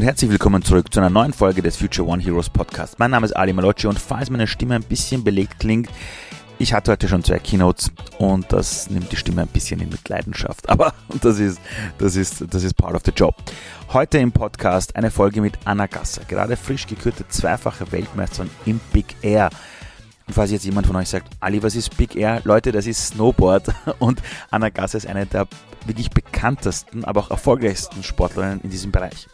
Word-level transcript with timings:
und 0.00 0.06
herzlich 0.06 0.30
willkommen 0.30 0.62
zurück 0.62 0.90
zu 0.94 0.98
einer 0.98 1.10
neuen 1.10 1.34
Folge 1.34 1.60
des 1.60 1.76
Future 1.76 2.08
One 2.08 2.22
Heroes 2.22 2.48
Podcast. 2.48 2.98
Mein 2.98 3.10
Name 3.10 3.26
ist 3.26 3.36
Ali 3.36 3.52
Malocci 3.52 3.86
und 3.86 3.98
falls 3.98 4.30
meine 4.30 4.46
Stimme 4.46 4.74
ein 4.74 4.82
bisschen 4.82 5.24
belegt 5.24 5.60
klingt, 5.60 5.90
ich 6.58 6.72
hatte 6.72 6.92
heute 6.92 7.06
schon 7.06 7.22
zwei 7.22 7.38
Keynotes 7.38 7.90
und 8.16 8.50
das 8.50 8.88
nimmt 8.88 9.12
die 9.12 9.16
Stimme 9.16 9.42
ein 9.42 9.48
bisschen 9.48 9.78
in 9.78 9.90
Mitleidenschaft. 9.90 10.70
Aber 10.70 10.94
das 11.20 11.38
ist, 11.38 11.60
das 11.98 12.16
ist, 12.16 12.46
das 12.48 12.64
ist 12.64 12.78
part 12.78 12.94
of 12.94 13.02
the 13.04 13.10
job. 13.14 13.34
Heute 13.92 14.16
im 14.16 14.32
Podcast 14.32 14.96
eine 14.96 15.10
Folge 15.10 15.42
mit 15.42 15.58
Anna 15.66 15.84
Gasser, 15.84 16.22
gerade 16.26 16.56
frisch 16.56 16.86
gekürte 16.86 17.28
zweifache 17.28 17.92
Weltmeisterin 17.92 18.48
im 18.64 18.80
Big 18.94 19.14
Air. 19.20 19.50
Und 20.26 20.32
falls 20.32 20.50
jetzt 20.50 20.64
jemand 20.64 20.86
von 20.86 20.96
euch 20.96 21.10
sagt, 21.10 21.28
Ali, 21.40 21.62
was 21.62 21.76
ist 21.76 21.94
Big 21.98 22.16
Air? 22.16 22.40
Leute, 22.44 22.72
das 22.72 22.86
ist 22.86 23.08
Snowboard. 23.08 23.68
Und 23.98 24.22
Anna 24.50 24.70
Gasser 24.70 24.96
ist 24.96 25.06
eine 25.06 25.26
der 25.26 25.46
wirklich 25.84 26.08
bekanntesten, 26.08 27.04
aber 27.04 27.20
auch 27.20 27.30
erfolgreichsten 27.30 28.02
Sportlerinnen 28.02 28.62
in 28.62 28.70
diesem 28.70 28.92
Bereich. 28.92 29.28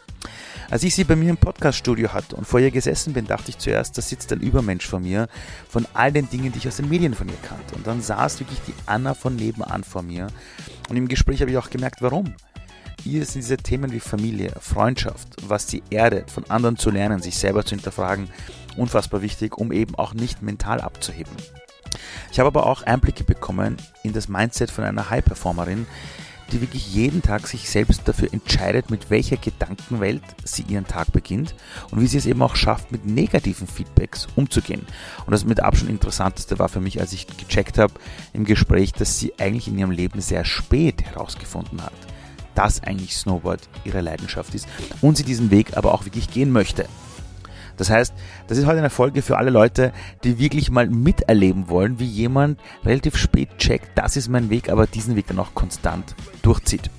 Als 0.69 0.83
ich 0.83 0.95
sie 0.95 1.05
bei 1.05 1.15
mir 1.15 1.29
im 1.29 1.37
Podcaststudio 1.37 2.11
hatte 2.13 2.35
und 2.35 2.45
vor 2.45 2.59
ihr 2.59 2.71
gesessen 2.71 3.13
bin, 3.13 3.25
dachte 3.25 3.49
ich 3.49 3.57
zuerst, 3.57 3.97
da 3.97 4.01
sitzt 4.01 4.31
ein 4.33 4.41
Übermensch 4.41 4.85
vor 4.85 4.99
mir, 4.99 5.27
von 5.69 5.87
all 5.93 6.11
den 6.11 6.29
Dingen, 6.29 6.51
die 6.51 6.57
ich 6.57 6.67
aus 6.67 6.77
den 6.77 6.89
Medien 6.89 7.13
von 7.13 7.29
ihr 7.29 7.37
kannte. 7.47 7.75
Und 7.75 7.87
dann 7.87 8.01
saß 8.01 8.39
wirklich 8.39 8.59
die 8.67 8.73
Anna 8.85 9.13
von 9.13 9.35
nebenan 9.35 9.83
vor 9.83 10.01
mir. 10.01 10.27
Und 10.89 10.97
im 10.97 11.07
Gespräch 11.07 11.41
habe 11.41 11.51
ich 11.51 11.57
auch 11.57 11.69
gemerkt, 11.69 12.01
warum. 12.01 12.33
Hier 13.03 13.25
sind 13.25 13.43
diese 13.43 13.57
Themen 13.57 13.91
wie 13.91 13.99
Familie, 13.99 14.51
Freundschaft, 14.59 15.29
was 15.43 15.67
sie 15.67 15.83
erdet, 15.89 16.29
von 16.31 16.49
anderen 16.49 16.75
zu 16.75 16.89
lernen, 16.89 17.21
sich 17.21 17.37
selber 17.37 17.63
zu 17.63 17.75
hinterfragen, 17.75 18.29
unfassbar 18.75 19.21
wichtig, 19.21 19.57
um 19.57 19.71
eben 19.71 19.95
auch 19.95 20.13
nicht 20.13 20.41
mental 20.41 20.81
abzuheben. 20.81 21.31
Ich 22.31 22.39
habe 22.39 22.47
aber 22.47 22.65
auch 22.65 22.83
Einblicke 22.83 23.23
bekommen 23.23 23.77
in 24.03 24.13
das 24.13 24.27
Mindset 24.27 24.71
von 24.71 24.83
einer 24.83 25.09
High-Performerin, 25.09 25.85
die 26.51 26.61
wirklich 26.61 26.93
jeden 26.93 27.21
Tag 27.21 27.47
sich 27.47 27.69
selbst 27.69 28.07
dafür 28.07 28.33
entscheidet, 28.33 28.89
mit 28.89 29.09
welcher 29.09 29.37
Gedankenwelt 29.37 30.21
sie 30.43 30.63
ihren 30.63 30.87
Tag 30.87 31.11
beginnt 31.11 31.55
und 31.91 32.01
wie 32.01 32.07
sie 32.07 32.17
es 32.17 32.25
eben 32.25 32.41
auch 32.41 32.55
schafft, 32.55 32.91
mit 32.91 33.05
negativen 33.05 33.67
Feedbacks 33.67 34.27
umzugehen. 34.35 34.85
Und 35.25 35.31
das 35.31 35.45
mit 35.45 35.59
Abstand 35.61 35.91
interessanteste 35.91 36.59
war 36.59 36.69
für 36.69 36.81
mich, 36.81 36.99
als 36.99 37.13
ich 37.13 37.27
gecheckt 37.27 37.77
habe 37.77 37.93
im 38.33 38.45
Gespräch, 38.45 38.93
dass 38.93 39.19
sie 39.19 39.33
eigentlich 39.39 39.67
in 39.67 39.77
ihrem 39.77 39.91
Leben 39.91 40.21
sehr 40.21 40.45
spät 40.45 41.03
herausgefunden 41.03 41.81
hat, 41.81 41.93
dass 42.55 42.81
eigentlich 42.81 43.15
Snowboard 43.15 43.67
ihre 43.83 44.01
Leidenschaft 44.01 44.55
ist 44.55 44.67
und 45.01 45.17
sie 45.17 45.23
diesen 45.23 45.51
Weg 45.51 45.75
aber 45.77 45.93
auch 45.93 46.05
wirklich 46.05 46.29
gehen 46.29 46.51
möchte. 46.51 46.87
Das 47.77 47.89
heißt, 47.89 48.13
das 48.47 48.57
ist 48.57 48.65
heute 48.65 48.79
eine 48.79 48.89
Folge 48.89 49.21
für 49.21 49.37
alle 49.37 49.51
Leute, 49.51 49.93
die 50.23 50.39
wirklich 50.39 50.69
mal 50.69 50.87
miterleben 50.87 51.69
wollen, 51.69 51.99
wie 51.99 52.05
jemand 52.05 52.59
relativ 52.83 53.15
spät 53.17 53.57
checkt, 53.57 53.89
das 53.95 54.17
ist 54.17 54.27
mein 54.27 54.49
Weg, 54.49 54.69
aber 54.69 54.87
diesen 54.87 55.15
Weg 55.15 55.27
dann 55.27 55.39
auch 55.39 55.53
konstant 55.53 56.15
durchzieht. 56.41 56.89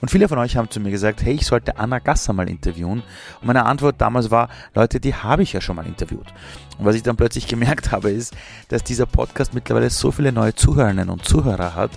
Und 0.00 0.10
viele 0.10 0.28
von 0.28 0.38
euch 0.38 0.56
haben 0.56 0.70
zu 0.70 0.80
mir 0.80 0.90
gesagt, 0.90 1.22
hey, 1.22 1.34
ich 1.34 1.46
sollte 1.46 1.76
Anna 1.76 1.98
Gasser 1.98 2.32
mal 2.32 2.48
interviewen. 2.48 3.02
Und 3.40 3.46
meine 3.46 3.66
Antwort 3.66 4.00
damals 4.00 4.30
war, 4.30 4.48
Leute, 4.74 4.98
die 4.98 5.14
habe 5.14 5.42
ich 5.42 5.52
ja 5.52 5.60
schon 5.60 5.76
mal 5.76 5.86
interviewt. 5.86 6.26
Und 6.78 6.86
was 6.86 6.96
ich 6.96 7.02
dann 7.02 7.16
plötzlich 7.16 7.46
gemerkt 7.48 7.92
habe, 7.92 8.10
ist, 8.10 8.34
dass 8.68 8.82
dieser 8.82 9.06
Podcast 9.06 9.52
mittlerweile 9.52 9.90
so 9.90 10.10
viele 10.10 10.32
neue 10.32 10.54
Zuhörerinnen 10.54 11.10
und 11.10 11.24
Zuhörer 11.24 11.74
hat 11.74 11.90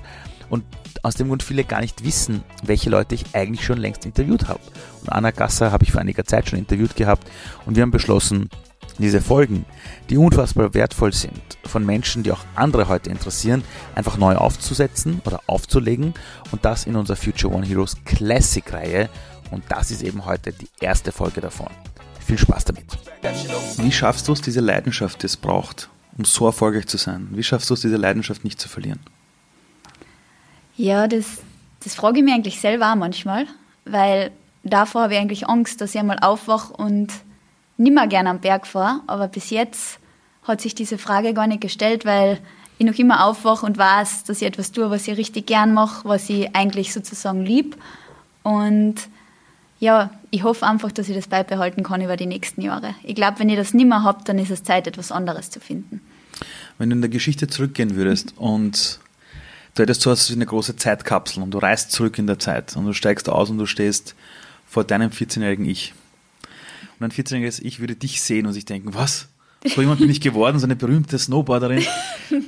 und 0.50 0.64
aus 1.02 1.16
dem 1.16 1.28
Grund 1.28 1.44
viele 1.44 1.64
gar 1.64 1.82
nicht 1.82 2.04
wissen, 2.04 2.44
welche 2.64 2.90
Leute 2.90 3.16
ich 3.16 3.26
eigentlich 3.34 3.66
schon 3.66 3.78
längst 3.78 4.06
interviewt 4.06 4.48
habe. 4.48 4.62
Und 5.02 5.12
Anna 5.12 5.32
Gasser 5.32 5.72
habe 5.72 5.84
ich 5.84 5.92
vor 5.92 6.02
einiger 6.02 6.26
Zeit 6.26 6.50
schon 6.50 6.60
interviewt 6.60 6.96
gehabt 6.96 7.30
und 7.66 7.76
wir 7.76 7.84
haben 7.84 7.92
beschlossen, 7.92 8.50
diese 9.00 9.22
Folgen, 9.22 9.66
die 10.10 10.18
unfassbar 10.18 10.74
wertvoll 10.74 11.14
sind, 11.14 11.42
von 11.66 11.86
Menschen, 11.86 12.24
die 12.24 12.32
auch 12.32 12.46
andere 12.56 12.88
heute 12.88 13.10
interessieren, 13.10 13.64
einfach 13.96 14.18
neu 14.18 14.36
aufzusetzen 14.36 15.22
oder 15.26 15.42
aufzulegen 15.48 16.14
und 16.52 16.64
das 16.64 16.86
in 16.86 16.96
unserer 16.96 17.18
Future 17.18 17.54
One 17.54 17.66
Heroes 17.66 17.96
Classic 18.06 18.72
Reihe 18.72 19.10
und 19.52 19.64
das 19.70 19.92
ist 19.92 20.04
eben 20.04 20.26
heute 20.26 20.52
die 20.52 20.70
erste 20.80 21.12
Folge 21.12 21.42
davon. 21.42 21.70
Viel 22.26 22.38
Spaß 22.38 22.66
damit. 22.66 22.86
Wie 23.78 23.92
schaffst 23.92 24.28
du 24.28 24.34
es, 24.34 24.42
diese 24.42 24.62
Leidenschaft, 24.62 25.22
die 25.22 25.26
es 25.26 25.38
braucht, 25.38 25.90
um 26.18 26.26
so 26.26 26.46
erfolgreich 26.46 26.88
zu 26.88 26.98
sein? 26.98 27.28
Wie 27.32 27.44
schaffst 27.44 27.70
du 27.70 27.74
es, 27.74 27.82
diese 27.82 27.98
Leidenschaft 27.98 28.44
nicht 28.44 28.62
zu 28.62 28.70
verlieren? 28.70 29.00
Ja, 30.76 31.08
das, 31.08 31.42
das 31.84 31.96
frage 31.96 32.20
ich 32.20 32.24
mich 32.24 32.34
eigentlich 32.34 32.60
selber 32.60 32.92
auch 32.92 32.96
manchmal, 32.96 33.46
weil 33.86 34.32
davor 34.64 35.04
habe 35.04 35.14
ich 35.14 35.20
eigentlich 35.20 35.48
Angst, 35.48 35.82
dass 35.82 35.94
ich 35.94 36.00
einmal 36.00 36.20
aufwache 36.20 36.74
und 36.74 37.10
nicht 37.78 37.94
mehr 37.94 38.08
gerne 38.08 38.30
am 38.30 38.40
Berg 38.40 38.68
fahre. 38.68 39.02
Aber 39.08 39.28
bis 39.28 39.50
jetzt 39.50 40.00
hat 40.44 40.62
sich 40.62 40.76
diese 40.76 40.98
Frage 40.98 41.34
gar 41.34 41.48
nicht 41.48 41.62
gestellt, 41.62 42.06
weil 42.06 42.40
ich 42.78 42.86
noch 42.86 42.98
immer 42.98 43.26
aufwache 43.26 43.66
und 43.66 43.78
weiß, 43.78 44.24
dass 44.24 44.42
ich 44.42 44.48
etwas 44.48 44.72
tue, 44.72 44.90
was 44.90 45.08
ich 45.08 45.18
richtig 45.18 45.46
gern 45.46 45.74
mache, 45.74 46.08
was 46.08 46.30
ich 46.30 46.56
eigentlich 46.56 46.94
sozusagen 46.94 47.46
lieb. 47.46 47.78
Und 48.42 48.96
ja, 49.80 50.12
ich 50.32 50.44
hoffe 50.44 50.66
einfach, 50.66 50.92
dass 50.92 51.10
ich 51.10 51.16
das 51.16 51.28
beibehalten 51.28 51.84
kann 51.84 52.02
über 52.02 52.18
die 52.18 52.26
nächsten 52.26 52.62
Jahre. 52.62 52.96
Ich 53.04 53.16
glaube, 53.16 53.40
wenn 53.40 53.50
ich 53.50 53.58
das 53.58 53.74
nicht 53.74 53.88
mehr 53.88 54.04
habe, 54.04 54.24
dann 54.24 54.40
ist 54.40 54.50
es 54.50 54.64
Zeit, 54.64 54.88
etwas 54.88 55.12
anderes 55.12 55.50
zu 55.50 55.60
finden. 55.60 56.02
Wenn 56.78 56.90
du 56.90 56.96
in 56.96 57.02
der 57.02 57.10
Geschichte 57.10 57.48
zurückgehen 57.48 57.96
würdest 57.96 58.34
und 58.38 59.00
du 59.76 59.82
hättest 59.82 60.02
so 60.02 60.16
eine 60.34 60.46
große 60.46 60.76
Zeitkapsel 60.76 61.42
und 61.42 61.52
du 61.52 61.58
reist 61.58 61.92
zurück 61.92 62.18
in 62.18 62.28
der 62.28 62.40
Zeit 62.40 62.76
und 62.76 62.86
du 62.86 62.94
steigst 62.94 63.30
aus 63.30 63.50
und 63.50 63.58
du 63.58 63.66
stehst 63.66 64.16
vor 64.68 64.84
deinem 64.84 65.12
14-jährigen 65.12 65.66
Ich. 65.66 65.94
Und 67.00 67.06
ein 67.06 67.12
14-jähriges 67.12 67.62
Ich 67.62 67.80
würde 67.80 67.96
dich 67.96 68.22
sehen 68.22 68.46
und 68.46 68.54
sich 68.54 68.66
denken, 68.66 68.94
was? 68.94 69.28
So 69.66 69.82
jemand 69.82 70.00
bin 70.00 70.10
ich 70.10 70.22
geworden, 70.22 70.60
so 70.60 70.66
eine 70.66 70.76
berühmte 70.76 71.18
Snowboarderin. 71.18 71.86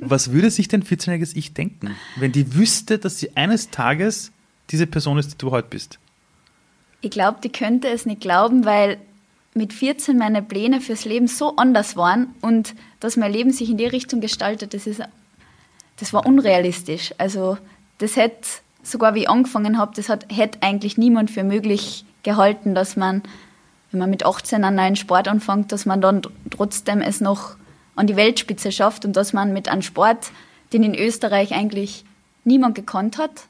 Was 0.01 0.31
würde 0.31 0.51
sich 0.51 0.67
dein 0.67 0.83
14-jähriges 0.83 1.35
Ich 1.35 1.53
denken, 1.53 1.95
wenn 2.17 2.31
die 2.31 2.55
wüsste, 2.55 2.99
dass 2.99 3.19
sie 3.19 3.35
eines 3.37 3.69
Tages 3.69 4.31
diese 4.69 4.87
Person 4.87 5.17
ist, 5.17 5.31
die 5.31 5.37
du 5.37 5.51
heute 5.51 5.69
bist? 5.69 5.99
Ich 7.01 7.11
glaube, 7.11 7.39
die 7.43 7.51
könnte 7.51 7.87
es 7.87 8.05
nicht 8.05 8.21
glauben, 8.21 8.65
weil 8.65 8.97
mit 9.53 9.71
14 9.71 10.17
meine 10.17 10.41
Pläne 10.41 10.81
fürs 10.81 11.05
Leben 11.05 11.27
so 11.27 11.55
anders 11.55 11.95
waren 11.95 12.33
und 12.41 12.75
dass 12.99 13.15
mein 13.15 13.31
Leben 13.31 13.51
sich 13.51 13.69
in 13.69 13.77
die 13.77 13.85
Richtung 13.85 14.19
gestaltet, 14.19 14.73
das 14.73 14.85
ist 14.85 15.01
das 15.97 16.13
war 16.13 16.25
unrealistisch. 16.25 17.13
Also 17.17 17.57
das 17.97 18.15
hätte, 18.15 18.47
sogar 18.83 19.15
wie 19.15 19.21
ich 19.21 19.29
angefangen 19.29 19.77
habe, 19.77 19.93
das 19.95 20.09
hätte 20.09 20.59
eigentlich 20.61 20.97
niemand 20.97 21.31
für 21.31 21.43
möglich 21.43 22.05
gehalten, 22.23 22.75
dass 22.75 22.95
man, 22.95 23.23
wenn 23.91 23.99
man 23.99 24.09
mit 24.09 24.25
18 24.25 24.63
einen 24.63 24.75
neuen 24.75 24.95
Sport 24.95 25.27
anfängt, 25.27 25.71
dass 25.71 25.85
man 25.85 26.01
dann 26.01 26.21
trotzdem 26.49 27.01
es 27.01 27.21
noch 27.21 27.55
an 27.95 28.07
die 28.07 28.15
Weltspitze 28.15 28.71
schafft 28.71 29.05
und 29.05 29.15
dass 29.15 29.31
man 29.31 29.53
mit 29.53 29.69
einem 29.69 29.81
Sport, 29.81 30.31
den 30.73 30.83
in 30.83 30.95
Österreich 30.95 31.53
eigentlich 31.53 32.03
niemand 32.43 32.75
gekannt 32.75 33.17
hat, 33.17 33.47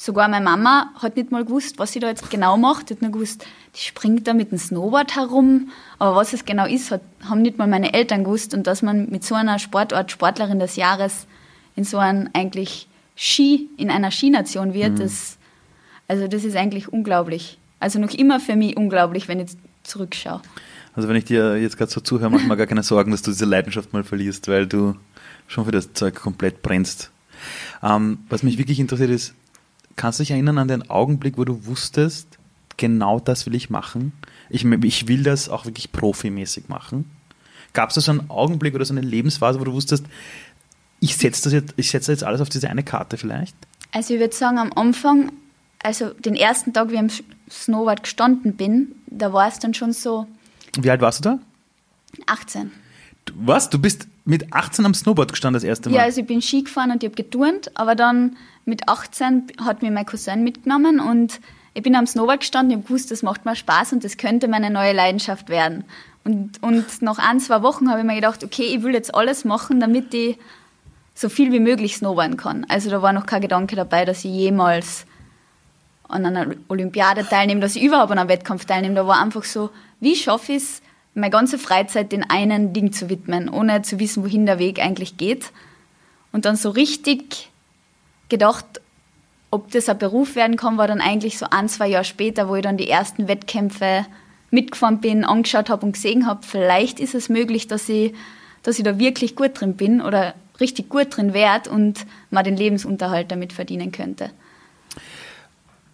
Sogar 0.00 0.28
meine 0.28 0.44
Mama 0.44 0.92
hat 0.94 1.16
nicht 1.16 1.32
mal 1.32 1.44
gewusst, 1.44 1.80
was 1.80 1.92
sie 1.92 1.98
da 1.98 2.06
jetzt 2.06 2.30
genau 2.30 2.56
macht. 2.56 2.88
Die 2.88 2.94
hat 2.94 3.02
nur 3.02 3.10
gewusst, 3.10 3.44
die 3.74 3.80
springt 3.80 4.28
da 4.28 4.32
mit 4.32 4.52
dem 4.52 4.58
Snowboard 4.58 5.16
herum. 5.16 5.70
Aber 5.98 6.14
was 6.14 6.32
es 6.32 6.44
genau 6.44 6.66
ist, 6.66 6.92
hat, 6.92 7.00
haben 7.28 7.42
nicht 7.42 7.58
mal 7.58 7.66
meine 7.66 7.92
Eltern 7.92 8.22
gewusst. 8.22 8.54
Und 8.54 8.68
dass 8.68 8.80
man 8.80 9.10
mit 9.10 9.24
so 9.24 9.34
einer 9.34 9.58
Sportart 9.58 10.12
Sportlerin 10.12 10.60
des 10.60 10.76
Jahres 10.76 11.26
in 11.74 11.82
so 11.82 11.98
einem 11.98 12.30
eigentlich 12.32 12.86
Ski, 13.16 13.68
in 13.76 13.90
einer 13.90 14.12
Skination 14.12 14.72
wird, 14.72 14.92
mhm. 14.92 14.98
das, 15.00 15.36
also 16.06 16.28
das 16.28 16.44
ist 16.44 16.54
eigentlich 16.54 16.92
unglaublich. 16.92 17.58
Also 17.80 17.98
noch 17.98 18.12
immer 18.12 18.38
für 18.38 18.54
mich 18.54 18.76
unglaublich, 18.76 19.26
wenn 19.26 19.40
ich 19.40 19.56
zurückschaue. 19.82 20.40
Also 20.94 21.08
wenn 21.08 21.16
ich 21.16 21.24
dir 21.24 21.56
jetzt 21.56 21.76
gerade 21.76 21.90
so 21.90 22.00
zuhöre, 22.00 22.30
mache 22.30 22.42
ich 22.42 22.48
mir 22.48 22.56
gar 22.56 22.68
keine 22.68 22.84
Sorgen, 22.84 23.10
dass 23.10 23.22
du 23.22 23.32
diese 23.32 23.46
Leidenschaft 23.46 23.92
mal 23.92 24.04
verlierst, 24.04 24.46
weil 24.46 24.68
du 24.68 24.94
schon 25.48 25.64
für 25.64 25.72
das 25.72 25.92
Zeug 25.92 26.14
komplett 26.14 26.62
brennst. 26.62 27.10
Ähm, 27.82 28.18
was 28.28 28.44
mich 28.44 28.58
wirklich 28.58 28.78
interessiert 28.78 29.10
ist, 29.10 29.34
Kannst 29.98 30.20
du 30.20 30.22
dich 30.22 30.30
erinnern 30.30 30.58
an 30.58 30.68
den 30.68 30.88
Augenblick, 30.88 31.36
wo 31.38 31.44
du 31.44 31.66
wusstest, 31.66 32.38
genau 32.76 33.18
das 33.18 33.46
will 33.46 33.54
ich 33.56 33.68
machen? 33.68 34.12
Ich, 34.48 34.64
ich 34.64 35.08
will 35.08 35.24
das 35.24 35.48
auch 35.48 35.66
wirklich 35.66 35.90
profimäßig 35.90 36.68
machen. 36.68 37.10
Gab 37.72 37.88
es 37.88 37.96
da 37.96 38.00
so 38.00 38.12
einen 38.12 38.30
Augenblick 38.30 38.76
oder 38.76 38.84
so 38.84 38.94
eine 38.94 39.00
Lebensphase, 39.00 39.58
wo 39.58 39.64
du 39.64 39.72
wusstest, 39.72 40.04
ich 41.00 41.16
setze 41.16 41.42
das 41.42 41.52
jetzt, 41.52 41.74
ich 41.76 41.90
setze 41.90 42.12
jetzt 42.12 42.22
alles 42.22 42.40
auf 42.40 42.48
diese 42.48 42.70
eine 42.70 42.84
Karte 42.84 43.16
vielleicht? 43.16 43.56
Also 43.90 44.14
ich 44.14 44.20
würde 44.20 44.34
sagen, 44.36 44.58
am 44.58 44.72
Anfang, 44.72 45.32
also 45.82 46.10
den 46.10 46.36
ersten 46.36 46.72
Tag, 46.72 46.90
wie 46.90 46.94
ich 46.94 47.00
am 47.00 47.10
Snowboard 47.50 48.04
gestanden 48.04 48.54
bin, 48.54 48.92
da 49.08 49.32
war 49.32 49.48
es 49.48 49.58
dann 49.58 49.74
schon 49.74 49.92
so. 49.92 50.28
Wie 50.78 50.92
alt 50.92 51.00
warst 51.00 51.24
du 51.24 51.30
da? 51.30 51.38
18. 52.26 52.70
Was? 53.34 53.68
Du 53.68 53.80
bist 53.80 54.06
mit 54.24 54.52
18 54.52 54.86
am 54.86 54.94
Snowboard 54.94 55.32
gestanden 55.32 55.54
das 55.54 55.64
erste 55.64 55.90
Mal? 55.90 55.96
Ja, 55.96 56.02
also 56.02 56.20
ich 56.20 56.26
bin 56.26 56.40
Ski 56.40 56.62
gefahren 56.62 56.92
und 56.92 57.02
ich 57.02 57.08
habe 57.08 57.16
geturnt, 57.16 57.76
aber 57.76 57.96
dann 57.96 58.36
mit 58.68 58.88
18 58.88 59.48
hat 59.64 59.82
mir 59.82 59.90
mein 59.90 60.06
Cousin 60.06 60.44
mitgenommen 60.44 61.00
und 61.00 61.40
ich 61.74 61.82
bin 61.82 61.96
am 61.96 62.06
Snowboard 62.06 62.40
gestanden, 62.40 62.78
ich 62.78 62.88
habe 62.88 63.00
das 63.08 63.22
macht 63.22 63.44
mir 63.44 63.56
Spaß 63.56 63.92
und 63.94 64.04
das 64.04 64.16
könnte 64.16 64.48
meine 64.48 64.70
neue 64.70 64.92
Leidenschaft 64.92 65.48
werden. 65.48 65.84
Und, 66.24 66.62
und 66.62 67.02
nach 67.02 67.18
ein, 67.18 67.40
zwei 67.40 67.62
Wochen 67.62 67.88
habe 67.88 68.00
ich 68.00 68.06
mir 68.06 68.14
gedacht, 68.14 68.44
okay, 68.44 68.74
ich 68.74 68.82
will 68.82 68.92
jetzt 68.92 69.14
alles 69.14 69.44
machen, 69.44 69.80
damit 69.80 70.12
ich 70.12 70.38
so 71.14 71.28
viel 71.28 71.52
wie 71.52 71.60
möglich 71.60 71.96
snowboarden 71.96 72.36
kann. 72.36 72.66
Also 72.68 72.90
da 72.90 73.02
war 73.02 73.12
noch 73.12 73.26
kein 73.26 73.40
Gedanke 73.40 73.74
dabei, 73.74 74.04
dass 74.04 74.24
ich 74.24 74.32
jemals 74.32 75.06
an 76.08 76.26
einer 76.26 76.54
Olympiade 76.68 77.26
teilnehme, 77.26 77.60
dass 77.60 77.76
ich 77.76 77.82
überhaupt 77.82 78.12
an 78.12 78.18
einem 78.18 78.28
Wettkampf 78.28 78.64
teilnehme. 78.64 78.94
Da 78.94 79.06
war 79.06 79.20
einfach 79.20 79.44
so, 79.44 79.70
wie 80.00 80.16
schaffe 80.16 80.52
ich 80.52 80.62
es, 80.62 80.82
meine 81.14 81.30
ganze 81.30 81.58
Freizeit 81.58 82.12
den 82.12 82.28
einen 82.28 82.72
Ding 82.72 82.92
zu 82.92 83.08
widmen, 83.08 83.48
ohne 83.48 83.82
zu 83.82 83.98
wissen, 83.98 84.22
wohin 84.22 84.46
der 84.46 84.58
Weg 84.58 84.80
eigentlich 84.80 85.16
geht. 85.16 85.52
Und 86.32 86.44
dann 86.44 86.56
so 86.56 86.70
richtig 86.70 87.50
gedacht, 88.28 88.80
ob 89.50 89.70
das 89.70 89.88
ein 89.88 89.98
Beruf 89.98 90.36
werden 90.36 90.56
kann, 90.56 90.76
war 90.76 90.86
dann 90.86 91.00
eigentlich 91.00 91.38
so 91.38 91.46
ein, 91.50 91.68
zwei 91.68 91.88
Jahre 91.88 92.04
später, 92.04 92.48
wo 92.48 92.56
ich 92.56 92.62
dann 92.62 92.76
die 92.76 92.88
ersten 92.88 93.28
Wettkämpfe 93.28 94.06
mitgefahren 94.50 95.00
bin, 95.00 95.24
angeschaut 95.24 95.70
habe 95.70 95.86
und 95.86 95.92
gesehen 95.92 96.26
habe, 96.26 96.40
vielleicht 96.46 97.00
ist 97.00 97.14
es 97.14 97.28
möglich, 97.28 97.66
dass 97.66 97.88
ich, 97.88 98.14
dass 98.62 98.78
ich 98.78 98.84
da 98.84 98.98
wirklich 98.98 99.36
gut 99.36 99.60
drin 99.60 99.76
bin 99.76 100.00
oder 100.00 100.34
richtig 100.60 100.88
gut 100.88 101.16
drin 101.16 101.32
werde 101.32 101.70
und 101.70 102.06
mal 102.30 102.42
den 102.42 102.56
Lebensunterhalt 102.56 103.30
damit 103.30 103.52
verdienen 103.52 103.92
könnte. 103.92 104.30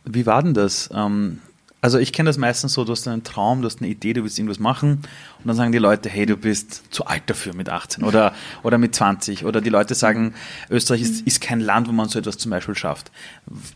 Wie 0.05 0.27
war 0.27 0.43
denn 0.43 0.55
das? 0.55 0.91
Ähm, 0.95 1.41
also 1.85 1.99
ich 1.99 2.15
kenne 2.15 2.31
das 2.31 2.39
meistens 2.39 2.73
so, 2.73 2.83
du 2.83 2.93
hast 2.93 3.07
einen 3.07 3.25
Traum, 3.25 3.61
du 3.61 3.67
hast 3.67 3.83
eine 3.83 3.91
Idee, 3.91 4.15
du 4.15 4.23
willst 4.23 4.39
irgendwas 4.39 4.59
machen 4.59 5.03
und 5.39 5.47
dann 5.47 5.55
sagen 5.55 5.71
die 5.71 5.77
Leute, 5.77 6.09
hey, 6.09 6.25
du 6.25 6.35
bist 6.35 6.83
zu 6.91 7.05
alt 7.05 7.25
dafür 7.27 7.55
mit 7.55 7.69
18 7.69 8.05
oder, 8.05 8.33
oder 8.63 8.79
mit 8.79 8.95
20 8.95 9.45
oder 9.45 9.61
die 9.61 9.69
Leute 9.69 9.95
sagen, 9.95 10.33
Österreich 10.71 11.03
ist, 11.03 11.27
ist 11.27 11.43
kein 11.43 11.61
Land, 11.61 11.87
wo 11.87 11.93
man 11.93 12.09
so 12.09 12.19
etwas 12.19 12.39
zum 12.39 12.53
Beispiel 12.53 12.75
schafft. 12.75 13.13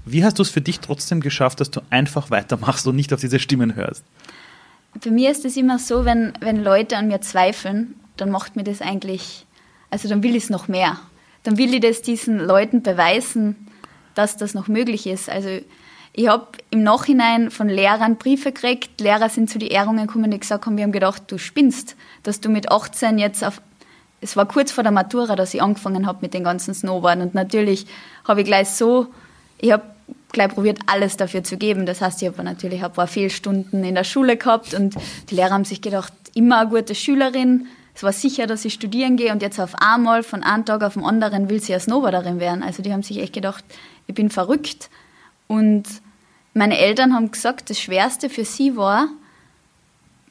Wie 0.06 0.24
hast 0.24 0.38
du 0.38 0.42
es 0.42 0.48
für 0.48 0.62
dich 0.62 0.80
trotzdem 0.80 1.20
geschafft, 1.20 1.60
dass 1.60 1.70
du 1.70 1.82
einfach 1.90 2.30
weitermachst 2.30 2.86
und 2.86 2.96
nicht 2.96 3.12
auf 3.12 3.20
diese 3.20 3.38
Stimmen 3.38 3.76
hörst? 3.76 4.02
Bei 5.04 5.10
mir 5.10 5.30
ist 5.30 5.44
es 5.44 5.58
immer 5.58 5.78
so, 5.78 6.06
wenn, 6.06 6.32
wenn 6.40 6.64
Leute 6.64 6.96
an 6.96 7.08
mir 7.08 7.20
zweifeln, 7.20 7.94
dann 8.16 8.30
macht 8.30 8.56
mir 8.56 8.64
das 8.64 8.80
eigentlich, 8.80 9.44
also 9.90 10.08
dann 10.08 10.22
will 10.22 10.34
ich 10.34 10.44
es 10.44 10.50
noch 10.50 10.66
mehr. 10.66 10.98
Dann 11.42 11.58
will 11.58 11.74
ich 11.74 11.80
das 11.80 12.00
diesen 12.00 12.38
Leuten 12.38 12.80
beweisen, 12.80 13.68
dass 14.14 14.38
das 14.38 14.54
noch 14.54 14.66
möglich 14.66 15.06
ist. 15.06 15.28
Also 15.28 15.60
ich 16.12 16.28
habe 16.28 16.46
im 16.70 16.82
Nachhinein 16.82 17.50
von 17.50 17.68
Lehrern 17.68 18.16
Briefe 18.16 18.52
gekriegt. 18.52 19.00
Lehrer 19.00 19.28
sind 19.28 19.50
zu 19.50 19.58
den 19.58 19.68
Ehrungen 19.68 20.06
gekommen, 20.06 20.30
die 20.30 20.40
gesagt 20.40 20.66
haben, 20.66 20.76
wir 20.76 20.84
haben 20.84 20.92
gedacht, 20.92 21.22
du 21.28 21.38
spinnst, 21.38 21.96
dass 22.22 22.40
du 22.40 22.48
mit 22.48 22.70
18 22.70 23.18
jetzt 23.18 23.44
auf. 23.44 23.60
Es 24.20 24.36
war 24.36 24.46
kurz 24.46 24.72
vor 24.72 24.82
der 24.82 24.90
Matura, 24.90 25.36
dass 25.36 25.54
ich 25.54 25.62
angefangen 25.62 26.06
habe 26.06 26.18
mit 26.22 26.34
den 26.34 26.42
ganzen 26.42 26.74
Snowboarden. 26.74 27.22
Und 27.22 27.34
natürlich 27.34 27.86
habe 28.26 28.40
ich 28.40 28.46
gleich 28.46 28.68
so, 28.68 29.06
ich 29.58 29.70
habe 29.70 29.84
gleich 30.32 30.48
probiert, 30.48 30.80
alles 30.86 31.16
dafür 31.16 31.44
zu 31.44 31.56
geben. 31.56 31.86
Das 31.86 32.00
heißt, 32.00 32.20
ich 32.22 32.28
habe 32.28 32.42
natürlich 32.42 32.84
ein 32.84 32.92
paar 32.92 33.06
Fehlstunden 33.06 33.84
in 33.84 33.94
der 33.94 34.04
Schule 34.04 34.36
gehabt 34.36 34.74
und 34.74 34.94
die 35.30 35.34
Lehrer 35.36 35.50
haben 35.50 35.64
sich 35.64 35.80
gedacht, 35.80 36.12
immer 36.34 36.60
eine 36.60 36.70
gute 36.70 36.94
Schülerin. 36.94 37.66
Es 37.94 38.02
war 38.02 38.12
sicher, 38.12 38.46
dass 38.46 38.64
ich 38.64 38.74
studieren 38.74 39.16
gehe 39.16 39.32
und 39.32 39.42
jetzt 39.42 39.58
auf 39.58 39.74
einmal 39.80 40.22
von 40.22 40.42
einem 40.42 40.64
Tag 40.64 40.82
auf 40.82 40.94
den 40.94 41.04
anderen 41.04 41.48
will 41.48 41.60
sie 41.60 41.72
ja 41.72 41.80
Snowboarderin 41.80 42.40
werden. 42.40 42.62
Also 42.62 42.82
die 42.82 42.92
haben 42.92 43.02
sich 43.02 43.18
echt 43.18 43.32
gedacht, 43.32 43.64
ich 44.06 44.14
bin 44.14 44.30
verrückt. 44.30 44.90
Und 45.48 45.84
meine 46.54 46.78
Eltern 46.78 47.14
haben 47.14 47.30
gesagt, 47.30 47.70
das 47.70 47.80
Schwerste 47.80 48.30
für 48.30 48.44
sie 48.44 48.76
war, 48.76 49.08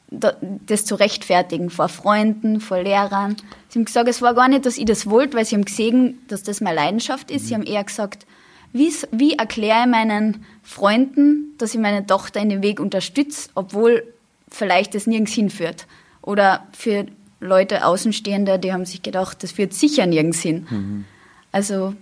das 0.10 0.86
zu 0.86 0.96
rechtfertigen 0.96 1.70
vor 1.70 1.90
Freunden, 1.90 2.62
vor 2.62 2.82
Lehrern. 2.82 3.36
Sie 3.68 3.80
haben 3.80 3.86
gesagt, 3.86 4.08
es 4.08 4.22
war 4.22 4.34
gar 4.34 4.48
nicht, 4.48 4.66
dass 4.66 4.78
ich 4.78 4.86
das 4.86 5.10
wollte, 5.10 5.36
weil 5.36 5.46
sie 5.46 5.56
haben 5.56 5.66
gesehen, 5.66 6.20
dass 6.30 6.44
das 6.44 6.62
meine 6.62 6.78
Leidenschaft 6.78 7.30
ist. 7.30 7.48
Sie 7.48 7.54
haben 7.54 7.64
eher 7.64 7.84
gesagt, 7.84 8.26
wie, 8.72 8.94
wie 9.12 9.34
erkläre 9.34 9.82
ich 9.82 9.92
meinen 9.92 10.46
Freunden, 10.64 11.56
dass 11.58 11.74
ich 11.74 11.80
meine 11.80 12.06
Tochter 12.06 12.40
in 12.40 12.50
dem 12.50 12.62
Weg 12.62 12.80
unterstütze, 12.80 13.50
obwohl 13.56 14.04
vielleicht 14.50 14.96
das 14.96 15.08
nirgends 15.08 15.34
hinführt. 15.34 15.88
Oder 16.22 16.68
für 16.72 17.06
Leute 17.40 17.86
Außenstehende, 17.86 18.60
die 18.60 18.74
haben 18.74 18.86
sich 18.86 19.02
gedacht, 19.02 19.44
das 19.44 19.52
führt 19.52 19.74
sicher 19.74 20.06
nirgends 20.06 20.40
hin. 20.40 20.68
Mhm. 20.70 21.06
Also 21.52 21.96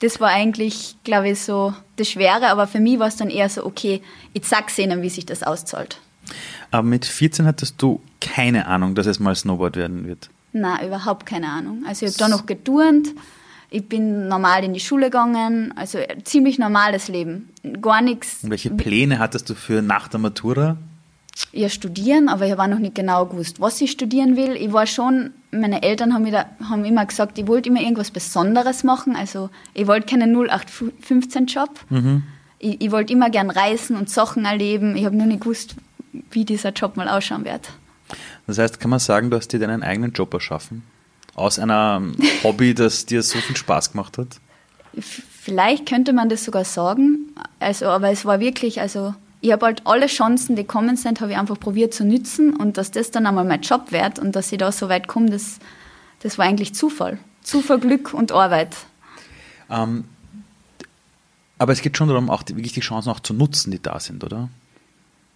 das 0.00 0.20
war 0.20 0.28
eigentlich, 0.28 0.96
glaube 1.04 1.30
ich, 1.30 1.40
so 1.40 1.74
das 1.96 2.10
Schwere, 2.10 2.48
aber 2.48 2.66
für 2.66 2.80
mich 2.80 2.98
war 2.98 3.08
es 3.08 3.16
dann 3.16 3.30
eher 3.30 3.48
so, 3.48 3.64
okay, 3.64 4.02
ich 4.32 4.44
sag's 4.44 4.78
ihnen, 4.78 5.02
wie 5.02 5.10
sich 5.10 5.26
das 5.26 5.42
auszahlt. 5.42 6.00
Aber 6.70 6.82
mit 6.82 7.06
14 7.06 7.46
hattest 7.46 7.80
du 7.80 8.00
keine 8.20 8.66
Ahnung, 8.66 8.94
dass 8.94 9.06
es 9.06 9.20
mal 9.20 9.34
Snowboard 9.34 9.76
werden 9.76 10.06
wird? 10.06 10.28
Nein, 10.52 10.86
überhaupt 10.86 11.26
keine 11.26 11.48
Ahnung. 11.48 11.84
Also 11.86 12.06
ich 12.06 12.12
habe 12.12 12.18
da 12.18 12.28
noch 12.28 12.46
geturnt, 12.46 13.08
ich 13.70 13.88
bin 13.88 14.28
normal 14.28 14.64
in 14.64 14.74
die 14.74 14.80
Schule 14.80 15.06
gegangen, 15.06 15.72
also 15.76 15.98
ziemlich 16.24 16.58
normales 16.58 17.08
Leben, 17.08 17.50
gar 17.80 18.00
nichts. 18.00 18.42
Und 18.42 18.50
welche 18.50 18.70
Pläne 18.70 19.18
hattest 19.18 19.50
du 19.50 19.54
für 19.54 19.82
nach 19.82 20.08
der 20.08 20.20
Matura? 20.20 20.76
Ja, 21.52 21.68
studieren, 21.68 22.28
aber 22.28 22.46
ich 22.46 22.52
habe 22.52 22.62
auch 22.62 22.68
noch 22.68 22.78
nicht 22.78 22.94
genau 22.94 23.26
gewusst, 23.26 23.60
was 23.60 23.80
ich 23.80 23.90
studieren 23.90 24.36
will. 24.36 24.56
Ich 24.56 24.72
war 24.72 24.86
schon, 24.86 25.32
meine 25.50 25.82
Eltern 25.82 26.14
haben, 26.14 26.30
da, 26.30 26.46
haben 26.68 26.84
immer 26.84 27.04
gesagt, 27.04 27.38
ich 27.38 27.46
wollte 27.46 27.68
immer 27.68 27.80
irgendwas 27.80 28.10
Besonderes 28.10 28.84
machen. 28.84 29.16
Also 29.16 29.50
ich 29.74 29.86
wollte 29.86 30.06
keinen 30.06 30.34
0815-Job. 30.34 31.70
Mhm. 31.90 32.22
Ich, 32.58 32.80
ich 32.80 32.90
wollte 32.90 33.12
immer 33.12 33.28
gern 33.28 33.50
reisen 33.50 33.96
und 33.96 34.08
Sachen 34.08 34.44
erleben. 34.46 34.96
Ich 34.96 35.04
habe 35.04 35.16
nur 35.16 35.26
nicht 35.26 35.42
gewusst, 35.42 35.74
wie 36.30 36.44
dieser 36.44 36.70
Job 36.70 36.96
mal 36.96 37.08
ausschauen 37.08 37.44
wird. 37.44 37.70
Das 38.46 38.58
heißt, 38.58 38.80
kann 38.80 38.90
man 38.90 39.00
sagen, 39.00 39.30
du 39.30 39.36
hast 39.36 39.48
dir 39.48 39.58
deinen 39.58 39.82
eigenen 39.82 40.12
Job 40.12 40.32
erschaffen? 40.32 40.82
Aus 41.34 41.58
einem 41.58 42.16
Hobby, 42.44 42.74
das 42.74 43.04
dir 43.04 43.22
so 43.22 43.38
viel 43.38 43.56
Spaß 43.56 43.92
gemacht 43.92 44.16
hat? 44.16 44.40
Vielleicht 44.98 45.86
könnte 45.86 46.14
man 46.14 46.30
das 46.30 46.44
sogar 46.44 46.64
sagen. 46.64 47.34
Also, 47.60 47.86
aber 47.86 48.10
es 48.10 48.24
war 48.24 48.40
wirklich, 48.40 48.80
also 48.80 49.14
ich 49.46 49.52
habe 49.52 49.66
halt 49.66 49.82
alle 49.84 50.06
Chancen, 50.08 50.56
die 50.56 50.64
kommen 50.64 50.96
sind, 50.96 51.20
habe 51.20 51.32
ich 51.32 51.38
einfach 51.38 51.58
probiert 51.58 51.94
zu 51.94 52.04
nützen 52.04 52.56
und 52.56 52.76
dass 52.76 52.90
das 52.90 53.12
dann 53.12 53.26
einmal 53.26 53.44
mein 53.44 53.60
Job 53.60 53.92
wird 53.92 54.18
und 54.18 54.34
dass 54.34 54.50
ich 54.50 54.58
da 54.58 54.72
so 54.72 54.88
weit 54.88 55.06
komme, 55.06 55.30
das, 55.30 55.58
das 56.20 56.36
war 56.36 56.46
eigentlich 56.46 56.74
Zufall. 56.74 57.18
Zufall, 57.42 57.78
Glück 57.78 58.12
und 58.12 58.32
Arbeit. 58.32 58.74
Ähm, 59.70 60.04
aber 61.58 61.72
es 61.72 61.80
geht 61.80 61.96
schon 61.96 62.08
darum, 62.08 62.28
auch 62.28 62.42
die, 62.42 62.56
wirklich 62.56 62.72
die 62.72 62.80
Chancen 62.80 63.10
auch 63.10 63.20
zu 63.20 63.34
nutzen, 63.34 63.70
die 63.70 63.80
da 63.80 64.00
sind, 64.00 64.24
oder? 64.24 64.48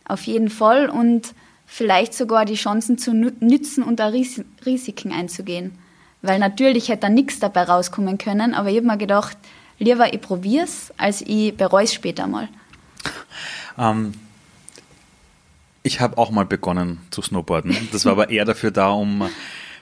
Auf 0.07 0.25
jeden 0.25 0.51
Fall 0.51 0.91
und 0.91 1.33
vielleicht 1.67 2.15
sogar 2.15 2.45
die 2.45 2.55
Chancen 2.55 2.99
zu 2.99 3.15
nützen 3.15 3.85
und 3.85 4.01
da 4.01 4.09
Ris 4.09 4.43
Risiken 4.67 5.12
einzugehen. 5.12 5.79
Weil 6.21 6.41
natürlich 6.41 6.89
hätte 6.89 7.03
da 7.03 7.09
nichts 7.09 7.39
dabei 7.39 7.62
rauskommen 7.62 8.19
können, 8.19 8.55
aber 8.55 8.71
ich 8.71 8.77
habe 8.79 8.89
mir 8.89 8.99
gedacht, 8.99 9.39
lieber 9.79 10.12
ich 10.12 10.21
probiere 10.21 10.65
es, 10.65 10.93
als 10.97 11.23
ich 11.23 11.57
bereue 11.57 11.85
es 11.85 11.95
später 11.95 12.27
mal. 12.27 12.49
Ähm, 13.79 14.12
ich 15.82 16.00
habe 16.00 16.19
auch 16.19 16.31
mal 16.31 16.44
begonnen 16.44 16.99
zu 17.11 17.23
snowboarden. 17.23 17.76
Das 17.93 18.05
war 18.05 18.12
aber 18.12 18.31
eher 18.31 18.44
dafür 18.44 18.70
da, 18.70 18.91
um 18.91 19.29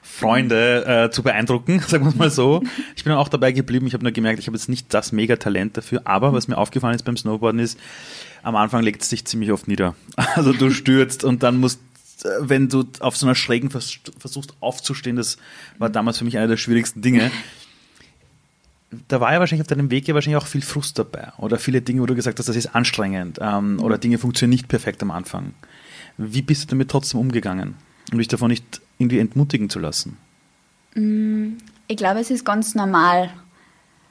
Freunde 0.03 0.85
äh, 0.87 1.11
zu 1.11 1.23
beeindrucken, 1.23 1.81
sagen 1.87 2.05
wir 2.05 2.17
mal 2.17 2.31
so. 2.31 2.63
Ich 2.97 3.05
bin 3.05 3.13
auch 3.13 3.29
dabei 3.29 3.53
geblieben. 3.53 3.87
Ich 3.87 3.95
habe 3.95 4.05
nur 4.05 4.13
gemerkt, 4.13 4.39
ich 4.39 4.47
habe 4.47 4.57
jetzt 4.57 4.69
nicht 4.69 4.93
das 4.95 5.13
Mega-Talent 5.13 5.77
dafür. 5.77 6.03
Aber 6.05 6.33
was 6.33 6.49
mir 6.49 6.57
aufgefallen 6.59 6.95
ist 6.95 7.05
beim 7.05 7.17
Snowboarden 7.17 7.61
ist, 7.61 7.79
am 8.43 8.57
Anfang 8.57 8.83
legt 8.83 9.03
es 9.03 9.11
sich 9.11 9.25
ziemlich 9.25 9.53
oft 9.53 9.69
nieder. 9.69 9.95
Also 10.35 10.53
du 10.53 10.71
stürzt 10.71 11.25
und 11.25 11.43
dann 11.43 11.57
musst 11.57 11.81
äh, 12.25 12.29
wenn 12.41 12.69
du 12.69 12.85
auf 13.01 13.17
so 13.17 13.27
einer 13.27 13.35
schrägen 13.35 13.71
versuchst 13.71 14.55
aufzustehen, 14.61 15.17
das 15.17 15.37
war 15.79 15.89
damals 15.89 16.19
für 16.19 16.25
mich 16.25 16.37
einer 16.37 16.49
der 16.49 16.57
schwierigsten 16.57 17.03
Dinge 17.03 17.31
da 19.09 19.21
war 19.21 19.33
ja 19.33 19.41
wahrscheinlich 19.41 19.63
auf 19.63 19.69
deinem 19.69 19.91
Weg 19.91 20.09
ja 20.09 20.15
wahrscheinlich 20.15 20.43
auch 20.43 20.47
viel 20.47 20.63
Frust 20.63 20.99
dabei 20.99 21.33
oder 21.39 21.59
viele 21.59 21.83
Dinge, 21.83 22.01
wo 22.01 22.07
du 22.07 22.15
gesagt 22.15 22.39
hast, 22.39 22.49
das 22.49 22.57
ist 22.57 22.75
anstrengend 22.75 23.39
ähm, 23.41 23.75
mhm. 23.75 23.81
oder 23.81 23.99
Dinge 23.99 24.19
funktionieren 24.19 24.55
nicht 24.55 24.69
perfekt 24.69 25.03
am 25.03 25.11
Anfang. 25.11 25.55
Wie 26.17 26.43
bist 26.43 26.65
du 26.65 26.67
damit 26.69 26.91
trotzdem 26.91 27.21
umgegangen, 27.21 27.75
um 28.13 28.19
dich 28.19 28.29
davon 28.29 28.51
nicht 28.51 28.81
irgendwie 28.99 29.19
entmutigen 29.19 29.69
zu 29.69 29.79
lassen? 29.79 30.17
Mm, 30.95 31.59
ich 31.87 31.97
glaube, 31.97 32.21
es 32.21 32.31
ist 32.31 32.45
ganz 32.45 32.75
normal, 32.75 33.31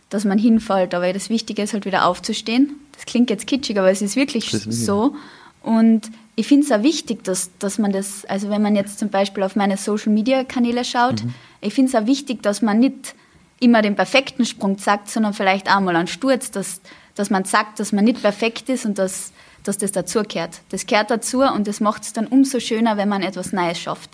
dass 0.09 0.25
man 0.25 0.37
hinfällt, 0.37 0.93
aber 0.93 1.11
das 1.11 1.29
Wichtige 1.29 1.63
ist 1.63 1.73
halt 1.73 1.85
wieder 1.85 2.05
aufzustehen. 2.05 2.75
Das 2.93 3.05
klingt 3.05 3.29
jetzt 3.29 3.47
kitschig, 3.47 3.77
aber 3.77 3.89
es 3.89 4.01
ist 4.01 4.15
wirklich 4.15 4.53
ist 4.53 4.85
so. 4.85 5.15
Und 5.61 6.11
ich 6.35 6.47
finde 6.47 6.65
es 6.65 6.71
auch 6.71 6.83
wichtig, 6.83 7.23
dass, 7.23 7.49
dass 7.57 7.77
man 7.77 7.91
das, 7.91 8.25
also 8.25 8.49
wenn 8.49 8.61
man 8.61 8.75
jetzt 8.75 8.99
zum 8.99 9.09
Beispiel 9.09 9.43
auf 9.43 9.55
meine 9.55 9.75
Social-Media-Kanäle 9.75 10.85
schaut, 10.85 11.23
mhm. 11.23 11.33
ich 11.61 11.73
finde 11.73 11.89
es 11.89 11.95
auch 11.95 12.07
wichtig, 12.07 12.41
dass 12.41 12.61
man 12.61 12.79
nicht 12.79 13.15
immer 13.59 13.81
den 13.81 13.95
perfekten 13.95 14.45
Sprung 14.45 14.77
sagt, 14.77 15.09
sondern 15.09 15.33
vielleicht 15.33 15.69
auch 15.69 15.79
mal 15.79 15.95
einen 15.95 16.07
Sturz, 16.07 16.51
dass, 16.51 16.81
dass 17.15 17.29
man 17.29 17.43
sagt, 17.43 17.79
dass 17.79 17.91
man 17.91 18.05
nicht 18.05 18.21
perfekt 18.21 18.69
ist 18.69 18.85
und 18.85 18.97
dass, 18.97 19.31
dass 19.63 19.77
das 19.77 19.91
dazugehört. 19.91 20.61
Das 20.69 20.85
gehört 20.85 21.09
dazu 21.09 21.41
und 21.41 21.67
das 21.67 21.79
macht 21.79 22.03
es 22.03 22.13
dann 22.13 22.27
umso 22.27 22.59
schöner, 22.59 22.97
wenn 22.97 23.09
man 23.09 23.23
etwas 23.23 23.53
Neues 23.53 23.79
schafft. 23.79 24.11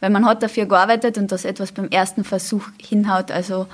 Weil 0.00 0.10
man 0.10 0.26
hat 0.26 0.42
dafür 0.42 0.66
gearbeitet 0.66 1.16
und 1.16 1.32
das 1.32 1.44
etwas 1.44 1.72
beim 1.72 1.88
ersten 1.88 2.22
Versuch 2.22 2.64
hinhaut. 2.78 3.30
Also 3.30 3.66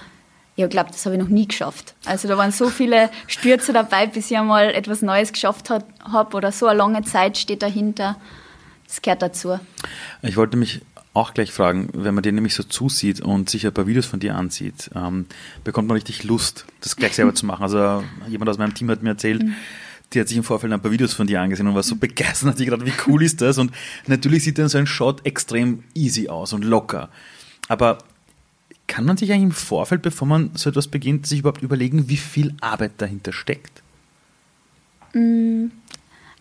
ich 0.55 0.69
glaube, 0.69 0.91
das 0.91 1.05
habe 1.05 1.17
ich 1.17 1.21
noch 1.21 1.29
nie 1.29 1.49
geschafft. 1.49 1.95
Also 2.05 2.29
da 2.29 2.37
waren 2.37 2.53
so 2.53 2.69
viele 2.69 3.11
Stürze 3.27 3.73
dabei, 3.73 4.07
bis 4.07 4.31
ich 4.31 4.37
einmal 4.37 4.71
etwas 4.71 5.03
Neues 5.03 5.33
geschafft 5.33 5.71
habe 5.71 6.37
oder 6.37 6.53
so 6.53 6.67
eine 6.67 6.79
lange 6.79 7.03
Zeit 7.03 7.39
steht 7.39 7.63
dahinter. 7.63 8.17
Das 8.87 9.01
gehört 9.01 9.23
dazu. 9.23 9.59
Ich 10.21 10.37
wollte 10.37 10.57
mich 10.57 10.83
auch 11.15 11.35
gleich 11.35 11.53
fragen, 11.53 11.89
wenn 11.93 12.15
man 12.15 12.23
dir 12.23 12.33
nämlich 12.33 12.55
so 12.55 12.63
zusieht 12.63 13.21
und 13.21 13.51
sich 13.51 13.67
ein 13.67 13.73
paar 13.73 13.87
Videos 13.87 14.07
von 14.07 14.21
dir 14.21 14.35
ansieht, 14.35 14.91
ähm, 14.95 15.27
bekommt 15.63 15.89
man 15.89 15.97
richtig 15.97 16.25
Lust, 16.25 16.65
das 16.81 16.97
gleich 16.97 17.15
selber 17.15 17.35
zu 17.35 17.45
machen. 17.45 17.63
Also 17.63 18.03
jemand 18.29 18.49
aus 18.49 18.59
meinem 18.59 18.75
Team 18.75 18.91
hat 18.91 19.03
mir 19.03 19.11
erzählt, 19.11 19.43
mhm. 19.43 19.55
die 20.13 20.21
hat 20.21 20.29
sich 20.29 20.39
im 20.39 20.45
Vorfeld 20.45 20.73
ein 20.73 20.81
paar 20.81 20.91
Videos 20.91 21.13
von 21.13 21.27
dir 21.27 21.41
angesehen 21.41 21.67
und 21.67 21.75
war 21.75 21.83
so 21.83 21.97
begeistert, 21.97 22.51
hat 22.51 22.57
sich 22.57 22.67
gedacht, 22.67 22.87
wie 22.87 23.11
cool 23.11 23.23
ist 23.23 23.43
das? 23.43 23.59
Und 23.59 23.73
natürlich 24.07 24.45
sieht 24.45 24.59
dann 24.59 24.69
so 24.69 24.79
ein 24.79 24.87
Shot 24.87 25.27
extrem 25.27 25.85
easy 25.95 26.29
aus 26.29 26.55
und 26.55 26.65
locker. 26.65 27.11
Aber 27.69 27.99
kann 28.87 29.05
man 29.05 29.17
sich 29.19 29.31
eigentlich 29.33 29.45
im 29.45 29.53
Vorfeld, 29.53 30.03
bevor 30.03 30.27
man 30.27 30.51
so 30.55 30.71
etwas 30.71 30.89
beginnt, 30.89 31.27
sich 31.27 31.41
überhaupt 31.41 31.63
überlegen, 31.63 32.09
wie 32.09 32.17
viel 32.17 32.55
Arbeit 32.61 32.93
dahinter 32.99 33.33
steckt? 33.33 33.83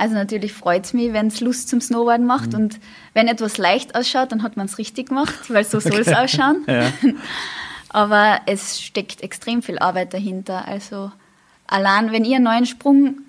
Also 0.01 0.15
natürlich 0.15 0.51
freut 0.51 0.85
es 0.85 0.93
mich, 0.93 1.13
wenn 1.13 1.27
es 1.27 1.41
Lust 1.41 1.69
zum 1.69 1.79
Snowboarden 1.79 2.25
macht. 2.25 2.53
Mhm. 2.53 2.59
Und 2.59 2.79
wenn 3.13 3.27
etwas 3.27 3.59
leicht 3.59 3.93
ausschaut, 3.93 4.31
dann 4.31 4.41
hat 4.41 4.57
man 4.57 4.65
es 4.65 4.79
richtig 4.79 5.09
gemacht, 5.09 5.35
weil 5.49 5.63
so 5.63 5.79
soll 5.79 5.99
es 5.99 6.07
okay. 6.07 6.17
ausschauen. 6.17 6.63
Ja. 6.67 6.91
Aber 7.89 8.41
es 8.47 8.81
steckt 8.81 9.21
extrem 9.21 9.61
viel 9.61 9.77
Arbeit 9.77 10.15
dahinter. 10.15 10.67
Also 10.67 11.11
allein, 11.67 12.11
wenn 12.11 12.25
ich 12.25 12.33
einen 12.33 12.45
neuen 12.45 12.65
Sprung 12.65 13.19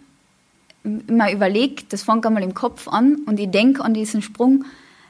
mal 0.83 1.31
überlege, 1.31 1.83
das 1.91 2.05
fängt 2.05 2.25
einmal 2.25 2.43
im 2.43 2.55
Kopf 2.55 2.89
an 2.89 3.17
und 3.27 3.39
ich 3.39 3.51
denke 3.51 3.85
an 3.85 3.93
diesen 3.93 4.23
Sprung, 4.23 4.65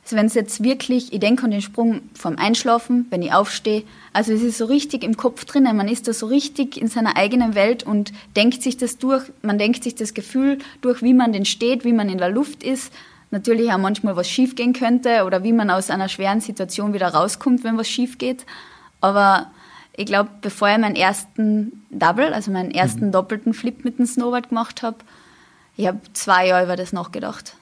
also 0.05 0.17
wenn 0.17 0.27
es 0.27 0.35
jetzt 0.35 0.63
wirklich, 0.65 1.13
ich 1.13 1.21
denke 1.21 1.45
an 1.45 1.53
den 1.53 1.63
Sprung 1.63 2.03
vom 2.15 2.37
Einschlafen, 2.37 3.07
wenn 3.11 3.23
ich 3.23 3.33
aufstehe, 3.33 3.85
also 4.13 4.33
es 4.33 4.43
ist 4.43 4.59
so 4.59 4.65
richtig 4.65 5.05
im 5.05 5.17
Kopf 5.17 5.45
drinnen, 5.45 5.77
man 5.77 5.89
ist 5.89 6.09
da 6.09 6.13
so 6.13 6.27
richtig 6.27 6.77
in 6.77 6.89
seiner 6.89 7.17
eigenen 7.17 7.55
Welt 7.55 7.85
und 7.85 8.13
denkt 8.35 8.63
sich 8.63 8.77
das 8.77 8.99
durch, 8.99 9.25
man 9.43 9.59
denkt 9.59 9.85
sich 9.85 9.95
das 9.95 10.13
Gefühl 10.13 10.59
durch, 10.81 11.03
wie 11.03 11.15
man 11.15 11.33
denn 11.33 11.45
steht, 11.45 11.85
wie 11.85 11.93
man 11.93 12.09
in 12.09 12.19
der 12.19 12.31
Luft 12.31 12.65
ist, 12.65 12.93
natürlich 13.31 13.73
auch 13.73 13.79
manchmal 13.79 14.17
was 14.17 14.29
schief 14.29 14.57
gehen 14.57 14.73
könnte 14.73 15.25
oder 15.25 15.45
wie 15.45 15.53
man 15.53 15.71
aus 15.71 15.89
einer 15.89 16.09
schweren 16.09 16.41
Situation 16.41 16.93
wieder 16.95 17.09
rauskommt, 17.09 17.63
wenn 17.63 17.79
was 17.79 17.89
schief 17.89 18.19
geht, 18.19 18.45
aber 19.01 19.51
ich 19.95 20.07
glaube, 20.07 20.31
bevor 20.41 20.69
ich 20.69 20.79
meinen 20.79 20.97
ersten 20.97 21.85
Double, 21.91 22.33
also 22.33 22.51
meinen 22.51 22.71
ersten 22.71 23.09
mhm. 23.09 23.13
doppelten 23.13 23.55
Flip 23.55 23.85
mit 23.85 23.99
dem 23.99 24.07
Snowboard 24.07 24.49
gemacht 24.49 24.83
habe, 24.83 24.97
ich 25.77 25.87
habe 25.87 26.01
zwei 26.13 26.49
Jahre 26.49 26.65
über 26.65 26.77
das 26.77 26.93
nachgedacht. 26.93 27.57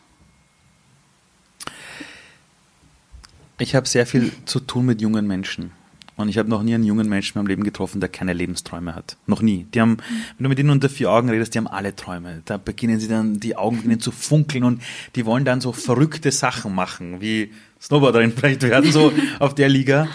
Ich 3.61 3.75
habe 3.75 3.87
sehr 3.87 4.07
viel 4.07 4.33
zu 4.47 4.59
tun 4.59 4.87
mit 4.87 5.01
jungen 5.03 5.27
Menschen. 5.27 5.73
Und 6.17 6.29
ich 6.29 6.39
habe 6.39 6.49
noch 6.49 6.63
nie 6.63 6.75
einen 6.75 6.85
jungen 6.85 7.09
Menschen 7.09 7.37
in 7.37 7.41
meinem 7.43 7.49
Leben 7.49 7.65
getroffen, 7.65 8.01
der 8.01 8.09
keine 8.09 8.33
Lebensträume 8.33 8.95
hat. 8.95 9.17
Noch 9.27 9.43
nie. 9.43 9.67
Die 9.75 9.81
haben, 9.81 9.99
wenn 10.37 10.45
du 10.45 10.49
mit 10.49 10.59
ihnen 10.59 10.71
unter 10.71 10.89
vier 10.89 11.11
Augen 11.11 11.29
redest, 11.31 11.55
die 11.55 11.59
haben 11.59 11.67
alle 11.67 11.95
Träume. 11.95 12.43
Da 12.47 12.57
beginnen 12.57 12.99
sie 13.01 13.09
dann, 13.09 13.39
die 13.39 13.57
Augen 13.57 13.77
beginnen 13.77 14.01
zu 14.01 14.13
funkeln 14.13 14.65
und 14.65 14.83
die 15.15 15.25
wollen 15.25 15.45
dann 15.45 15.61
so 15.61 15.73
verrückte 15.73 16.33
Sachen 16.33 16.75
machen, 16.75 17.21
wie 17.21 17.53
Snowboarderin 17.81 18.33
vielleicht 18.33 18.63
werden, 18.63 18.93
so 18.93 19.13
auf 19.39 19.55
der 19.55 19.69
Liga. 19.69 20.09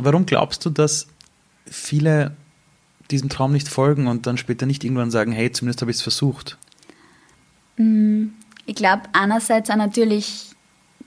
Warum 0.00 0.24
glaubst 0.24 0.64
du, 0.64 0.70
dass 0.70 1.06
viele 1.66 2.36
diesem 3.10 3.28
Traum 3.28 3.52
nicht 3.52 3.68
folgen 3.68 4.06
und 4.06 4.26
dann 4.26 4.36
später 4.38 4.66
nicht 4.66 4.84
irgendwann 4.84 5.10
sagen, 5.10 5.32
hey, 5.32 5.50
zumindest 5.52 5.80
habe 5.80 5.90
ich 5.90 5.98
es 5.98 6.02
versucht? 6.02 6.58
Ich 7.76 8.74
glaube, 8.74 9.02
einerseits 9.12 9.68
auch 9.68 9.76
natürlich 9.76 10.49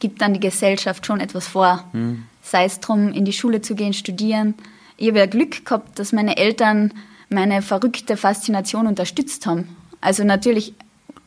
gibt 0.03 0.21
dann 0.21 0.33
die 0.33 0.41
Gesellschaft 0.41 1.05
schon 1.05 1.21
etwas 1.21 1.47
vor. 1.47 1.85
Mhm. 1.93 2.25
Sei 2.41 2.65
es 2.65 2.81
darum, 2.81 3.13
in 3.13 3.23
die 3.23 3.31
Schule 3.31 3.61
zu 3.61 3.73
gehen, 3.73 3.93
studieren. 3.93 4.53
Ich 4.97 5.07
habe 5.07 5.19
ja 5.19 5.27
Glück 5.27 5.63
gehabt, 5.63 5.97
dass 5.97 6.11
meine 6.11 6.35
Eltern 6.35 6.93
meine 7.29 7.61
verrückte 7.61 8.17
Faszination 8.17 8.85
unterstützt 8.85 9.45
haben. 9.45 9.77
Also 10.01 10.25
natürlich 10.25 10.73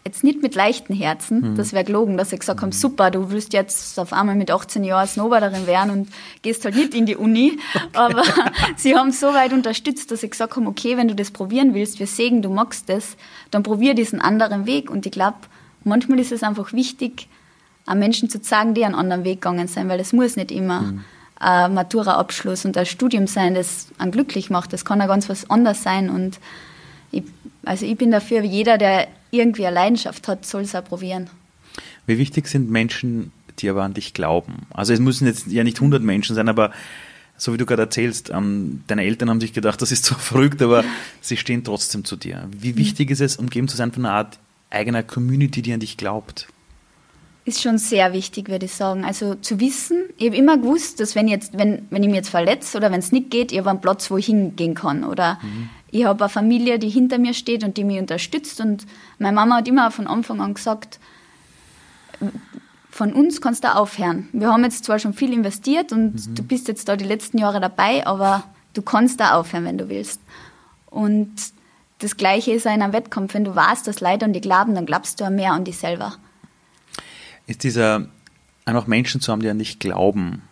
jetzt 0.04 0.24
nicht 0.24 0.42
mit 0.42 0.54
leichten 0.54 0.94
Herzen, 0.94 1.52
mhm. 1.52 1.56
das 1.56 1.72
wäre 1.72 1.84
gelogen, 1.84 2.18
dass 2.18 2.28
sie 2.28 2.38
gesagt 2.38 2.60
haben, 2.60 2.70
super, 2.70 3.10
du 3.10 3.30
willst 3.30 3.54
jetzt 3.54 3.98
auf 3.98 4.12
einmal 4.12 4.34
mit 4.34 4.50
18 4.50 4.84
Jahren 4.84 5.08
Snowboarderin 5.08 5.66
werden 5.66 5.90
und 5.90 6.08
gehst 6.42 6.66
halt 6.66 6.76
nicht 6.76 6.92
in 6.94 7.06
die 7.06 7.16
Uni. 7.16 7.58
Okay. 7.74 7.88
Aber 7.94 8.22
sie 8.76 8.94
haben 8.94 9.10
so 9.10 9.32
weit 9.32 9.54
unterstützt, 9.54 10.10
dass 10.10 10.20
sie 10.20 10.28
gesagt 10.28 10.54
haben, 10.56 10.66
okay, 10.66 10.98
wenn 10.98 11.08
du 11.08 11.14
das 11.14 11.30
probieren 11.30 11.72
willst, 11.72 11.98
wir 11.98 12.06
sehen, 12.06 12.42
du 12.42 12.50
magst 12.50 12.90
das, 12.90 13.16
dann 13.50 13.62
probier 13.62 13.94
diesen 13.94 14.20
anderen 14.20 14.66
Weg. 14.66 14.90
Und 14.90 15.06
ich 15.06 15.12
glaube, 15.12 15.38
manchmal 15.82 16.18
ist 16.20 16.30
es 16.30 16.42
einfach 16.42 16.74
wichtig, 16.74 17.28
an 17.86 17.98
Menschen 17.98 18.28
zu 18.28 18.40
zeigen, 18.40 18.74
die 18.74 18.84
einen 18.84 18.94
anderen 18.94 19.24
Weg 19.24 19.40
gegangen 19.40 19.68
sind, 19.68 19.88
weil 19.88 20.00
es 20.00 20.12
muss 20.12 20.36
nicht 20.36 20.50
immer 20.50 20.82
mhm. 20.82 21.04
ein 21.36 21.74
Matura-Abschluss 21.74 22.64
und 22.64 22.76
ein 22.76 22.86
Studium 22.86 23.26
sein, 23.26 23.54
das 23.54 23.88
einen 23.98 24.12
glücklich 24.12 24.50
macht. 24.50 24.72
Das 24.72 24.84
kann 24.84 25.00
auch 25.00 25.08
ganz 25.08 25.28
was 25.28 25.48
anderes 25.48 25.82
sein 25.82 26.10
und 26.10 26.38
ich, 27.12 27.22
also 27.64 27.86
ich 27.86 27.96
bin 27.96 28.10
dafür, 28.10 28.42
jeder, 28.42 28.78
der 28.78 29.08
irgendwie 29.30 29.66
eine 29.66 29.74
Leidenschaft 29.74 30.28
hat, 30.28 30.44
soll 30.44 30.62
es 30.62 30.74
auch 30.74 30.84
probieren. 30.84 31.30
Wie 32.06 32.18
wichtig 32.18 32.48
sind 32.48 32.70
Menschen, 32.70 33.32
die 33.58 33.68
aber 33.68 33.84
an 33.84 33.94
dich 33.94 34.14
glauben? 34.14 34.66
Also 34.72 34.92
es 34.92 35.00
müssen 35.00 35.26
jetzt 35.26 35.46
ja 35.46 35.64
nicht 35.64 35.78
100 35.78 36.02
Menschen 36.02 36.34
sein, 36.34 36.48
aber 36.48 36.72
so 37.36 37.52
wie 37.52 37.58
du 37.58 37.66
gerade 37.66 37.82
erzählst, 37.82 38.30
ähm, 38.30 38.82
deine 38.86 39.04
Eltern 39.04 39.28
haben 39.28 39.40
sich 39.40 39.52
gedacht, 39.52 39.80
das 39.82 39.92
ist 39.92 40.04
so 40.04 40.14
verrückt, 40.18 40.62
aber 40.62 40.84
sie 41.20 41.36
stehen 41.36 41.64
trotzdem 41.64 42.04
zu 42.04 42.16
dir. 42.16 42.48
Wie 42.50 42.72
mhm. 42.72 42.78
wichtig 42.78 43.10
ist 43.10 43.20
es, 43.20 43.36
umgeben 43.36 43.68
zu 43.68 43.76
sein 43.76 43.92
von 43.92 44.06
einer 44.06 44.14
Art 44.14 44.38
eigener 44.70 45.02
Community, 45.02 45.62
die 45.62 45.72
an 45.72 45.80
dich 45.80 45.96
glaubt? 45.96 46.48
Ist 47.46 47.62
schon 47.62 47.78
sehr 47.78 48.12
wichtig, 48.12 48.48
würde 48.48 48.66
ich 48.66 48.74
sagen. 48.74 49.04
Also 49.04 49.36
zu 49.36 49.60
wissen, 49.60 50.02
ich 50.18 50.26
habe 50.26 50.36
immer 50.36 50.58
gewusst, 50.58 50.98
dass 50.98 51.14
wenn, 51.14 51.28
jetzt, 51.28 51.56
wenn, 51.56 51.86
wenn 51.90 52.02
ich 52.02 52.08
mich 52.08 52.16
jetzt 52.16 52.28
verletze 52.28 52.76
oder 52.76 52.90
wenn 52.90 52.98
es 52.98 53.12
nicht 53.12 53.30
geht, 53.30 53.52
ich 53.52 53.58
habe 53.58 53.70
einen 53.70 53.80
Platz, 53.80 54.10
wo 54.10 54.16
ich 54.16 54.26
hingehen 54.26 54.74
kann. 54.74 55.04
Oder 55.04 55.38
mhm. 55.40 55.70
ich 55.92 56.04
habe 56.04 56.24
eine 56.24 56.28
Familie, 56.28 56.80
die 56.80 56.88
hinter 56.88 57.18
mir 57.18 57.34
steht 57.34 57.62
und 57.62 57.76
die 57.76 57.84
mich 57.84 58.00
unterstützt. 58.00 58.60
Und 58.60 58.84
meine 59.20 59.36
Mama 59.36 59.58
hat 59.58 59.68
immer 59.68 59.92
von 59.92 60.08
Anfang 60.08 60.40
an 60.40 60.54
gesagt, 60.54 60.98
von 62.90 63.12
uns 63.12 63.40
kannst 63.40 63.62
du 63.62 63.72
aufhören. 63.76 64.28
Wir 64.32 64.50
haben 64.50 64.64
jetzt 64.64 64.84
zwar 64.84 64.98
schon 64.98 65.14
viel 65.14 65.32
investiert 65.32 65.92
und 65.92 66.14
mhm. 66.14 66.34
du 66.34 66.42
bist 66.42 66.66
jetzt 66.66 66.88
da 66.88 66.96
die 66.96 67.04
letzten 67.04 67.38
Jahre 67.38 67.60
dabei, 67.60 68.04
aber 68.08 68.42
du 68.74 68.82
kannst 68.82 69.20
da 69.20 69.36
aufhören, 69.36 69.66
wenn 69.66 69.78
du 69.78 69.88
willst. 69.88 70.20
Und 70.90 71.32
das 72.00 72.16
Gleiche 72.16 72.50
ist 72.50 72.66
auch 72.66 72.74
in 72.74 72.82
einem 72.82 72.92
Wettkampf. 72.92 73.34
Wenn 73.34 73.44
du 73.44 73.54
weißt, 73.54 73.86
dass 73.86 74.00
Leute 74.00 74.24
an 74.24 74.32
dich 74.32 74.42
glauben, 74.42 74.74
dann 74.74 74.84
glaubst 74.84 75.20
du 75.20 75.24
auch 75.24 75.30
mehr 75.30 75.52
an 75.52 75.62
dich 75.62 75.78
selber 75.78 76.16
ist 77.46 77.62
dieser, 77.62 78.08
einfach 78.64 78.86
Menschen 78.86 79.20
zu 79.20 79.32
haben, 79.32 79.40
die 79.40 79.48
an 79.48 79.58
dich 79.58 79.78
glauben. 79.78 80.42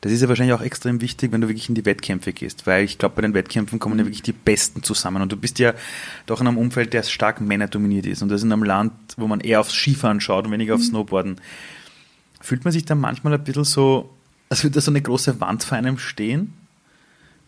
Das 0.00 0.12
ist 0.12 0.20
ja 0.20 0.28
wahrscheinlich 0.28 0.54
auch 0.54 0.62
extrem 0.62 1.00
wichtig, 1.00 1.32
wenn 1.32 1.40
du 1.40 1.48
wirklich 1.48 1.68
in 1.68 1.74
die 1.74 1.84
Wettkämpfe 1.84 2.32
gehst, 2.32 2.66
weil 2.66 2.84
ich 2.84 2.98
glaube, 2.98 3.16
bei 3.16 3.22
den 3.22 3.34
Wettkämpfen 3.34 3.78
kommen 3.78 3.98
ja 3.98 4.04
wirklich 4.04 4.22
die 4.22 4.32
Besten 4.32 4.82
zusammen. 4.82 5.22
Und 5.22 5.32
du 5.32 5.36
bist 5.36 5.58
ja 5.58 5.74
doch 6.26 6.40
in 6.40 6.46
einem 6.46 6.58
Umfeld, 6.58 6.92
der 6.92 7.02
stark 7.02 7.40
männerdominiert 7.40 8.06
ist. 8.06 8.22
Und 8.22 8.28
das 8.28 8.42
in 8.42 8.52
einem 8.52 8.62
Land, 8.62 8.92
wo 9.16 9.26
man 9.26 9.40
eher 9.40 9.60
aufs 9.60 9.72
Skifahren 9.72 10.20
schaut 10.20 10.46
und 10.46 10.52
weniger 10.52 10.74
aufs 10.74 10.88
mhm. 10.88 10.90
Snowboarden. 10.90 11.40
Fühlt 12.40 12.64
man 12.64 12.72
sich 12.72 12.84
dann 12.84 13.00
manchmal 13.00 13.34
ein 13.34 13.42
bisschen 13.42 13.64
so, 13.64 14.10
als 14.48 14.62
würde 14.62 14.74
da 14.74 14.80
so 14.80 14.90
eine 14.90 15.00
große 15.00 15.40
Wand 15.40 15.64
vor 15.64 15.78
einem 15.78 15.98
stehen? 15.98 16.52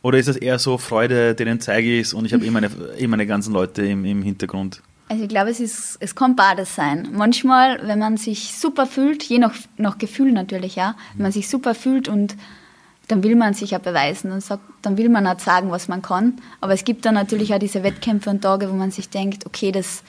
Oder 0.01 0.19
ist 0.19 0.29
das 0.29 0.37
eher 0.37 0.59
so 0.59 0.79
Freude, 0.79 1.35
denen 1.35 1.61
zeige 1.61 1.99
ich 1.99 2.09
es 2.09 2.15
und 2.15 2.25
ich 2.25 2.33
habe 2.33 2.45
eh 2.47 2.51
meine, 2.51 2.71
eh 2.97 3.07
meine 3.07 3.27
ganzen 3.27 3.53
Leute 3.53 3.83
im, 3.83 4.05
im 4.05 4.23
Hintergrund? 4.23 4.83
Also 5.09 5.23
ich 5.23 5.29
glaube, 5.29 5.51
es, 5.51 5.59
ist, 5.59 5.97
es 6.01 6.15
kann 6.15 6.37
beides 6.37 6.75
sein. 6.75 7.09
Manchmal, 7.13 7.81
wenn 7.87 7.99
man 7.99 8.19
sich 8.19 8.55
super 8.55 8.87
fühlt, 8.87 9.23
je 9.23 9.39
nach, 9.39 9.55
nach 9.79 9.97
Gefühl 9.97 10.33
natürlich, 10.33 10.77
ja, 10.77 10.97
wenn 11.15 11.23
man 11.23 11.33
sich 11.33 11.49
super 11.49 11.75
fühlt 11.75 12.09
und 12.09 12.37
dann 13.09 13.23
will 13.23 13.35
man 13.35 13.55
sich 13.55 13.71
ja 13.71 13.79
beweisen 13.79 14.31
und 14.33 14.43
sagt, 14.43 14.63
dann 14.83 14.99
will 14.99 15.09
man 15.09 15.27
auch 15.27 15.39
sagen, 15.39 15.71
was 15.71 15.89
man 15.89 16.03
kann. 16.03 16.35
Aber 16.61 16.75
es 16.75 16.85
gibt 16.85 17.07
dann 17.07 17.15
natürlich 17.15 17.55
auch 17.55 17.59
diese 17.59 17.83
Wettkämpfe 17.83 18.29
und 18.29 18.43
Tage, 18.43 18.71
wo 18.71 18.75
man 18.75 18.91
sich 18.91 19.09
denkt, 19.09 19.47
okay, 19.47 19.73
das, 19.73 20.03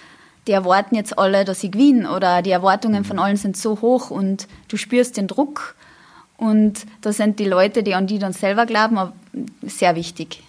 die 0.48 0.52
erwarten 0.52 0.96
jetzt 0.96 1.18
alle, 1.18 1.46
dass 1.46 1.64
ich 1.64 1.72
gewinne 1.72 2.12
oder 2.12 2.42
die 2.42 2.52
Erwartungen 2.52 3.06
von 3.06 3.20
allen 3.20 3.38
sind 3.38 3.56
so 3.56 3.80
hoch 3.80 4.12
und 4.12 4.50
du 4.68 4.76
spürst 4.76 5.16
den 5.16 5.28
Druck 5.28 5.76
und 6.36 6.86
da 7.00 7.14
sind 7.14 7.40
die 7.40 7.46
Leute, 7.46 7.84
die 7.84 7.96
an 7.96 8.06
die 8.06 8.20
dann 8.20 8.34
selber 8.34 8.66
glauben, 8.66 9.14
sehr 9.62 9.96
wichtig 9.96 10.44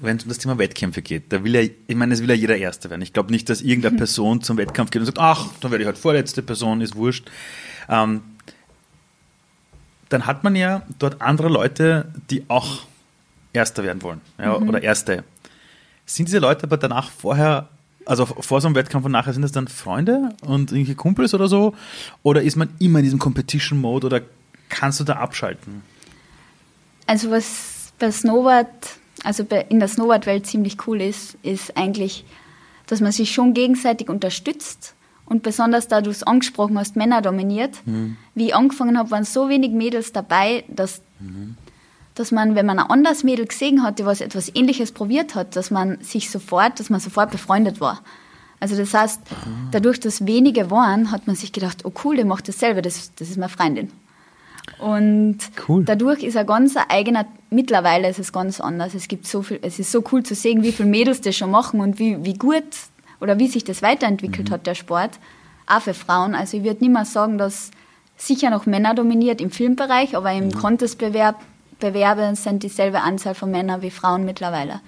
wenn 0.00 0.16
es 0.16 0.24
um 0.24 0.30
das 0.30 0.38
Thema 0.38 0.58
Wettkämpfe 0.58 1.02
geht, 1.02 1.32
da 1.32 1.44
will 1.44 1.54
ja, 1.54 1.60
ich 1.60 1.96
meine, 1.96 2.14
es 2.14 2.20
will 2.20 2.28
ja 2.30 2.34
jeder 2.34 2.56
Erster 2.56 2.88
werden. 2.90 3.02
Ich 3.02 3.12
glaube 3.12 3.30
nicht, 3.30 3.48
dass 3.48 3.60
irgendeine 3.60 3.96
Person 3.96 4.40
zum 4.40 4.56
Wettkampf 4.56 4.90
geht 4.90 5.00
und 5.00 5.06
sagt, 5.06 5.18
ach, 5.18 5.48
dann 5.60 5.70
werde 5.70 5.82
ich 5.82 5.86
halt 5.86 5.98
vorletzte 5.98 6.42
Person, 6.42 6.80
ist 6.80 6.96
wurscht. 6.96 7.30
Ähm, 7.88 8.22
dann 10.08 10.26
hat 10.26 10.42
man 10.42 10.56
ja 10.56 10.82
dort 10.98 11.20
andere 11.20 11.48
Leute, 11.48 12.12
die 12.30 12.44
auch 12.48 12.80
Erster 13.52 13.82
werden 13.82 14.02
wollen 14.02 14.20
ja, 14.38 14.58
mhm. 14.58 14.68
oder 14.68 14.82
Erste. 14.82 15.24
Sind 16.06 16.28
diese 16.28 16.38
Leute 16.38 16.64
aber 16.64 16.76
danach 16.76 17.10
vorher, 17.10 17.68
also 18.06 18.26
vor 18.26 18.60
so 18.60 18.68
einem 18.68 18.74
Wettkampf 18.74 19.04
und 19.04 19.12
nachher, 19.12 19.32
sind 19.32 19.42
das 19.42 19.52
dann 19.52 19.68
Freunde 19.68 20.30
und 20.40 20.72
irgendwelche 20.72 20.94
Kumpels 20.94 21.34
oder 21.34 21.46
so? 21.46 21.74
Oder 22.22 22.42
ist 22.42 22.56
man 22.56 22.70
immer 22.78 23.00
in 23.00 23.04
diesem 23.04 23.18
Competition-Mode 23.18 24.06
oder 24.06 24.20
kannst 24.68 24.98
du 24.98 25.04
da 25.04 25.14
abschalten? 25.14 25.82
Also 27.06 27.30
was 27.30 27.92
bei 27.98 28.10
Snowboard 28.10 28.99
also 29.24 29.44
in 29.68 29.78
der 29.78 29.88
Snowboard-Welt 29.88 30.46
ziemlich 30.46 30.86
cool 30.86 31.00
ist, 31.00 31.36
ist 31.42 31.76
eigentlich, 31.76 32.24
dass 32.86 33.00
man 33.00 33.12
sich 33.12 33.32
schon 33.32 33.54
gegenseitig 33.54 34.08
unterstützt. 34.08 34.94
Und 35.26 35.42
besonders 35.42 35.86
da 35.86 36.00
du 36.00 36.10
es 36.10 36.24
angesprochen 36.24 36.76
hast, 36.78 36.96
Männer 36.96 37.22
dominiert. 37.22 37.78
Mhm. 37.86 38.16
Wie 38.34 38.46
ich 38.46 38.54
angefangen 38.54 38.98
habe, 38.98 39.10
waren 39.12 39.24
so 39.24 39.48
wenig 39.48 39.70
Mädels 39.70 40.12
dabei, 40.12 40.64
dass, 40.66 41.02
mhm. 41.20 41.56
dass 42.14 42.32
man, 42.32 42.56
wenn 42.56 42.66
man 42.66 42.80
ein 42.80 42.90
anderes 42.90 43.22
Mädel 43.22 43.46
gesehen 43.46 43.84
hat, 43.84 44.00
die 44.00 44.06
was 44.06 44.20
etwas 44.20 44.54
Ähnliches 44.54 44.90
probiert 44.90 45.36
hat, 45.36 45.54
dass 45.54 45.70
man 45.70 46.00
sich 46.02 46.30
sofort, 46.30 46.80
dass 46.80 46.90
man 46.90 46.98
sofort 46.98 47.30
befreundet 47.30 47.80
war. 47.80 48.00
Also 48.58 48.76
das 48.76 48.92
heißt, 48.92 49.20
ah. 49.30 49.46
dadurch, 49.70 50.00
dass 50.00 50.26
wenige 50.26 50.70
waren, 50.70 51.12
hat 51.12 51.26
man 51.26 51.36
sich 51.36 51.52
gedacht, 51.52 51.84
oh 51.84 51.92
cool, 52.04 52.16
der 52.16 52.26
macht 52.26 52.48
dasselbe, 52.48 52.82
das, 52.82 53.12
das 53.14 53.30
ist 53.30 53.38
meine 53.38 53.48
Freundin. 53.48 53.90
Und 54.78 55.38
cool. 55.68 55.84
dadurch 55.84 56.22
ist 56.22 56.36
ein 56.36 56.46
ganz 56.46 56.74
eigener, 56.88 57.26
mittlerweile 57.50 58.08
ist 58.08 58.18
es 58.18 58.32
ganz 58.32 58.60
anders. 58.60 58.94
Es 58.94 59.08
gibt 59.08 59.26
so 59.26 59.42
viel, 59.42 59.58
es 59.62 59.78
ist 59.78 59.92
so 59.92 60.02
cool 60.12 60.22
zu 60.22 60.34
sehen, 60.34 60.62
wie 60.62 60.72
viele 60.72 60.88
Mädels 60.88 61.20
das 61.20 61.36
schon 61.36 61.50
machen 61.50 61.80
und 61.80 61.98
wie, 61.98 62.24
wie 62.24 62.34
gut 62.34 62.64
oder 63.20 63.38
wie 63.38 63.48
sich 63.48 63.64
das 63.64 63.82
weiterentwickelt 63.82 64.48
mhm. 64.48 64.54
hat, 64.54 64.66
der 64.66 64.74
Sport. 64.74 65.18
Auch 65.66 65.82
für 65.82 65.94
Frauen. 65.94 66.34
Also 66.34 66.56
ich 66.56 66.64
würde 66.64 66.80
nicht 66.80 66.92
mal 66.92 67.04
sagen, 67.04 67.38
dass 67.38 67.70
sicher 68.16 68.50
noch 68.50 68.66
Männer 68.66 68.94
dominiert 68.94 69.40
im 69.40 69.50
Filmbereich, 69.50 70.16
aber 70.16 70.32
im 70.32 70.46
mhm. 70.46 70.54
Contestbewerb 70.54 71.36
Bewerbe 71.78 72.34
sind 72.36 72.62
dieselbe 72.62 73.00
Anzahl 73.00 73.34
von 73.34 73.50
Männern 73.50 73.80
wie 73.80 73.90
Frauen 73.90 74.24
mittlerweile 74.24 74.80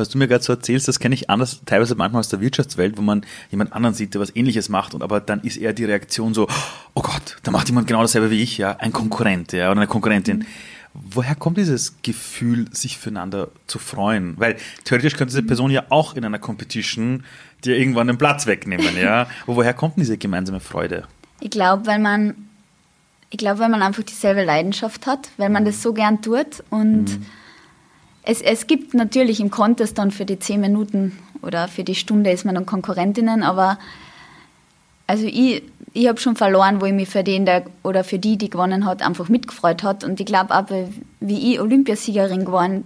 was 0.00 0.08
du 0.08 0.18
mir 0.18 0.26
gerade 0.26 0.42
so 0.42 0.52
erzählst, 0.52 0.88
das 0.88 0.98
kenne 0.98 1.14
ich 1.14 1.30
anders, 1.30 1.60
teilweise 1.66 1.94
manchmal 1.94 2.20
aus 2.20 2.28
der 2.28 2.40
Wirtschaftswelt, 2.40 2.98
wo 2.98 3.02
man 3.02 3.22
jemand 3.50 3.72
anderen 3.72 3.94
sieht, 3.94 4.14
der 4.14 4.20
was 4.20 4.34
ähnliches 4.34 4.68
macht, 4.68 4.94
und 4.94 5.02
aber 5.02 5.20
dann 5.20 5.40
ist 5.42 5.56
eher 5.56 5.72
die 5.72 5.84
Reaktion 5.84 6.34
so, 6.34 6.48
oh 6.94 7.02
Gott, 7.02 7.36
da 7.42 7.50
macht 7.50 7.68
jemand 7.68 7.86
genau 7.86 8.02
dasselbe 8.02 8.30
wie 8.30 8.42
ich, 8.42 8.58
ja, 8.58 8.76
ein 8.78 8.92
Konkurrent, 8.92 9.52
ja, 9.52 9.70
oder 9.70 9.80
eine 9.80 9.86
Konkurrentin. 9.86 10.46
Woher 10.92 11.36
kommt 11.36 11.56
dieses 11.56 12.02
Gefühl, 12.02 12.66
sich 12.72 12.98
füreinander 12.98 13.48
zu 13.68 13.78
freuen? 13.78 14.34
Weil 14.38 14.56
theoretisch 14.82 15.14
könnte 15.14 15.32
diese 15.32 15.44
Person 15.44 15.70
ja 15.70 15.84
auch 15.88 16.16
in 16.16 16.24
einer 16.24 16.40
Competition 16.40 17.22
dir 17.64 17.76
irgendwann 17.76 18.08
den 18.08 18.18
Platz 18.18 18.46
wegnehmen, 18.46 18.96
ja? 18.96 19.28
Aber 19.44 19.56
woher 19.56 19.72
kommt 19.72 19.98
diese 19.98 20.18
gemeinsame 20.18 20.58
Freude? 20.58 21.06
Ich 21.38 21.50
glaube, 21.50 21.86
weil 21.86 22.00
man, 22.00 22.34
ich 23.30 23.38
glaube, 23.38 23.60
weil 23.60 23.68
man 23.68 23.82
einfach 23.82 24.02
dieselbe 24.02 24.42
Leidenschaft 24.42 25.06
hat, 25.06 25.28
weil 25.36 25.48
man 25.48 25.64
das 25.64 25.80
so 25.80 25.92
gern 25.92 26.22
tut 26.22 26.64
und 26.70 27.04
mhm. 27.04 27.26
Es, 28.30 28.40
es 28.42 28.68
gibt 28.68 28.94
natürlich 28.94 29.40
im 29.40 29.50
Contest 29.50 29.98
dann 29.98 30.12
für 30.12 30.24
die 30.24 30.38
zehn 30.38 30.60
Minuten 30.60 31.18
oder 31.42 31.66
für 31.66 31.82
die 31.82 31.96
Stunde 31.96 32.30
ist 32.30 32.44
man 32.44 32.54
dann 32.54 32.64
Konkurrentinnen, 32.64 33.42
aber 33.42 33.78
also 35.08 35.26
ich, 35.26 35.64
ich 35.92 36.06
habe 36.06 36.20
schon 36.20 36.36
verloren, 36.36 36.80
wo 36.80 36.86
ich 36.86 36.92
mich 36.92 37.08
für 37.08 37.24
den 37.24 37.44
der, 37.44 37.64
oder 37.82 38.04
für 38.04 38.20
die, 38.20 38.38
die 38.38 38.48
gewonnen 38.48 38.86
hat, 38.86 39.02
einfach 39.02 39.28
mitgefreut 39.28 39.82
hat. 39.82 40.04
Und 40.04 40.20
ich 40.20 40.26
glaube 40.26 40.54
auch, 40.54 40.66
wie 41.18 41.52
ich 41.52 41.60
Olympiasiegerin 41.60 42.44
geworden 42.44 42.84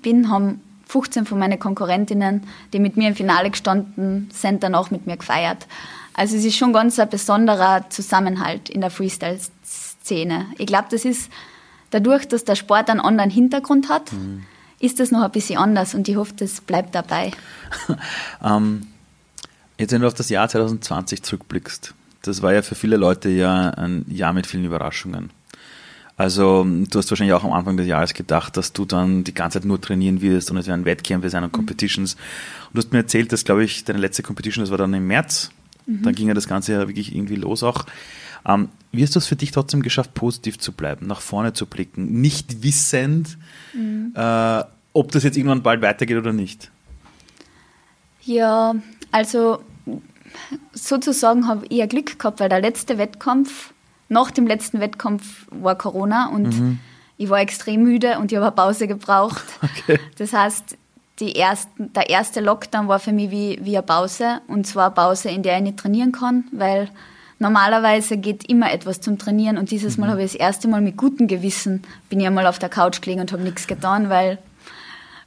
bin, 0.00 0.30
haben 0.30 0.60
15 0.86 1.26
von 1.26 1.40
meinen 1.40 1.58
Konkurrentinnen, 1.58 2.44
die 2.72 2.78
mit 2.78 2.96
mir 2.96 3.08
im 3.08 3.16
Finale 3.16 3.50
gestanden 3.50 4.30
sind, 4.32 4.62
dann 4.62 4.76
auch 4.76 4.92
mit 4.92 5.08
mir 5.08 5.16
gefeiert. 5.16 5.66
Also 6.14 6.36
es 6.36 6.44
ist 6.44 6.56
schon 6.56 6.72
ganz 6.72 7.00
ein 7.00 7.08
besonderer 7.08 7.90
Zusammenhalt 7.90 8.68
in 8.70 8.80
der 8.80 8.90
Freestyle-Szene. 8.90 10.46
Ich 10.58 10.66
glaube, 10.66 10.86
das 10.92 11.04
ist 11.04 11.32
dadurch, 11.90 12.28
dass 12.28 12.44
der 12.44 12.54
Sport 12.54 12.90
einen 12.90 13.00
anderen 13.00 13.30
Hintergrund 13.30 13.88
hat, 13.88 14.12
mhm. 14.12 14.44
Ist 14.80 15.00
das 15.00 15.10
noch 15.10 15.22
ein 15.22 15.30
bisschen 15.30 15.58
anders 15.58 15.94
und 15.94 16.08
ich 16.08 16.16
hoffe, 16.16 16.34
das 16.36 16.60
bleibt 16.60 16.94
dabei. 16.94 17.32
ähm, 18.44 18.82
Jetzt, 19.78 19.92
wenn 19.92 20.02
du 20.02 20.08
auf 20.08 20.14
das 20.14 20.28
Jahr 20.28 20.48
2020 20.48 21.22
zurückblickst, 21.22 21.94
das 22.22 22.42
war 22.42 22.52
ja 22.52 22.62
für 22.62 22.74
viele 22.74 22.96
Leute 22.96 23.28
ja 23.28 23.70
ein 23.70 24.04
Jahr 24.08 24.32
mit 24.32 24.46
vielen 24.46 24.64
Überraschungen. 24.64 25.30
Also 26.16 26.64
du 26.64 26.98
hast 26.98 27.08
wahrscheinlich 27.10 27.32
auch 27.32 27.44
am 27.44 27.52
Anfang 27.52 27.76
des 27.76 27.86
Jahres 27.86 28.12
gedacht, 28.12 28.56
dass 28.56 28.72
du 28.72 28.84
dann 28.84 29.22
die 29.22 29.34
ganze 29.34 29.60
Zeit 29.60 29.68
nur 29.68 29.80
trainieren 29.80 30.20
wirst 30.20 30.50
und 30.50 30.56
es 30.56 30.66
werden 30.66 30.84
Wettkämpfe 30.84 31.30
sein 31.30 31.44
und 31.44 31.52
mhm. 31.52 31.56
Competitions. 31.56 32.14
Und 32.14 32.74
du 32.74 32.78
hast 32.78 32.92
mir 32.92 32.98
erzählt, 32.98 33.32
dass, 33.32 33.44
glaube 33.44 33.62
ich, 33.62 33.84
deine 33.84 34.00
letzte 34.00 34.24
Competition, 34.24 34.64
das 34.64 34.72
war 34.72 34.78
dann 34.78 34.92
im 34.94 35.06
März. 35.06 35.52
Mhm. 35.86 36.02
Dann 36.02 36.14
ging 36.16 36.26
ja 36.26 36.34
das 36.34 36.48
Ganze 36.48 36.72
ja 36.72 36.88
wirklich 36.88 37.14
irgendwie 37.14 37.36
los 37.36 37.62
auch. 37.62 37.86
Ähm, 38.46 38.68
wie 38.92 39.02
hast 39.02 39.14
du 39.14 39.18
es 39.18 39.26
für 39.26 39.36
dich 39.36 39.50
trotzdem 39.50 39.82
geschafft, 39.82 40.14
positiv 40.14 40.58
zu 40.58 40.72
bleiben, 40.72 41.06
nach 41.06 41.20
vorne 41.20 41.52
zu 41.52 41.66
blicken, 41.66 42.20
nicht 42.20 42.62
wissend, 42.62 43.36
mhm. 43.74 44.12
äh, 44.14 44.64
ob 44.92 45.12
das 45.12 45.22
jetzt 45.22 45.36
irgendwann 45.36 45.62
bald 45.62 45.82
weitergeht 45.82 46.16
oder 46.16 46.32
nicht? 46.32 46.70
Ja, 48.22 48.74
also 49.10 49.60
sozusagen 50.72 51.46
habe 51.46 51.66
ich 51.68 51.82
ein 51.82 51.88
Glück 51.88 52.18
gehabt, 52.18 52.40
weil 52.40 52.48
der 52.48 52.60
letzte 52.60 52.98
Wettkampf, 52.98 53.72
nach 54.08 54.30
dem 54.30 54.46
letzten 54.46 54.80
Wettkampf 54.80 55.46
war 55.50 55.76
Corona 55.76 56.28
und 56.28 56.58
mhm. 56.58 56.78
ich 57.18 57.28
war 57.28 57.40
extrem 57.40 57.82
müde 57.82 58.18
und 58.18 58.32
ich 58.32 58.36
habe 58.36 58.46
eine 58.46 58.54
Pause 58.54 58.88
gebraucht. 58.88 59.44
Okay. 59.62 59.98
Das 60.18 60.32
heißt, 60.32 60.76
die 61.20 61.34
ersten, 61.36 61.92
der 61.92 62.10
erste 62.10 62.40
Lockdown 62.40 62.88
war 62.88 62.98
für 62.98 63.12
mich 63.12 63.30
wie, 63.30 63.58
wie 63.62 63.76
eine 63.76 63.86
Pause 63.86 64.40
und 64.48 64.66
zwar 64.66 64.86
eine 64.86 64.94
Pause, 64.94 65.30
in 65.30 65.42
der 65.42 65.56
ich 65.56 65.62
nicht 65.62 65.78
trainieren 65.78 66.12
kann, 66.12 66.44
weil 66.52 66.90
normalerweise 67.38 68.16
geht 68.16 68.48
immer 68.48 68.72
etwas 68.72 69.00
zum 69.00 69.18
Trainieren 69.18 69.58
und 69.58 69.70
dieses 69.70 69.96
Mal 69.96 70.06
mhm. 70.06 70.10
habe 70.12 70.22
ich 70.24 70.32
das 70.32 70.40
erste 70.40 70.68
Mal 70.68 70.80
mit 70.80 70.96
gutem 70.96 71.26
Gewissen 71.26 71.82
bin 72.08 72.20
ich 72.20 72.26
einmal 72.26 72.46
auf 72.46 72.58
der 72.58 72.68
Couch 72.68 73.00
gelegen 73.00 73.20
und 73.20 73.32
habe 73.32 73.42
nichts 73.42 73.66
getan, 73.66 74.08
weil 74.08 74.38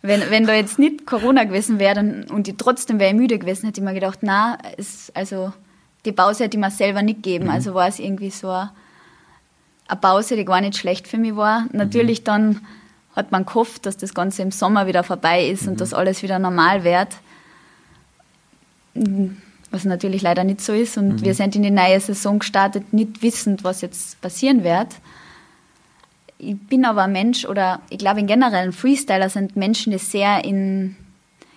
wenn, 0.01 0.29
wenn 0.31 0.47
da 0.47 0.53
jetzt 0.53 0.79
nicht 0.79 1.05
Corona 1.05 1.43
gewesen 1.43 1.79
wäre 1.79 2.25
und 2.29 2.47
ich 2.47 2.55
trotzdem 2.57 2.99
wäre 2.99 3.13
müde 3.13 3.37
gewesen, 3.37 3.67
hätte 3.67 3.81
ich 3.81 3.85
mir 3.85 3.93
gedacht, 3.93 4.19
na, 4.21 4.57
also 5.13 5.53
die 6.05 6.11
Pause 6.11 6.45
hätte 6.45 6.57
ich 6.57 6.61
mir 6.61 6.71
selber 6.71 7.03
nicht 7.03 7.21
gegeben. 7.21 7.45
Mhm. 7.45 7.51
Also 7.51 7.73
war 7.73 7.87
es 7.87 7.99
irgendwie 7.99 8.31
so 8.31 8.49
eine, 8.49 8.71
Pause, 9.99 10.35
die 10.35 10.45
gar 10.45 10.61
nicht 10.61 10.77
schlecht 10.77 11.07
für 11.07 11.17
mich 11.17 11.35
war. 11.35 11.65
Natürlich 11.71 12.21
mhm. 12.21 12.25
dann 12.25 12.61
hat 13.15 13.31
man 13.31 13.45
gehofft, 13.45 13.85
dass 13.85 13.97
das 13.97 14.13
Ganze 14.13 14.41
im 14.41 14.51
Sommer 14.51 14.87
wieder 14.87 15.03
vorbei 15.03 15.47
ist 15.47 15.63
mhm. 15.63 15.73
und 15.73 15.81
dass 15.81 15.93
alles 15.93 16.23
wieder 16.23 16.39
normal 16.39 16.83
wird. 16.83 17.09
Was 19.71 19.85
natürlich 19.85 20.21
leider 20.21 20.43
nicht 20.43 20.61
so 20.61 20.73
ist. 20.73 20.97
Und 20.97 21.07
mhm. 21.07 21.25
wir 21.25 21.33
sind 21.33 21.55
in 21.55 21.63
die 21.63 21.71
neue 21.71 21.99
Saison 21.99 22.39
gestartet, 22.39 22.93
nicht 22.93 23.23
wissend, 23.23 23.63
was 23.63 23.81
jetzt 23.81 24.21
passieren 24.21 24.63
wird 24.63 24.89
ich 26.41 26.57
bin 26.57 26.85
aber 26.85 27.03
ein 27.03 27.11
Mensch 27.11 27.45
oder 27.45 27.81
ich 27.89 27.99
glaube 27.99 28.19
in 28.19 28.27
generell 28.27 28.71
Freestyler 28.71 29.29
sind 29.29 29.55
Menschen, 29.55 29.91
die 29.91 29.99
sehr 29.99 30.43
in, 30.43 30.95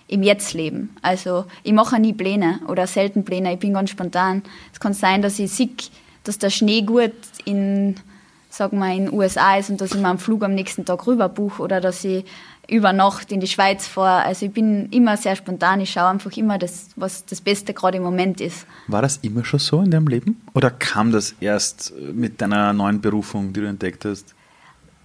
im 0.07 0.21
Jetzt 0.21 0.53
leben. 0.53 0.95
Also 1.01 1.45
ich 1.63 1.73
mache 1.73 1.99
nie 1.99 2.13
Pläne 2.13 2.59
oder 2.67 2.85
selten 2.85 3.25
Pläne, 3.25 3.53
ich 3.53 3.59
bin 3.59 3.73
ganz 3.73 3.89
spontan. 3.89 4.43
Es 4.71 4.79
kann 4.79 4.93
sein, 4.93 5.21
dass 5.21 5.39
ich 5.39 5.51
sehe, 5.51 5.69
dass 6.23 6.37
der 6.37 6.51
Schnee 6.51 6.83
gut 6.83 7.13
in, 7.45 7.95
sagen 8.49 8.77
wir, 8.77 8.93
in 8.93 9.05
den 9.05 9.13
USA 9.13 9.57
ist 9.57 9.71
und 9.71 9.81
dass 9.81 9.93
ich 9.93 9.99
mir 9.99 10.09
einen 10.09 10.19
Flug 10.19 10.43
am 10.43 10.53
nächsten 10.53 10.85
Tag 10.85 11.07
rüber 11.07 11.29
buche 11.29 11.63
oder 11.63 11.81
dass 11.81 12.03
ich 12.03 12.23
über 12.67 12.93
Nacht 12.93 13.31
in 13.31 13.39
die 13.39 13.47
Schweiz 13.47 13.87
fahre. 13.87 14.25
Also 14.25 14.47
ich 14.47 14.51
bin 14.51 14.89
immer 14.89 15.17
sehr 15.17 15.35
spontan, 15.35 15.81
ich 15.81 15.91
schaue 15.91 16.09
einfach 16.09 16.35
immer, 16.37 16.57
das, 16.57 16.89
was 16.95 17.25
das 17.25 17.41
Beste 17.41 17.73
gerade 17.73 17.97
im 17.97 18.03
Moment 18.03 18.41
ist. 18.41 18.65
War 18.87 19.01
das 19.01 19.17
immer 19.17 19.45
schon 19.45 19.59
so 19.59 19.81
in 19.81 19.91
deinem 19.91 20.07
Leben? 20.07 20.41
Oder 20.53 20.71
kam 20.71 21.11
das 21.11 21.35
erst 21.39 21.93
mit 22.13 22.41
deiner 22.41 22.73
neuen 22.73 23.01
Berufung, 23.01 23.53
die 23.53 23.61
du 23.61 23.67
entdeckt 23.67 24.05
hast? 24.05 24.33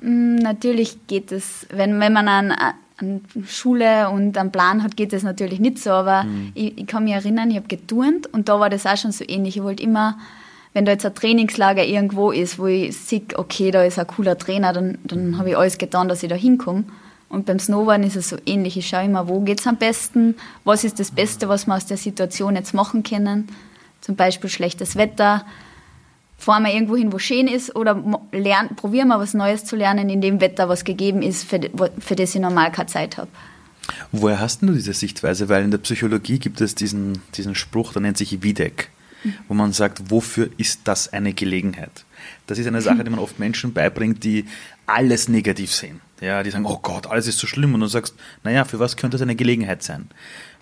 Mm, 0.01 0.37
natürlich 0.37 1.07
geht 1.07 1.33
es, 1.33 1.67
wenn, 1.71 2.01
wenn 2.01 2.13
man 2.13 2.29
an, 2.29 2.53
an 2.99 3.21
Schule 3.47 4.09
und 4.11 4.37
einen 4.39 4.53
Plan 4.53 4.83
hat, 4.83 4.97
geht 4.97 5.13
es 5.13 5.23
natürlich 5.23 5.61
nicht 5.61 5.79
so, 5.79 5.91
aber 5.91 6.25
mhm. 6.25 6.53
ich, 6.55 6.79
ich, 6.79 6.87
kann 6.87 7.05
mich 7.05 7.15
erinnern, 7.15 7.51
ich 7.51 7.57
habe 7.57 7.69
geturnt 7.69 8.27
und 8.33 8.49
da 8.49 8.61
war 8.61 8.71
das 8.71 8.87
auch 8.87 8.97
schon 8.97 9.13
so 9.13 9.25
ähnlich. 9.27 9.57
Ich 9.57 9.63
wollte 9.63 9.83
immer, 9.83 10.19
wenn 10.73 10.85
da 10.85 10.93
jetzt 10.93 11.05
ein 11.05 11.15
Trainingslager 11.15 11.85
irgendwo 11.85 12.31
ist, 12.31 12.59
wo 12.59 12.67
ich 12.67 12.97
sehe, 12.97 13.23
okay, 13.35 13.71
da 13.71 13.83
ist 13.83 13.99
ein 13.99 14.07
cooler 14.07 14.39
Trainer, 14.39 14.73
dann, 14.73 14.99
dann 15.05 15.39
habe 15.39 15.51
ich 15.51 15.57
alles 15.57 15.79
getan, 15.79 16.09
dass 16.09 16.23
ich 16.23 16.29
da 16.29 16.37
hinkomme. 16.37 16.85
Und 17.31 17.47
beim 17.47 17.61
Snowboarden 17.61 18.07
ist 18.07 18.17
es 18.17 18.29
so 18.29 18.37
ähnlich. 18.45 18.77
Ich 18.77 18.89
schaue 18.89 19.05
immer, 19.05 19.29
wo 19.29 19.41
geht 19.41 19.61
es 19.61 19.67
am 19.67 19.77
besten, 19.77 20.35
was 20.65 20.83
ist 20.85 20.99
das 20.99 21.13
Beste, 21.13 21.49
was 21.49 21.67
wir 21.67 21.77
aus 21.77 21.87
der 21.87 21.97
Situation 21.97 22.57
jetzt 22.57 22.75
machen 22.75 23.05
können. 23.05 23.49
Zum 24.01 24.17
Beispiel 24.17 24.51
schlechtes 24.51 24.97
Wetter, 24.97 25.47
fahren 26.37 26.65
wir 26.65 26.75
irgendwo 26.75 26.97
hin, 26.97 27.13
wo 27.13 27.19
schön 27.19 27.47
ist, 27.47 27.77
oder 27.77 28.03
lernen, 28.33 28.75
probieren 28.75 29.09
wir 29.09 29.21
was 29.21 29.35
Neues 29.35 29.65
zu 29.65 29.77
lernen 29.77 30.11
in 30.11 30.21
dem 30.21 30.41
Wetter, 30.41 30.69
was 30.69 30.85
gegeben 30.85 31.23
ist, 31.23 31.45
für, 31.45 31.61
für 31.99 32.17
das 32.17 32.35
ich 32.35 32.41
normal 32.41 32.73
keine 32.73 32.87
Zeit 32.87 33.17
habe. 33.17 33.29
Woher 34.11 34.41
hast 34.41 34.63
du 34.63 34.73
diese 34.73 34.93
Sichtweise? 34.93 35.49
Weil 35.49 35.63
in 35.63 35.71
der 35.71 35.79
Psychologie 35.79 36.41
gibt 36.41 36.61
es 36.61 36.75
diesen, 36.75 37.23
diesen 37.35 37.55
Spruch, 37.55 37.93
der 37.93 38.03
nennt 38.03 38.19
sich 38.19 38.43
Wiedeck, 38.43 38.89
wo 39.47 39.55
man 39.55 39.73
sagt, 39.73 40.11
wofür 40.11 40.51
ist 40.57 40.81
das 40.85 41.13
eine 41.13 41.33
Gelegenheit? 41.33 42.05
Das 42.49 42.59
ist 42.59 42.67
eine 42.67 42.83
Sache, 42.83 43.05
die 43.05 43.11
man 43.11 43.21
oft 43.21 43.39
Menschen 43.39 43.73
beibringt, 43.73 44.25
die 44.25 44.47
alles 44.87 45.29
negativ 45.29 45.73
sehen. 45.73 46.01
Ja, 46.21 46.43
die 46.43 46.51
sagen, 46.51 46.67
oh 46.67 46.79
Gott, 46.83 47.07
alles 47.07 47.27
ist 47.27 47.39
so 47.39 47.47
schlimm. 47.47 47.75
Und 47.75 47.81
du 47.81 47.87
sagst, 47.87 48.15
naja, 48.45 48.65
für 48.65 48.79
was 48.79 48.97
könnte 48.97 49.17
das 49.17 49.23
eine 49.23 49.37
Gelegenheit 49.37 49.83
sein? 49.83 50.09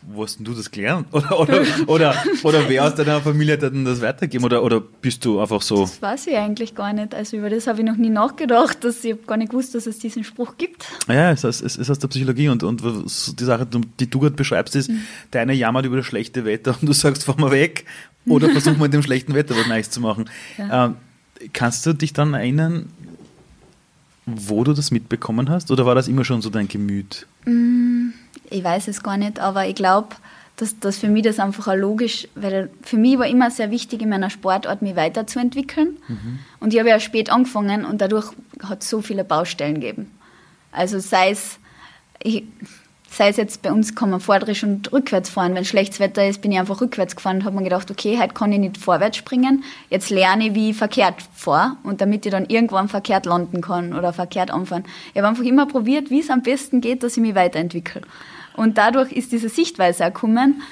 Wo 0.03 0.23
hast 0.23 0.39
denn 0.39 0.45
du 0.45 0.55
das 0.55 0.71
gelernt? 0.71 1.09
Oder, 1.13 1.41
oder, 1.41 1.63
oder, 1.89 2.15
oder 2.45 2.69
wer 2.69 2.85
aus 2.85 2.95
deiner 2.95 3.21
Familie 3.21 3.55
hat 3.55 3.63
denn 3.63 3.85
das 3.85 4.01
weitergegeben? 4.01 4.45
Oder, 4.45 4.63
oder 4.63 4.81
bist 4.81 5.25
du 5.25 5.41
einfach 5.41 5.61
so? 5.61 5.81
Das 5.81 6.01
weiß 6.01 6.29
ich 6.29 6.37
eigentlich 6.37 6.77
gar 6.77 6.93
nicht. 6.93 7.17
Also 7.17 7.37
über 7.37 7.51
das 7.51 7.67
habe 7.67 7.81
ich 7.81 7.85
noch 7.85 7.97
nie 7.97 8.09
nachgedacht. 8.09 8.85
Dass 8.85 9.03
ich 9.03 9.13
habe 9.13 9.23
gar 9.27 9.37
nicht 9.37 9.51
gewusst, 9.51 9.75
dass 9.75 9.87
es 9.87 9.99
diesen 9.99 10.23
Spruch 10.23 10.57
gibt. 10.57 10.87
Ja, 11.09 11.33
es 11.33 11.43
ist, 11.43 11.63
es 11.63 11.77
ist 11.77 11.91
aus 11.91 11.99
der 11.99 12.07
Psychologie. 12.07 12.49
Und, 12.49 12.63
und 12.63 12.81
die 12.81 13.45
Sache, 13.45 13.67
die 13.67 14.09
du 14.09 14.21
gerade 14.21 14.37
beschreibst, 14.37 14.77
ist, 14.77 14.89
mhm. 14.89 15.03
der 15.33 15.43
eine 15.43 15.55
jammert 15.55 15.85
über 15.85 15.97
das 15.97 16.07
schlechte 16.07 16.45
Wetter 16.45 16.77
und 16.81 16.89
du 16.89 16.93
sagst, 16.93 17.25
fahr 17.25 17.39
mal 17.41 17.51
weg. 17.51 17.85
Oder 18.29 18.49
versuch 18.51 18.77
mal 18.77 18.87
in 18.87 18.93
dem 18.93 19.03
schlechten 19.03 19.35
Wetter 19.35 19.57
was 19.57 19.67
Neues 19.67 19.91
zu 19.91 20.01
machen. 20.01 20.31
Ja. 20.59 20.87
Ähm, 20.87 20.95
kannst 21.53 21.85
du 21.87 21.93
dich 21.93 22.13
dann 22.13 22.35
erinnern, 22.35 22.87
wo 24.37 24.65
du 24.65 24.73
das 24.73 24.91
mitbekommen 24.91 25.49
hast? 25.49 25.71
Oder 25.71 25.87
war 25.87 25.95
das 25.95 26.09
immer 26.09 26.25
schon 26.25 26.43
so 26.43 26.51
dein 26.51 26.69
Gemüt? 26.69 27.27
Mm, 27.45 28.11
ich 28.51 28.63
weiß 28.63 28.89
es 28.89 29.03
gar 29.03 29.17
nicht, 29.17 29.39
aber 29.39 29.67
ich 29.67 29.75
glaube, 29.75 30.17
dass, 30.57 30.79
dass 30.81 30.99
für 30.99 31.09
mich 31.09 31.23
das 31.23 31.39
einfach 31.39 31.69
auch 31.69 31.77
logisch, 31.77 32.27
weil 32.35 32.69
für 32.83 32.97
mich 32.97 33.19
war 33.19 33.27
immer 33.27 33.51
sehr 33.51 33.71
wichtig, 33.71 34.03
in 34.03 34.09
meiner 34.09 34.29
Sportart 34.29 34.83
mich 34.83 34.97
weiterzuentwickeln. 34.97 35.97
Mhm. 36.09 36.41
Und 36.59 36.75
ich 36.75 36.81
habe 36.81 36.89
ja 36.89 36.99
spät 36.99 37.31
angefangen 37.31 37.85
und 37.85 38.01
dadurch 38.01 38.33
hat 38.63 38.83
es 38.83 38.91
so 38.91 39.01
viele 39.01 39.25
Baustellen 39.25 39.75
gegeben. 39.75 40.11
Also 40.73 40.99
sei 40.99 41.31
es, 41.31 41.59
ich, 42.21 42.45
sei 43.11 43.29
es 43.29 43.37
jetzt 43.37 43.63
bei 43.63 43.73
uns 43.73 43.95
kann 43.95 44.11
man 44.11 44.21
vorderisch 44.21 44.63
und 44.63 44.93
rückwärts 44.93 45.31
fahren. 45.31 45.55
Wenn 45.55 45.65
schlechtes 45.65 45.99
Wetter 45.99 46.29
ist, 46.29 46.43
bin 46.43 46.53
ich 46.53 46.59
einfach 46.59 46.81
rückwärts 46.81 47.17
gefahren 47.17 47.39
und 47.39 47.45
habe 47.45 47.57
mir 47.57 47.65
gedacht, 47.65 47.91
okay, 47.91 48.19
heute 48.21 48.35
kann 48.35 48.53
ich 48.53 48.59
nicht 48.59 48.77
vorwärts 48.77 49.17
springen. 49.17 49.65
Jetzt 49.91 50.11
lerne 50.11 50.49
ich, 50.49 50.55
wie 50.55 50.71
ich 50.71 50.77
verkehrt 50.77 51.17
fahre 51.35 51.77
und 51.83 52.01
damit 52.01 52.27
ich 52.27 52.33
dann 52.33 52.47
irgendwann 52.47 52.89
verkehrt 52.89 53.27
landen 53.27 53.61
kann 53.61 53.95
oder 53.95 54.13
verkehrt 54.13 54.51
anfahren. 54.51 54.85
Ich 55.13 55.19
habe 55.19 55.29
einfach 55.29 55.45
immer 55.45 55.67
probiert, 55.67 56.11
wie 56.11 56.21
es 56.21 56.31
am 56.31 56.43
besten 56.43 56.81
geht, 56.81 57.03
dass 57.03 57.17
ich 57.17 57.23
mich 57.23 57.35
weiterentwickle. 57.35 58.03
Und 58.55 58.77
dadurch 58.77 59.13
ist 59.13 59.33
diese 59.33 59.49
Sichtweise 59.49 60.05
auch 60.05 60.13
gekommen, 60.13 60.63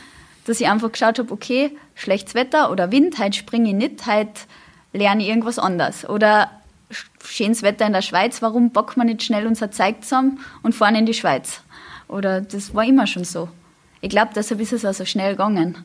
dass 0.44 0.60
ich 0.60 0.68
einfach 0.68 0.92
geschaut 0.92 1.18
habe, 1.18 1.32
okay, 1.32 1.76
schlechtes 1.94 2.34
Wetter 2.34 2.70
oder 2.70 2.92
Wind, 2.92 3.18
heute 3.18 3.36
springe 3.36 3.70
ich 3.70 3.74
nicht, 3.74 4.06
heute 4.06 4.42
lerne 4.92 5.22
ich 5.22 5.28
irgendwas 5.28 5.58
anderes. 5.58 6.08
Oder 6.08 6.50
schönes 7.24 7.62
Wetter 7.62 7.86
in 7.86 7.92
der 7.92 8.02
Schweiz, 8.02 8.42
warum 8.42 8.70
bocken 8.70 9.02
wir 9.02 9.04
nicht 9.04 9.22
schnell 9.22 9.46
unser 9.46 9.70
Zeug 9.70 10.02
zusammen 10.02 10.40
und 10.62 10.74
fahren 10.74 10.94
in 10.94 11.06
die 11.06 11.14
Schweiz? 11.14 11.62
Oder 12.08 12.40
das 12.40 12.74
war 12.74 12.84
immer 12.84 13.06
schon 13.06 13.24
so. 13.24 13.48
Ich 14.00 14.10
glaube, 14.10 14.30
deshalb 14.34 14.60
ist 14.60 14.72
es 14.72 14.84
also 14.84 15.04
schnell 15.04 15.32
gegangen. 15.32 15.76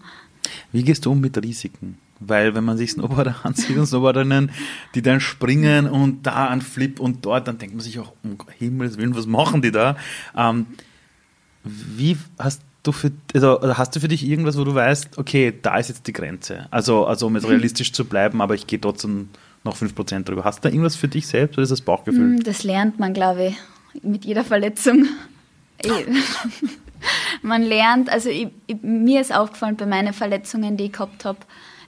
Wie 0.71 0.84
gehst 0.84 1.05
du 1.05 1.12
um 1.12 1.21
mit 1.21 1.38
Risiken? 1.41 1.97
Weil 2.19 2.53
wenn 2.53 2.63
man 2.63 2.77
sich 2.77 2.91
Snowboarder 2.91 3.38
ansieht 3.43 3.77
und 3.77 3.88
Snowboarderinnen, 3.88 4.51
die 4.93 5.01
dann 5.01 5.19
springen 5.19 5.88
und 5.88 6.23
da 6.27 6.49
ein 6.49 6.62
Flip 6.62 6.99
und 6.99 7.25
dort, 7.25 7.47
dann 7.47 7.57
denkt 7.57 7.75
man 7.75 7.84
sich 7.84 7.99
auch, 7.99 8.13
um 8.23 8.38
Himmels 8.60 8.97
Willen, 8.97 9.15
was 9.15 9.25
machen 9.25 9.62
die 9.62 9.71
da? 9.71 9.97
Ähm, 10.38 10.67
wie 11.63 12.17
hast 12.38 12.62
du 12.84 12.91
für, 12.91 13.12
also 13.34 13.60
hast 13.77 13.95
du 13.95 13.99
für 13.99 14.07
dich 14.07 14.25
irgendwas, 14.25 14.57
wo 14.57 14.63
du 14.63 14.73
weißt, 14.73 15.17
okay, 15.17 15.53
da 15.62 15.77
ist 15.77 15.89
jetzt 15.89 16.05
die 16.07 16.13
Grenze? 16.13 16.67
Also, 16.71 17.05
also 17.05 17.27
um 17.27 17.36
jetzt 17.36 17.47
realistisch 17.47 17.91
zu 17.91 18.05
bleiben, 18.05 18.41
aber 18.41 18.55
ich 18.55 18.67
gehe 18.67 18.79
trotzdem 18.79 19.29
noch 19.63 19.75
5% 19.75 20.23
drüber. 20.23 20.43
Hast 20.43 20.60
du 20.60 20.67
da 20.67 20.69
irgendwas 20.69 20.95
für 20.95 21.07
dich 21.07 21.27
selbst 21.27 21.53
oder 21.53 21.63
ist 21.63 21.71
das 21.71 21.81
Bauchgefühl? 21.81 22.38
Mm, 22.38 22.43
das 22.43 22.63
lernt 22.63 22.99
man, 22.99 23.13
glaube 23.13 23.47
ich, 23.47 24.03
mit 24.03 24.25
jeder 24.25 24.43
Verletzung. 24.43 25.07
man 27.41 27.63
lernt, 27.63 28.09
also 28.09 28.29
ich, 28.29 28.49
ich, 28.67 28.77
mir 28.81 29.21
ist 29.21 29.33
aufgefallen 29.33 29.75
bei 29.75 29.85
meinen 29.85 30.13
Verletzungen, 30.13 30.77
die 30.77 30.85
ich 30.85 30.93
gehabt 30.93 31.25
habe, 31.25 31.39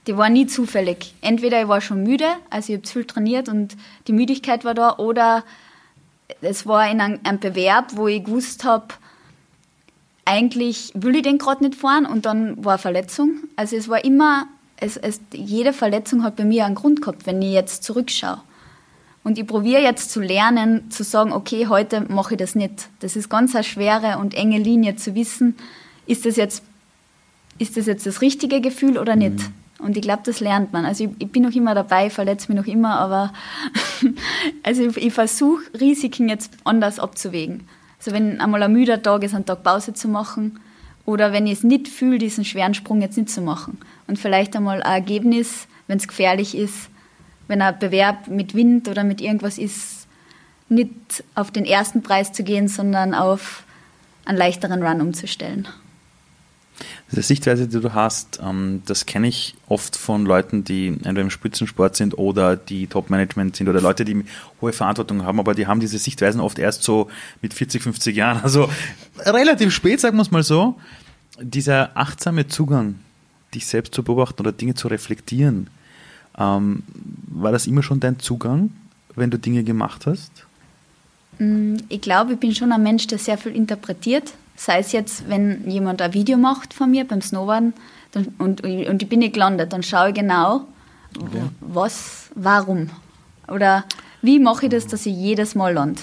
die 0.06 0.16
waren 0.16 0.32
nie 0.32 0.46
zufällig. 0.46 1.14
Entweder 1.20 1.62
ich 1.62 1.68
war 1.68 1.80
schon 1.80 2.02
müde, 2.02 2.26
also 2.50 2.72
ich 2.72 2.78
habe 2.78 2.88
viel 2.88 3.04
trainiert 3.04 3.48
und 3.48 3.76
die 4.06 4.12
Müdigkeit 4.12 4.64
war 4.64 4.74
da, 4.74 4.96
oder 4.96 5.44
es 6.40 6.66
war 6.66 6.90
in 6.90 7.00
einem, 7.00 7.20
einem 7.24 7.40
Bewerb, 7.40 7.96
wo 7.96 8.08
ich 8.08 8.24
gewusst 8.24 8.64
habe, 8.64 8.88
eigentlich 10.24 10.92
will 10.94 11.16
ich 11.16 11.22
den 11.22 11.38
gerade 11.38 11.64
nicht 11.64 11.78
fahren 11.78 12.06
und 12.06 12.26
dann 12.26 12.64
war 12.64 12.78
Verletzung. 12.78 13.42
Also 13.56 13.76
es 13.76 13.88
war 13.88 14.04
immer, 14.04 14.46
es, 14.76 14.96
es, 14.96 15.20
jede 15.32 15.72
Verletzung 15.72 16.22
hat 16.22 16.36
bei 16.36 16.44
mir 16.44 16.64
einen 16.64 16.74
Grund 16.74 17.02
gehabt, 17.02 17.26
wenn 17.26 17.42
ich 17.42 17.52
jetzt 17.52 17.84
zurückschaue. 17.84 18.40
Und 19.24 19.38
ich 19.38 19.46
probiere 19.46 19.82
jetzt 19.82 20.10
zu 20.10 20.20
lernen, 20.20 20.90
zu 20.90 21.02
sagen, 21.02 21.32
okay, 21.32 21.66
heute 21.66 22.02
mache 22.12 22.34
ich 22.34 22.38
das 22.38 22.54
nicht. 22.54 22.88
Das 23.00 23.16
ist 23.16 23.30
ganz 23.30 23.54
eine 23.54 23.64
schwere 23.64 24.18
und 24.18 24.34
enge 24.34 24.58
Linie 24.58 24.96
zu 24.96 25.14
wissen, 25.14 25.56
ist 26.06 26.26
das 26.26 26.36
jetzt, 26.36 26.62
ist 27.58 27.78
das, 27.78 27.86
jetzt 27.86 28.06
das 28.06 28.20
richtige 28.20 28.60
Gefühl 28.60 28.98
oder 28.98 29.16
nicht. 29.16 29.38
Mhm. 29.38 29.54
Und 29.84 29.96
ich 29.96 30.02
glaube, 30.02 30.22
das 30.24 30.40
lernt 30.40 30.72
man. 30.74 30.84
Also 30.84 31.04
ich, 31.04 31.10
ich, 31.18 31.32
bin 31.32 31.42
noch 31.42 31.54
immer 31.54 31.74
dabei, 31.74 32.10
verletze 32.10 32.52
mich 32.52 32.60
noch 32.60 32.66
immer, 32.66 32.98
aber 32.98 33.32
also 34.62 34.82
ich, 34.82 34.96
ich 34.98 35.12
versuche 35.12 35.62
Risiken 35.80 36.28
jetzt 36.28 36.52
anders 36.64 36.98
abzuwägen. 36.98 37.66
Also 37.98 38.12
wenn 38.12 38.40
einmal 38.42 38.62
ein 38.62 38.72
müder 38.72 39.02
Tag 39.02 39.24
ist, 39.24 39.34
einen 39.34 39.46
Tag 39.46 39.62
Pause 39.62 39.94
zu 39.94 40.08
machen 40.08 40.60
oder 41.06 41.32
wenn 41.32 41.46
ich 41.46 41.54
es 41.54 41.62
nicht 41.64 41.88
fühle, 41.88 42.18
diesen 42.18 42.44
schweren 42.44 42.74
Sprung 42.74 43.00
jetzt 43.00 43.16
nicht 43.16 43.30
zu 43.30 43.40
machen. 43.40 43.78
Und 44.06 44.18
vielleicht 44.18 44.54
einmal 44.54 44.82
ein 44.82 44.92
Ergebnis, 44.92 45.66
wenn 45.86 45.96
es 45.96 46.08
gefährlich 46.08 46.54
ist, 46.54 46.90
wenn 47.48 47.62
ein 47.62 47.78
Bewerb 47.78 48.28
mit 48.28 48.54
Wind 48.54 48.88
oder 48.88 49.04
mit 49.04 49.20
irgendwas 49.20 49.58
ist, 49.58 50.06
nicht 50.68 51.24
auf 51.34 51.50
den 51.50 51.64
ersten 51.64 52.02
Preis 52.02 52.32
zu 52.32 52.42
gehen, 52.42 52.68
sondern 52.68 53.14
auf 53.14 53.64
einen 54.24 54.38
leichteren 54.38 54.82
Run 54.82 55.00
umzustellen. 55.00 55.68
Diese 57.10 57.22
Sichtweise, 57.22 57.68
die 57.68 57.80
du 57.80 57.94
hast, 57.94 58.40
ähm, 58.42 58.82
das 58.86 59.06
kenne 59.06 59.28
ich 59.28 59.54
oft 59.68 59.94
von 59.96 60.26
Leuten, 60.26 60.64
die 60.64 60.88
entweder 60.88 61.20
im 61.20 61.30
Spitzensport 61.30 61.94
sind 61.94 62.18
oder 62.18 62.56
die 62.56 62.88
Top-Management 62.88 63.54
sind 63.54 63.68
oder 63.68 63.80
Leute, 63.80 64.04
die 64.04 64.24
hohe 64.60 64.72
Verantwortung 64.72 65.22
haben, 65.22 65.38
aber 65.38 65.54
die 65.54 65.68
haben 65.68 65.78
diese 65.78 65.98
Sichtweisen 65.98 66.40
oft 66.40 66.58
erst 66.58 66.82
so 66.82 67.08
mit 67.42 67.54
40, 67.54 67.82
50 67.82 68.16
Jahren. 68.16 68.42
Also 68.42 68.68
relativ 69.18 69.72
spät, 69.72 70.00
sagen 70.00 70.16
wir 70.16 70.22
es 70.22 70.32
mal 70.32 70.42
so. 70.42 70.74
Dieser 71.40 71.96
achtsame 71.96 72.48
Zugang, 72.48 72.96
dich 73.54 73.66
selbst 73.66 73.94
zu 73.94 74.02
beobachten 74.02 74.40
oder 74.40 74.52
Dinge 74.52 74.74
zu 74.74 74.88
reflektieren, 74.88 75.68
ähm, 76.38 76.82
war 77.28 77.52
das 77.52 77.66
immer 77.66 77.82
schon 77.82 78.00
dein 78.00 78.18
Zugang, 78.18 78.70
wenn 79.14 79.30
du 79.30 79.38
Dinge 79.38 79.64
gemacht 79.64 80.06
hast? 80.06 80.46
Mm, 81.38 81.76
ich 81.88 82.00
glaube, 82.00 82.34
ich 82.34 82.38
bin 82.40 82.54
schon 82.54 82.72
ein 82.72 82.82
Mensch, 82.82 83.06
der 83.06 83.18
sehr 83.18 83.38
viel 83.38 83.54
interpretiert 83.54 84.34
Sei 84.56 84.78
es 84.78 84.92
jetzt, 84.92 85.28
wenn 85.28 85.68
jemand 85.68 86.00
ein 86.00 86.14
Video 86.14 86.36
macht 86.36 86.74
von 86.74 86.90
mir 86.90 87.04
beim 87.06 87.20
Snowboarden 87.20 87.74
dann, 88.12 88.26
und, 88.38 88.62
und 88.62 89.02
ich 89.02 89.08
bin 89.08 89.18
nicht 89.18 89.34
gelandet, 89.34 89.72
dann 89.72 89.82
schaue 89.82 90.10
ich 90.10 90.14
genau, 90.14 90.66
okay. 91.18 91.42
was, 91.60 92.30
warum. 92.36 92.90
Oder 93.48 93.84
wie 94.22 94.38
mache 94.38 94.66
ich 94.66 94.70
das, 94.70 94.86
dass 94.86 95.06
ich 95.06 95.14
jedes 95.14 95.56
Mal 95.56 95.74
lande. 95.74 96.00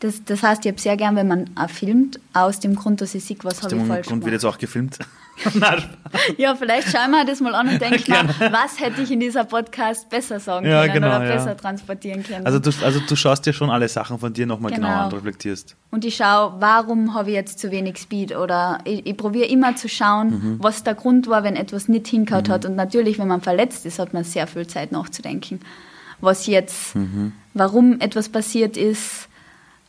Das, 0.00 0.24
das 0.24 0.42
heißt, 0.42 0.64
ich 0.64 0.72
habe 0.72 0.80
sehr 0.80 0.96
gern, 0.96 1.14
wenn 1.14 1.28
man 1.28 1.50
auch 1.54 1.70
filmt, 1.70 2.18
aus 2.34 2.58
dem 2.58 2.74
Grund, 2.74 3.00
dass 3.00 3.14
ich 3.14 3.24
sehe, 3.24 3.38
was 3.42 3.62
habe 3.62 3.76
ich 3.76 3.82
falsch 3.82 4.08
Grund 4.08 4.20
gemacht. 4.20 4.24
wird 4.24 4.32
jetzt 4.32 4.44
auch 4.44 4.58
gefilmt. 4.58 4.98
ja, 6.38 6.54
vielleicht 6.54 6.88
schauen 6.88 7.10
wir 7.10 7.24
das 7.24 7.40
mal 7.40 7.54
an 7.54 7.68
und 7.68 7.80
denken, 7.80 8.10
mal, 8.10 8.52
was 8.52 8.80
hätte 8.80 9.02
ich 9.02 9.10
in 9.10 9.20
dieser 9.20 9.44
Podcast 9.44 10.08
besser 10.08 10.40
sagen 10.40 10.66
ja, 10.66 10.82
können 10.82 10.94
genau, 10.94 11.16
oder 11.16 11.26
ja. 11.26 11.34
besser 11.34 11.56
transportieren 11.56 12.22
können. 12.22 12.46
Also 12.46 12.58
du, 12.58 12.70
also 12.82 13.00
du 13.00 13.16
schaust 13.16 13.44
dir 13.46 13.52
schon 13.52 13.70
alle 13.70 13.88
Sachen 13.88 14.18
von 14.18 14.32
dir 14.32 14.46
nochmal 14.46 14.72
genau. 14.72 14.88
genau 14.88 14.98
an 15.04 15.12
reflektierst. 15.12 15.76
Und 15.90 16.04
ich 16.04 16.16
schaue, 16.16 16.54
warum 16.58 17.14
habe 17.14 17.30
ich 17.30 17.34
jetzt 17.34 17.58
zu 17.58 17.70
wenig 17.70 17.98
Speed 17.98 18.36
oder 18.36 18.78
ich, 18.84 19.06
ich 19.06 19.16
probiere 19.16 19.46
immer 19.46 19.76
zu 19.76 19.88
schauen, 19.88 20.28
mhm. 20.28 20.56
was 20.60 20.84
der 20.84 20.94
Grund 20.94 21.28
war, 21.28 21.44
wenn 21.44 21.56
etwas 21.56 21.88
nicht 21.88 22.06
hinkaut 22.08 22.48
mhm. 22.48 22.52
hat. 22.52 22.64
Und 22.64 22.76
natürlich, 22.76 23.18
wenn 23.18 23.28
man 23.28 23.40
verletzt 23.40 23.86
ist, 23.86 23.98
hat 23.98 24.14
man 24.14 24.24
sehr 24.24 24.46
viel 24.46 24.66
Zeit 24.66 24.92
nachzudenken, 24.92 25.60
was 26.20 26.46
jetzt, 26.46 26.96
mhm. 26.96 27.32
warum 27.54 28.00
etwas 28.00 28.28
passiert 28.28 28.76
ist, 28.76 29.28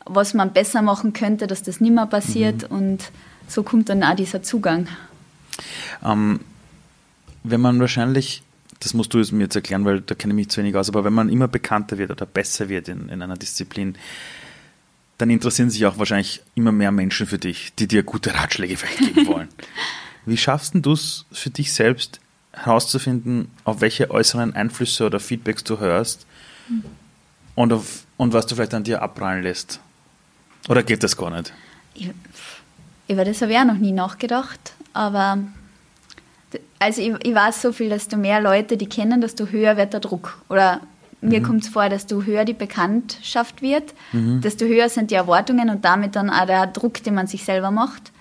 was 0.06 0.34
man 0.34 0.54
besser 0.54 0.82
machen 0.82 1.14
könnte, 1.14 1.48
dass 1.48 1.64
das 1.64 1.82
nicht 1.82 1.94
mehr 1.94 2.06
passiert. 2.06 2.70
Mhm. 2.70 2.78
Und 2.78 3.12
so 3.48 3.64
kommt 3.64 3.90
dann 3.90 4.04
auch 4.04 4.16
dieser 4.16 4.44
Zugang. 4.44 4.88
Ähm, 6.04 6.40
wenn 7.44 7.62
man 7.62 7.80
wahrscheinlich, 7.80 8.44
das 8.80 8.94
musst 8.94 9.14
du 9.14 9.20
mir 9.32 9.44
jetzt 9.44 9.56
erklären, 9.56 9.86
weil 9.86 10.02
da 10.02 10.16
kenne 10.16 10.34
ich 10.34 10.36
mich 10.36 10.50
zu 10.50 10.62
wenig 10.62 10.76
aus, 10.76 10.90
aber 10.90 11.04
wenn 11.04 11.14
man 11.14 11.30
immer 11.30 11.48
bekannter 11.48 11.98
wird 11.98 12.12
oder 12.12 12.26
besser 12.26 12.70
wird 12.70 12.88
in, 12.88 13.10
in 13.10 13.22
einer 13.22 13.38
Disziplin, 13.38 13.98
dann 15.18 15.30
interessieren 15.30 15.70
sich 15.70 15.86
auch 15.86 15.98
wahrscheinlich 15.98 16.42
immer 16.56 16.72
mehr 16.72 16.92
Menschen 16.92 17.26
für 17.26 17.40
dich, 17.40 17.74
die 17.76 17.88
dir 17.88 18.04
gute 18.04 18.36
Ratschläge 18.36 18.78
vielleicht 18.78 19.16
geben 19.16 19.28
wollen. 19.28 19.48
Wie 20.26 20.38
schaffst 20.38 20.74
du 20.76 20.92
es 20.92 21.26
für 21.32 21.50
dich 21.50 21.74
selbst 21.74 22.20
herauszufinden, 22.52 23.50
auf 23.64 23.82
welche 23.82 24.12
äußeren 24.12 24.56
Einflüsse 24.56 25.06
oder 25.06 25.20
Feedbacks 25.20 25.64
du 25.64 25.80
hörst 25.80 26.26
mhm. 26.68 26.84
und, 27.56 27.74
auf, 27.74 28.06
und 28.18 28.34
was 28.34 28.46
du 28.48 28.56
vielleicht 28.56 28.74
an 28.74 28.84
dir 28.84 29.02
abprallen 29.02 29.44
lässt? 29.44 29.80
Oder 30.68 30.84
geht 30.84 31.04
das 31.04 31.16
gar 31.16 31.30
nicht? 31.30 31.54
Ich, 31.94 32.12
über 33.08 33.24
das 33.24 33.42
habe 33.42 33.54
ich 33.54 33.58
auch 33.58 33.66
noch 33.66 33.78
nie 33.78 33.94
nachgedacht, 33.94 34.74
aber 34.94 35.40
also 36.80 37.02
ich, 37.02 37.14
ich 37.24 37.36
weiß 37.36 37.62
so 37.62 37.72
viel, 37.72 37.90
dass 37.90 38.08
du 38.08 38.18
mehr 38.18 38.42
Leute, 38.42 38.78
die 38.78 38.88
kennen, 38.88 39.22
desto 39.22 39.48
höher 39.48 39.78
wird 39.78 39.94
der 39.94 40.00
Druck. 40.00 40.42
Oder 40.50 40.82
mir 41.22 41.40
mhm. 41.40 41.44
kommt 41.44 41.64
es 41.64 41.70
vor, 41.70 41.90
desto 41.90 42.24
höher 42.24 42.46
die 42.46 42.54
Bekanntschaft 42.54 43.62
wird, 43.62 43.94
mhm. 44.12 44.42
desto 44.42 44.66
höher 44.66 44.90
sind 44.90 45.12
die 45.12 45.16
Erwartungen 45.16 45.70
und 45.70 45.84
damit 45.84 46.16
dann 46.16 46.30
auch 46.30 46.46
der 46.46 46.68
Druck, 46.68 47.04
den 47.04 47.16
man 47.16 47.28
sich 47.28 47.44
selber 47.44 47.72
macht. 47.72 48.12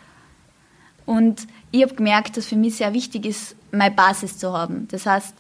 Und 1.04 1.46
ich 1.70 1.82
habe 1.82 1.94
gemerkt, 1.94 2.36
dass 2.36 2.46
für 2.46 2.56
mich 2.56 2.76
sehr 2.76 2.92
wichtig 2.92 3.26
ist, 3.26 3.54
meine 3.70 3.94
Basis 3.94 4.38
zu 4.38 4.52
haben. 4.52 4.88
Das 4.90 5.06
heißt, 5.06 5.34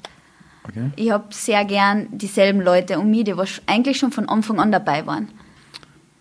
okay. 0.68 0.90
ich 0.96 1.10
habe 1.10 1.24
sehr 1.30 1.64
gern 1.64 2.06
dieselben 2.10 2.60
Leute 2.60 2.98
um 2.98 3.10
mich, 3.10 3.24
die 3.24 3.34
eigentlich 3.66 3.98
schon 3.98 4.12
von 4.12 4.28
Anfang 4.28 4.60
an 4.60 4.70
dabei 4.70 5.06
waren. 5.06 5.28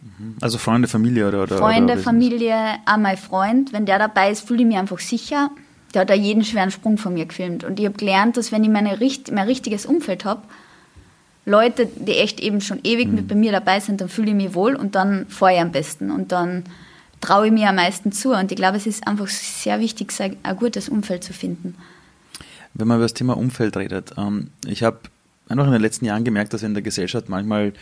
Mhm. 0.02 0.38
Also 0.40 0.58
Freunde, 0.58 0.88
Familie 0.88 1.28
oder? 1.28 1.44
oder 1.44 1.58
Freunde, 1.58 1.94
oder 1.94 2.02
Familie, 2.02 2.56
auch 2.86 2.98
mein 2.98 3.18
Freund. 3.18 3.74
Wenn 3.74 3.86
der 3.86 4.00
dabei 4.00 4.32
ist, 4.32 4.48
fühle 4.48 4.62
ich 4.62 4.68
mich 4.68 4.78
einfach 4.78 5.00
sicher. 5.00 5.52
Der 5.96 6.02
hat 6.02 6.10
da 6.10 6.14
jeden 6.14 6.44
schweren 6.44 6.72
Sprung 6.72 6.98
von 6.98 7.14
mir 7.14 7.26
gefilmt. 7.26 7.64
Und 7.64 7.80
ich 7.80 7.86
habe 7.86 7.98
gelernt, 7.98 8.38
dass 8.38 8.52
wenn 8.52 8.64
ich 8.64 8.70
meine, 8.70 8.98
mein 9.32 9.48
richtiges 9.48 9.86
Umfeld 9.86 10.26
habe, 10.26 10.42
Leute, 11.46 11.88
die 11.96 12.14
echt 12.14 12.40
eben 12.40 12.62
schon 12.62 12.80
ewig 12.84 13.08
mhm. 13.08 13.16
mit 13.16 13.28
bei 13.28 13.36
mir 13.36 13.52
dabei 13.52 13.80
sind, 13.80 14.02
dann 14.02 14.10
fühle 14.10 14.30
ich 14.30 14.36
mich 14.36 14.54
wohl 14.54 14.76
und 14.76 14.96
dann 14.96 15.28
fahre 15.28 15.54
ich 15.54 15.60
am 15.60 15.72
besten. 15.72 16.12
Und 16.12 16.32
dann 16.32 16.66
traue 17.22 17.48
ich 17.48 17.54
mir 17.54 17.70
am 17.70 17.76
meisten 17.76 18.12
zu. 18.12 18.34
Und 18.34 18.52
ich 18.52 18.58
glaube, 18.58 18.78
es 18.78 18.86
ist 18.86 19.08
einfach 19.08 19.28
sehr 19.28 19.80
wichtig, 19.80 20.14
ein 20.20 20.56
gutes 20.58 20.90
Umfeld 20.90 21.24
zu 21.24 21.34
finden. 21.34 21.76
Wenn 22.74 22.88
man 22.88 22.98
über 22.98 23.06
das 23.06 23.14
Thema 23.14 23.38
Umfeld 23.38 23.78
redet, 23.78 24.14
ähm, 24.18 24.50
ich 24.68 24.84
habe 24.84 25.00
einfach 25.48 25.66
in 25.66 25.72
den 25.72 25.82
letzten 25.82 26.06
Jahren 26.06 26.24
gemerkt, 26.24 26.54
dass 26.54 26.62
in 26.62 26.74
der 26.74 26.84
Gesellschaft 26.84 27.30
manchmal 27.30 27.74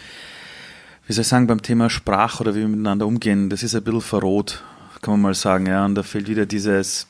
wie 1.07 1.13
soll 1.13 1.23
ich 1.23 1.27
sagen, 1.27 1.47
beim 1.47 1.61
Thema 1.61 1.89
Sprache 1.89 2.41
oder 2.41 2.55
wie 2.55 2.59
wir 2.59 2.67
miteinander 2.67 3.05
umgehen, 3.05 3.49
das 3.49 3.63
ist 3.63 3.75
ein 3.75 3.83
bisschen 3.83 4.01
verroht, 4.01 4.63
kann 5.01 5.15
man 5.15 5.21
mal 5.21 5.33
sagen. 5.33 5.65
Ja. 5.65 5.85
Und 5.85 5.95
da 5.95 6.03
fehlt 6.03 6.29
wieder 6.29 6.45
dieses 6.45 7.07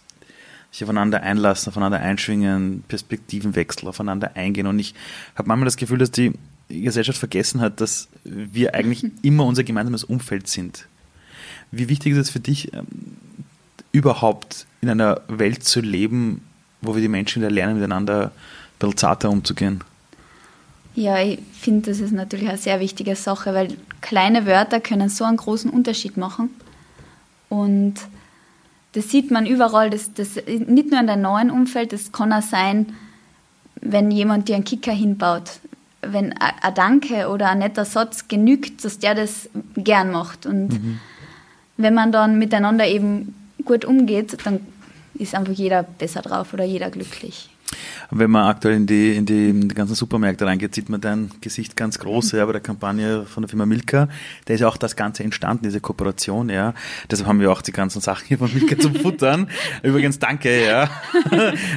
sich 0.73 0.83
aufeinander 0.83 1.21
einlassen, 1.21 1.69
aufeinander 1.69 1.99
einschwingen, 1.99 2.83
Perspektivenwechsel, 2.87 3.87
aufeinander 3.87 4.35
eingehen. 4.35 4.65
Und 4.65 4.79
ich 4.79 4.95
habe 5.35 5.47
manchmal 5.47 5.65
das 5.65 5.77
Gefühl, 5.77 5.99
dass 5.99 6.09
die 6.09 6.33
Gesellschaft 6.67 7.19
vergessen 7.19 7.61
hat, 7.61 7.79
dass 7.79 8.07
wir 8.23 8.73
eigentlich 8.73 9.05
immer 9.21 9.45
unser 9.45 9.63
gemeinsames 9.63 10.03
Umfeld 10.03 10.47
sind. 10.47 10.87
Wie 11.71 11.89
wichtig 11.89 12.13
ist 12.13 12.17
es 12.17 12.29
für 12.31 12.39
dich, 12.39 12.73
ähm, 12.73 12.87
überhaupt 13.91 14.65
in 14.81 14.89
einer 14.89 15.21
Welt 15.27 15.63
zu 15.63 15.79
leben, 15.79 16.41
wo 16.81 16.95
wir 16.95 17.01
die 17.01 17.07
Menschen 17.07 17.43
wieder 17.43 17.51
lernen, 17.51 17.75
miteinander 17.75 18.25
ein 18.25 18.31
bisschen 18.79 18.97
zarter 18.97 19.29
umzugehen? 19.29 19.81
Ja, 20.95 21.21
ich 21.21 21.39
finde, 21.53 21.91
das 21.91 21.99
ist 21.99 22.11
natürlich 22.11 22.49
eine 22.49 22.57
sehr 22.57 22.79
wichtige 22.79 23.15
Sache, 23.15 23.53
weil 23.53 23.77
kleine 24.01 24.47
Wörter 24.47 24.79
können 24.79 25.09
so 25.09 25.23
einen 25.23 25.37
großen 25.37 25.69
Unterschied 25.69 26.17
machen. 26.17 26.49
Und 27.49 27.95
das 28.93 29.09
sieht 29.09 29.31
man 29.31 29.45
überall, 29.45 29.89
das, 29.89 30.13
das, 30.13 30.35
nicht 30.45 30.91
nur 30.91 30.99
in 30.99 31.07
deinem 31.07 31.21
neuen 31.21 31.51
Umfeld, 31.51 31.93
das 31.93 32.11
kann 32.11 32.31
auch 32.31 32.41
sein, 32.41 32.95
wenn 33.81 34.11
jemand 34.11 34.47
dir 34.47 34.55
einen 34.55 34.63
Kicker 34.63 34.91
hinbaut. 34.91 35.59
Wenn 36.01 36.33
ein 36.33 36.75
Danke 36.75 37.29
oder 37.29 37.49
ein 37.49 37.59
netter 37.59 37.85
Satz 37.85 38.27
genügt, 38.27 38.85
dass 38.85 38.99
der 38.99 39.15
das 39.15 39.49
gern 39.75 40.11
macht. 40.11 40.45
Und 40.45 40.69
mhm. 40.69 40.99
wenn 41.77 41.93
man 41.93 42.11
dann 42.11 42.37
miteinander 42.37 42.87
eben 42.87 43.35
gut 43.65 43.85
umgeht, 43.85 44.37
dann 44.45 44.59
ist 45.15 45.33
einfach 45.33 45.53
jeder 45.53 45.83
besser 45.83 46.21
drauf 46.21 46.53
oder 46.53 46.63
jeder 46.63 46.89
glücklich. 46.89 47.49
Wenn 48.15 48.29
man 48.29 48.45
aktuell 48.45 48.75
in 48.75 48.85
die, 48.85 49.15
in 49.15 49.25
die, 49.25 49.49
in 49.49 49.69
die 49.69 49.75
ganzen 49.75 49.95
Supermärkte 49.95 50.45
reingeht, 50.45 50.75
sieht 50.75 50.87
man 50.89 51.01
dein 51.01 51.31
Gesicht 51.41 51.75
ganz 51.75 51.97
groß, 51.97 52.33
ja, 52.33 52.45
bei 52.45 52.51
der 52.51 52.61
Kampagne 52.61 53.25
von 53.25 53.41
der 53.41 53.49
Firma 53.49 53.65
Milka. 53.65 54.07
Da 54.45 54.53
ist 54.53 54.59
ja 54.59 54.67
auch 54.67 54.77
das 54.77 54.95
Ganze 54.95 55.23
entstanden, 55.23 55.63
diese 55.63 55.81
Kooperation, 55.81 56.49
ja. 56.49 56.73
Deshalb 57.09 57.27
haben 57.27 57.39
wir 57.39 57.51
auch 57.51 57.61
die 57.61 57.71
ganzen 57.71 58.01
Sachen 58.01 58.27
hier 58.27 58.37
von 58.37 58.53
Milka 58.53 58.77
zum 58.77 58.93
Futtern. 58.95 59.49
Übrigens, 59.83 60.19
danke, 60.19 60.65
ja. 60.65 60.89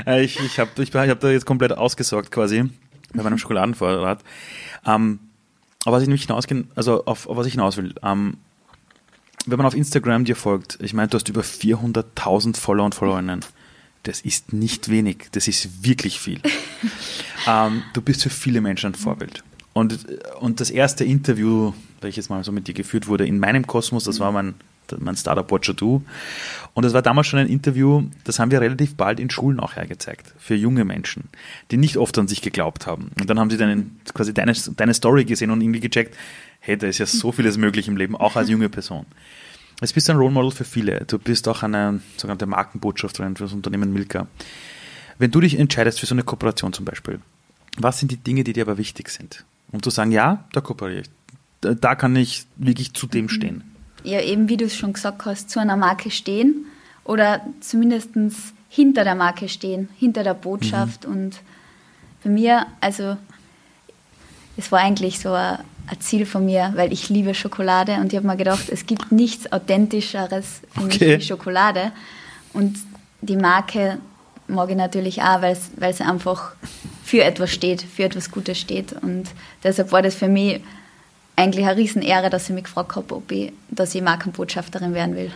Ich, 0.20 0.38
ich 0.40 0.58
habe 0.58 0.70
ich, 0.78 0.94
ich 0.94 0.94
hab 0.94 1.20
da 1.20 1.30
jetzt 1.30 1.46
komplett 1.46 1.72
ausgesorgt 1.72 2.30
quasi 2.30 2.68
bei 3.14 3.22
meinem 3.22 3.38
Schokoladenvorrat. 3.38 4.22
Ähm, 4.84 5.20
aber 5.84 5.96
was 5.96 6.02
ich 6.02 6.08
nicht 6.08 6.26
hinausgehen, 6.26 6.70
also 6.74 7.04
auf, 7.06 7.28
auf 7.28 7.36
was 7.36 7.46
ich 7.46 7.52
hinaus 7.52 7.76
will, 7.76 7.94
ähm, 8.02 8.38
wenn 9.46 9.58
man 9.58 9.66
auf 9.66 9.74
Instagram 9.74 10.24
dir 10.24 10.36
folgt, 10.36 10.78
ich 10.80 10.92
meine, 10.92 11.08
du 11.08 11.16
hast 11.16 11.28
über 11.28 11.42
400.000 11.42 12.56
Follower 12.56 12.84
und 12.84 12.94
Followerinnen. 12.94 13.40
Das 14.06 14.20
ist 14.20 14.52
nicht 14.52 14.88
wenig, 14.88 15.28
das 15.32 15.48
ist 15.48 15.84
wirklich 15.84 16.20
viel. 16.20 16.40
ähm, 17.48 17.82
du 17.92 18.00
bist 18.00 18.22
für 18.22 18.30
viele 18.30 18.60
Menschen 18.60 18.92
ein 18.92 18.94
Vorbild. 18.94 19.42
Und, 19.72 20.06
und 20.38 20.60
das 20.60 20.70
erste 20.70 21.04
Interview, 21.04 21.72
welches 22.00 22.28
mal 22.28 22.44
so 22.44 22.52
mit 22.52 22.68
dir 22.68 22.74
geführt 22.74 23.08
wurde, 23.08 23.26
in 23.26 23.40
meinem 23.40 23.66
Kosmos, 23.66 24.04
das 24.04 24.20
war 24.20 24.30
mein, 24.30 24.54
mein 24.96 25.16
Startup 25.16 25.50
Watcher 25.50 25.74
Du. 25.74 26.04
Und 26.72 26.84
das 26.84 26.92
war 26.92 27.02
damals 27.02 27.26
schon 27.26 27.40
ein 27.40 27.48
Interview, 27.48 28.04
das 28.22 28.38
haben 28.38 28.52
wir 28.52 28.60
relativ 28.60 28.94
bald 28.94 29.18
in 29.18 29.28
Schulen 29.28 29.58
auch 29.58 29.74
hergezeigt, 29.74 30.32
für 30.38 30.54
junge 30.54 30.84
Menschen, 30.84 31.24
die 31.72 31.76
nicht 31.76 31.96
oft 31.96 32.16
an 32.16 32.28
sich 32.28 32.42
geglaubt 32.42 32.86
haben. 32.86 33.10
Und 33.18 33.28
dann 33.28 33.40
haben 33.40 33.50
sie 33.50 33.56
deinen, 33.56 34.00
quasi 34.14 34.32
deine, 34.32 34.54
deine 34.76 34.94
Story 34.94 35.24
gesehen 35.24 35.50
und 35.50 35.60
irgendwie 35.60 35.80
gecheckt, 35.80 36.16
hey, 36.60 36.76
da 36.78 36.86
ist 36.86 36.98
ja 36.98 37.06
so 37.06 37.32
vieles 37.32 37.56
möglich 37.56 37.88
im 37.88 37.96
Leben, 37.96 38.14
auch 38.14 38.36
als 38.36 38.48
junge 38.48 38.68
Person. 38.68 39.04
Jetzt 39.80 39.92
bist 39.92 40.08
du 40.08 40.12
ein 40.12 40.18
Role 40.18 40.32
Model 40.32 40.50
für 40.50 40.64
viele. 40.64 41.04
Du 41.06 41.18
bist 41.18 41.46
auch 41.48 41.62
eine 41.62 42.00
sogenannte 42.16 42.46
Markenbotschafterin 42.46 43.36
für 43.36 43.44
das 43.44 43.52
Unternehmen 43.52 43.92
Milka. 43.92 44.26
Wenn 45.18 45.30
du 45.30 45.40
dich 45.40 45.58
entscheidest 45.58 46.00
für 46.00 46.06
so 46.06 46.14
eine 46.14 46.22
Kooperation 46.22 46.72
zum 46.72 46.84
Beispiel, 46.84 47.20
was 47.76 47.98
sind 47.98 48.10
die 48.10 48.16
Dinge, 48.16 48.44
die 48.44 48.52
dir 48.52 48.62
aber 48.62 48.78
wichtig 48.78 49.10
sind? 49.10 49.44
Um 49.72 49.82
zu 49.82 49.90
sagen, 49.90 50.12
ja, 50.12 50.44
da 50.52 50.60
kooperiere 50.60 51.02
ich. 51.02 51.10
Da, 51.60 51.94
kann 51.94 52.16
ich 52.16 52.46
wirklich 52.56 52.94
zu 52.94 53.06
dem 53.06 53.28
stehen. 53.28 53.64
Ja, 54.04 54.20
eben 54.20 54.48
wie 54.48 54.56
du 54.56 54.66
es 54.66 54.76
schon 54.76 54.92
gesagt 54.92 55.24
hast, 55.24 55.50
zu 55.50 55.58
einer 55.58 55.76
Marke 55.76 56.10
stehen 56.10 56.66
oder 57.04 57.40
zumindest 57.60 58.10
hinter 58.68 59.04
der 59.04 59.14
Marke 59.14 59.48
stehen, 59.48 59.88
hinter 59.96 60.22
der 60.22 60.34
Botschaft. 60.34 61.06
Mhm. 61.06 61.12
Und 61.12 61.40
bei 62.22 62.30
mir, 62.30 62.66
also 62.80 63.16
es 64.56 64.70
war 64.70 64.80
eigentlich 64.80 65.18
so 65.18 65.32
ein 65.32 65.58
ein 65.86 66.00
Ziel 66.00 66.26
von 66.26 66.44
mir, 66.44 66.72
weil 66.74 66.92
ich 66.92 67.08
liebe 67.08 67.34
Schokolade 67.34 67.94
und 67.94 68.12
ich 68.12 68.16
habe 68.16 68.26
mir 68.26 68.36
gedacht, 68.36 68.68
es 68.70 68.86
gibt 68.86 69.12
nichts 69.12 69.52
Authentischeres 69.52 70.60
für 70.72 70.84
okay. 70.84 71.08
mich 71.08 71.20
wie 71.20 71.26
Schokolade. 71.26 71.92
Und 72.52 72.76
die 73.20 73.36
Marke 73.36 73.98
mag 74.48 74.70
ich 74.70 74.76
natürlich 74.76 75.22
auch, 75.22 75.42
weil 75.42 75.94
sie 75.94 76.04
einfach 76.04 76.52
für 77.04 77.22
etwas 77.22 77.52
steht, 77.52 77.82
für 77.82 78.04
etwas 78.04 78.30
Gutes 78.30 78.58
steht. 78.58 78.92
Und 78.92 79.26
deshalb 79.62 79.92
war 79.92 80.02
das 80.02 80.14
für 80.14 80.28
mich 80.28 80.60
eigentlich 81.36 81.66
eine 81.66 81.76
Riesenehre, 81.76 82.30
dass 82.30 82.48
ich 82.48 82.54
mich 82.54 82.64
gefragt 82.64 82.96
habe, 82.96 83.14
ob 83.14 83.30
ich, 83.30 83.52
dass 83.70 83.94
ich 83.94 84.02
Markenbotschafterin 84.02 84.94
werden 84.94 85.14
will. 85.14 85.30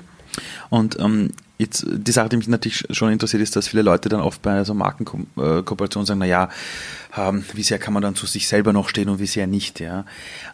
Und 0.70 0.98
ähm, 0.98 1.32
jetzt, 1.60 1.86
die 1.86 2.12
Sache, 2.12 2.30
die 2.30 2.36
mich 2.38 2.48
natürlich 2.48 2.84
schon 2.90 3.12
interessiert, 3.12 3.42
ist, 3.42 3.54
dass 3.54 3.68
viele 3.68 3.82
Leute 3.82 4.08
dann 4.08 4.20
oft 4.20 4.40
bei 4.40 4.64
so 4.64 4.72
Markenkooperationen 4.74 6.06
sagen, 6.06 6.20
naja, 6.20 6.48
ähm, 7.16 7.44
wie 7.52 7.62
sehr 7.62 7.78
kann 7.78 7.92
man 7.92 8.02
dann 8.02 8.14
zu 8.14 8.26
sich 8.26 8.48
selber 8.48 8.72
noch 8.72 8.88
stehen 8.88 9.08
und 9.08 9.20
wie 9.20 9.26
sehr 9.26 9.46
nicht, 9.46 9.78
ja. 9.78 10.04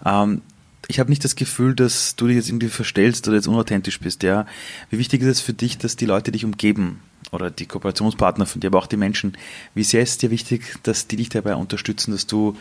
Ähm, 0.05 0.43
ich 0.89 1.01
habe 1.01 1.11
nicht 1.11 1.25
das 1.25 1.35
Gefühl, 1.35 1.75
dass 1.75 2.15
du 2.17 2.27
dich 2.27 2.37
jetzt 2.37 2.49
irgendwie 2.49 2.69
verstellst 2.69 3.27
oder 3.27 3.37
jetzt 3.37 3.49
unauthentisch 3.49 4.01
bist, 4.01 4.23
ja. 4.23 4.47
Wie 4.91 4.99
wichtig 4.99 5.23
ist 5.23 5.29
es 5.29 5.41
für 5.41 5.53
dich, 5.53 5.79
dass 5.79 5.97
die 5.97 6.07
Leute 6.07 6.33
dich 6.33 6.45
umgeben 6.45 7.01
oder 7.31 7.51
die 7.51 7.67
Kooperationspartner 7.67 8.47
von 8.47 8.61
dir, 8.61 8.69
aber 8.69 8.79
auch 8.79 8.87
die 8.87 8.97
Menschen, 8.97 9.37
wie 9.75 9.85
sehr 9.85 10.03
ist 10.03 10.23
dir 10.23 10.31
wichtig, 10.31 10.75
dass 10.83 11.07
die 11.07 11.17
dich 11.17 11.29
dabei 11.29 11.55
unterstützen, 11.55 12.13
dass 12.13 12.27
du 12.27 12.57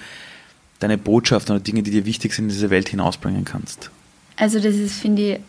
deine 0.79 0.97
Botschaft 0.97 1.49
oder 1.49 1.59
Dinge, 1.59 1.83
die 1.83 1.91
dir 1.91 2.05
wichtig 2.05 2.33
sind, 2.33 2.45
in 2.45 2.49
diese 2.49 2.69
Welt 2.69 2.89
hinausbringen 2.89 3.45
kannst? 3.45 3.89
Also 4.37 4.59
das 4.59 4.75
ist, 4.75 4.99
finde 4.99 5.21
ich, 5.21 5.39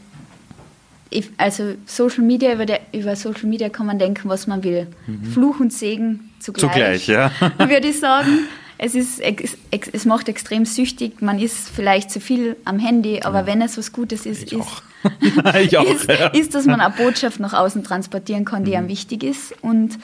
ich, 1.11 1.31
also 1.37 1.75
Social 1.87 2.25
Media, 2.25 2.53
über, 2.53 2.67
der, 2.67 2.81
über 2.93 3.15
Social 3.17 3.47
Media 3.47 3.69
kann 3.69 3.87
man 3.87 3.99
denken, 3.99 4.29
was 4.29 4.47
man 4.47 4.65
will. 4.65 4.89
Mhm. 5.07 5.25
Fluch 5.25 5.61
und 5.61 5.73
Segen 5.73 6.31
zugleich. 6.41 6.63
Zugleich, 6.71 7.07
ja. 7.07 7.31
würde 7.59 7.89
ich 7.89 8.01
sagen. 8.01 8.47
Es, 8.79 8.95
ist, 8.95 9.23
es 9.71 10.05
macht 10.05 10.29
extrem 10.29 10.67
süchtig. 10.67 11.23
Man 11.23 11.39
ist 11.39 11.71
vielleicht 11.71 12.11
zu 12.11 12.21
viel 12.21 12.57
am 12.67 12.79
Handy, 12.79 13.23
aber 13.23 13.41
ja. 13.41 13.47
wenn 13.47 13.63
es 13.63 13.79
was 13.79 13.91
Gutes 13.91 14.27
ist, 14.27 14.43
ich 14.43 14.53
ist, 14.53 14.83
ich 15.63 15.79
auch, 15.79 15.85
ist, 15.91 16.09
ja. 16.09 16.27
ist, 16.29 16.55
dass 16.55 16.67
man 16.67 16.81
eine 16.83 16.95
Botschaft 16.95 17.41
nach 17.41 17.55
außen 17.55 17.85
transportieren 17.85 18.45
kann, 18.45 18.65
die 18.65 18.73
mhm. 18.73 18.77
einem 18.79 18.89
wichtig 18.89 19.23
ist. 19.23 19.55
Und 19.63 19.99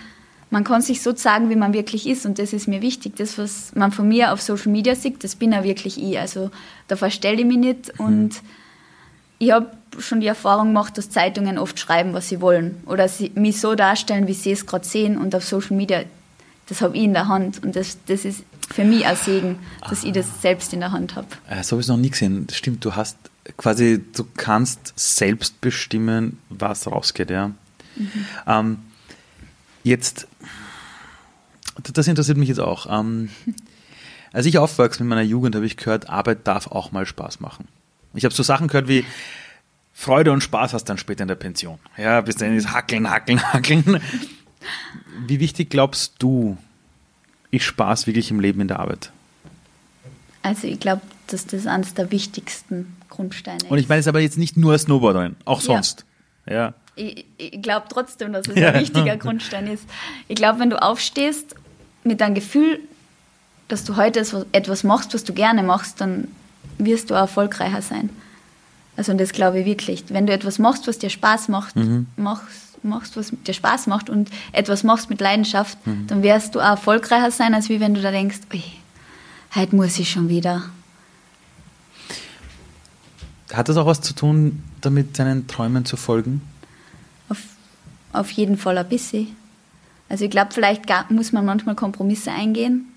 man 0.49 0.65
kann 0.65 0.81
sich 0.81 1.03
so 1.03 1.13
zeigen, 1.13 1.51
wie 1.51 1.57
man 1.57 1.75
wirklich 1.75 2.07
ist. 2.07 2.25
Und 2.25 2.39
das 2.39 2.55
ist 2.55 2.67
mir 2.67 2.81
wichtig. 2.81 3.17
Das, 3.17 3.37
was 3.37 3.75
man 3.75 3.93
von 3.93 4.09
mir 4.09 4.33
auf 4.33 4.41
Social 4.41 4.73
Media 4.73 4.95
sieht, 4.95 5.23
das 5.23 5.37
bin 5.37 5.53
ja 5.53 5.65
wirklich 5.65 6.03
ich. 6.03 6.19
Also 6.19 6.51
da 6.89 6.97
verstelle 6.97 7.41
ich 7.41 7.47
mich 7.47 7.59
nicht. 7.59 7.99
Mhm. 7.99 8.07
Und 8.07 8.43
ich 9.39 9.53
habe 9.53 9.71
schon 9.99 10.21
die 10.21 10.27
Erfahrung 10.27 10.69
gemacht, 10.69 10.97
dass 10.99 11.11
Zeitungen 11.11 11.59
oft 11.59 11.79
schreiben, 11.79 12.15
was 12.15 12.29
sie 12.29 12.41
wollen. 12.41 12.83
Oder 12.87 13.09
sie 13.09 13.31
mich 13.35 13.61
so 13.61 13.75
darstellen, 13.75 14.27
wie 14.27 14.35
sie 14.35 14.53
es 14.53 14.67
gerade 14.67 14.85
sehen. 14.85 15.19
Und 15.19 15.35
auf 15.35 15.45
Social 15.45 15.77
Media, 15.77 16.05
das 16.69 16.81
habe 16.81 16.97
ich 16.97 17.05
in 17.05 17.13
der 17.13 17.29
Hand. 17.29 17.63
Und 17.63 17.77
das, 17.77 17.99
das 18.07 18.25
ist 18.25 18.45
für 18.73 18.85
mich 18.85 19.07
ein 19.07 19.17
Segen, 19.17 19.59
dass 19.81 20.01
Aha. 20.01 20.09
ich 20.09 20.13
das 20.13 20.27
selbst 20.41 20.73
in 20.73 20.81
der 20.81 20.93
Hand 20.93 21.17
habe. 21.17 21.27
Äh, 21.49 21.63
so 21.63 21.73
habe 21.73 21.81
ich 21.81 21.87
es 21.87 21.89
noch 21.89 21.97
nie 21.97 22.11
gesehen. 22.11 22.47
Das 22.47 22.57
stimmt, 22.57 22.85
du 22.85 22.95
hast 22.95 23.17
quasi, 23.57 24.03
du 24.15 24.25
kannst 24.37 24.93
selbst 24.97 25.61
bestimmen, 25.61 26.39
was 26.49 26.87
rausgeht, 26.87 27.31
ja. 27.31 27.49
Mhm. 27.97 28.27
Ähm, 28.47 28.79
jetzt, 29.83 30.27
das 31.93 32.07
interessiert 32.09 32.39
mich 32.39 32.49
jetzt 32.49 32.61
auch. 32.61 32.87
Ähm, 32.89 33.31
als 34.33 34.47
ich 34.47 34.59
aufwachse 34.59 35.03
mit 35.03 35.11
meiner 35.11 35.23
Jugend, 35.23 35.55
habe 35.55 35.67
ich 35.67 35.77
gehört, 35.77 36.09
Arbeit 36.09 36.47
darf 36.47 36.69
auch 36.69 36.93
mal 36.93 37.05
Spaß 37.05 37.41
machen. 37.41 37.69
Ich 38.15 38.25
habe 38.25 38.35
so 38.35 38.43
Sachen 38.43 38.69
gehört 38.69 38.89
wie, 38.89 39.05
Freude 40.03 40.33
und 40.33 40.41
Spaß 40.41 40.73
hast 40.73 40.87
dann 40.87 40.99
später 40.99 41.23
in 41.23 41.29
der 41.29 41.37
Pension. 41.37 41.79
Ja, 41.97 42.21
bis 42.23 42.35
dann 42.35 42.57
ist 42.57 42.73
Hackeln, 42.73 43.09
Hackeln, 43.09 43.41
Hackeln. 43.53 44.01
Wie 45.29 45.39
wichtig 45.39 45.71
glaubst 45.71 46.15
du, 46.19 46.59
ist 47.53 47.63
Spaß 47.63 48.09
wirklich 48.09 48.33
im 48.33 48.41
Leben 48.41 48.61
in 48.61 48.67
der 48.67 48.81
Arbeit? 48.81 49.13
Also 50.43 50.67
ich 50.67 50.81
glaube, 50.81 51.03
dass 51.29 51.47
das 51.47 51.69
eines 51.69 51.95
der 51.95 52.11
wichtigsten 52.11 52.97
Grundsteine 53.11 53.59
ist. 53.59 53.71
Und 53.71 53.79
ich 53.79 53.89
meine 53.89 54.01
es 54.01 54.09
aber 54.09 54.19
jetzt 54.19 54.39
nicht 54.39 54.57
nur 54.57 54.77
Snowboarderin, 54.77 55.37
auch 55.45 55.61
sonst. 55.61 56.05
Ja. 56.47 56.53
ja. 56.53 56.75
Ich, 56.97 57.25
ich 57.39 57.63
glaube 57.63 57.87
trotzdem, 57.89 58.33
dass 58.33 58.49
es 58.49 58.57
ja. 58.57 58.71
ein 58.73 58.81
wichtiger 58.81 59.17
Grundstein 59.17 59.69
ist. 59.69 59.85
Ich 60.27 60.35
glaube, 60.35 60.59
wenn 60.59 60.71
du 60.71 60.83
aufstehst 60.83 61.55
mit 62.03 62.21
deinem 62.21 62.35
Gefühl, 62.35 62.81
dass 63.69 63.85
du 63.85 63.95
heute 63.95 64.27
etwas 64.51 64.83
machst, 64.83 65.15
was 65.15 65.23
du 65.23 65.33
gerne 65.33 65.63
machst, 65.63 66.01
dann 66.01 66.27
wirst 66.79 67.11
du 67.11 67.15
auch 67.15 67.21
erfolgreicher 67.21 67.83
sein. 67.83 68.11
Also 68.97 69.13
und 69.13 69.19
das 69.19 69.33
glaube 69.33 69.61
ich 69.61 69.67
wirklich. 69.67 70.05
Wenn 70.09 70.27
du 70.27 70.33
etwas 70.33 70.59
machst, 70.59 70.87
was 70.87 70.99
dir 70.99 71.11
Spaß 71.11 71.49
macht, 71.49 71.77
mhm. 71.77 72.07
machst, 72.17 72.85
machst, 72.85 73.17
was 73.17 73.33
dir 73.47 73.55
Spaß 73.55 73.87
macht 73.87 74.11
und 74.11 74.31
etwas 74.53 74.85
machst 74.85 75.09
mit 75.11 75.21
Leidenschaft, 75.21 75.85
mhm. 75.87 76.07
dann 76.07 76.23
wirst 76.23 76.55
du 76.55 76.61
auch 76.61 76.71
erfolgreicher 76.71 77.31
sein, 77.31 77.55
als 77.55 77.69
wie 77.69 77.81
wenn 77.81 77.95
du 77.95 78.03
da 78.03 78.11
denkst, 78.11 78.41
ui, 78.53 78.63
heute 79.55 79.77
muss 79.77 79.99
ich 79.99 80.11
schon 80.11 80.29
wieder. 80.29 80.65
Hat 83.53 83.69
das 83.69 83.77
auch 83.77 83.87
was 83.87 84.01
zu 84.01 84.15
tun, 84.15 84.63
damit 84.81 85.19
deinen 85.19 85.47
Träumen 85.47 85.85
zu 85.85 85.97
folgen? 85.97 86.41
Auf, 87.29 87.39
auf 88.13 88.31
jeden 88.31 88.57
Fall 88.57 88.79
ein 88.79 88.89
bisschen. 88.89 89.29
Also 90.09 90.25
ich 90.25 90.31
glaube, 90.31 90.53
vielleicht 90.53 90.85
muss 91.11 91.33
man 91.33 91.45
manchmal 91.45 91.75
Kompromisse 91.75 92.31
eingehen, 92.33 92.92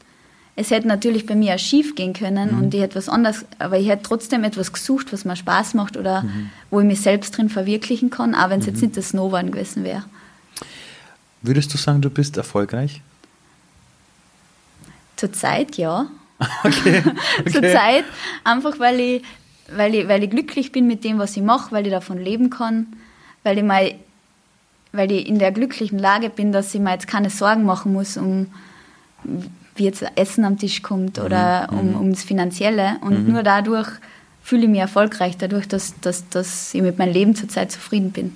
es 0.58 0.72
hätte 0.72 0.88
natürlich 0.88 1.26
bei 1.26 1.36
mir 1.36 1.56
auch 1.56 1.60
schief 1.60 1.96
gehen 1.96 2.13
können 2.13 2.54
mhm. 2.56 2.63
und 2.63 2.74
ich 2.74 2.82
hätte 2.82 2.96
was 2.96 3.10
anderes, 3.10 3.46
aber 3.60 3.78
ich 3.78 3.89
hätte 3.89 4.04
trotzdem 4.04 4.44
etwas 4.44 4.72
gesucht, 4.72 5.12
was 5.12 5.26
mir 5.26 5.36
Spaß 5.36 5.74
macht 5.74 5.98
oder 5.98 6.24
mhm. 6.24 6.50
wo 6.70 6.80
ich 6.80 6.86
mich 6.86 7.02
selbst 7.02 7.38
drin 7.38 7.50
verwirklichen 7.50 8.10
kann, 8.10 8.34
auch 8.36 8.50
wenn 8.50 8.62
es 8.62 8.65
mhm. 8.65 8.74
jetzt 8.74 8.82
nicht 8.82 8.98
das 8.98 9.10
Snowboarden 9.10 9.52
gewesen 9.52 9.84
wäre. 9.84 10.04
Würdest 11.41 11.74
du 11.74 11.78
sagen, 11.78 12.02
du 12.02 12.10
bist 12.10 12.38
erfolgreich? 12.38 13.02
Zurzeit 15.15 15.78
ja. 15.78 16.08
Okay. 16.63 17.02
okay. 17.39 17.52
Zurzeit 17.52 18.06
einfach, 18.44 18.80
weil 18.80 19.00
ich, 19.00 19.24
weil, 19.74 19.96
ich, 19.96 20.08
weil 20.08 20.24
ich 20.24 20.30
glücklich 20.30 20.72
bin 20.72 20.88
mit 20.88 21.04
dem, 21.04 21.18
was 21.18 21.36
ich 21.38 21.44
mache, 21.44 21.72
weil 21.72 21.86
ich 21.86 21.91
davon 21.91 22.18
leben 22.18 22.50
kann, 22.50 22.88
weil 23.44 23.58
ich, 23.58 23.63
mal, 23.63 23.94
weil 24.91 25.12
ich 25.12 25.28
in 25.28 25.39
der 25.39 25.52
glücklichen 25.52 26.00
Lage 26.00 26.30
bin, 26.30 26.52
dass 26.52 26.74
ich 26.74 26.82
mir 26.82 26.91
jetzt 26.91 27.08
keine 27.08 27.30
Sorgen 27.30 27.63
machen 27.63 27.94
muss, 27.94 28.18
um 28.18 28.48
wie 29.76 29.84
jetzt 29.84 30.04
Essen 30.16 30.46
am 30.46 30.58
Tisch 30.58 30.82
kommt 30.82 31.20
oder 31.20 31.70
mhm. 31.72 31.80
um, 31.80 31.90
mhm. 31.90 31.96
ums 31.98 32.24
Finanzielle. 32.24 32.98
Und 33.02 33.26
mhm. 33.26 33.34
nur 33.34 33.44
dadurch 33.44 33.90
fühle 34.42 34.64
ich 34.64 34.70
mich 34.70 34.80
erfolgreich, 34.80 35.38
dadurch, 35.38 35.68
dass, 35.68 36.00
dass, 36.02 36.28
dass 36.30 36.74
ich 36.74 36.82
mit 36.82 36.98
meinem 36.98 37.14
Leben 37.14 37.36
zurzeit 37.36 37.72
zufrieden 37.72 38.12
bin. 38.12 38.34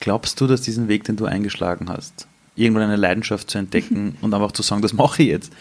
Glaubst 0.00 0.40
du, 0.40 0.46
dass 0.46 0.62
diesen 0.62 0.88
Weg, 0.88 1.04
den 1.04 1.16
du 1.16 1.26
eingeschlagen 1.26 1.88
hast, 1.88 2.26
irgendwann 2.56 2.84
eine 2.84 2.96
Leidenschaft 2.96 3.50
zu 3.50 3.58
entdecken 3.58 4.16
und 4.22 4.34
einfach 4.34 4.52
zu 4.52 4.62
sagen, 4.62 4.82
das 4.82 4.92
mache 4.92 5.22
ich 5.22 5.28
jetzt, 5.28 5.52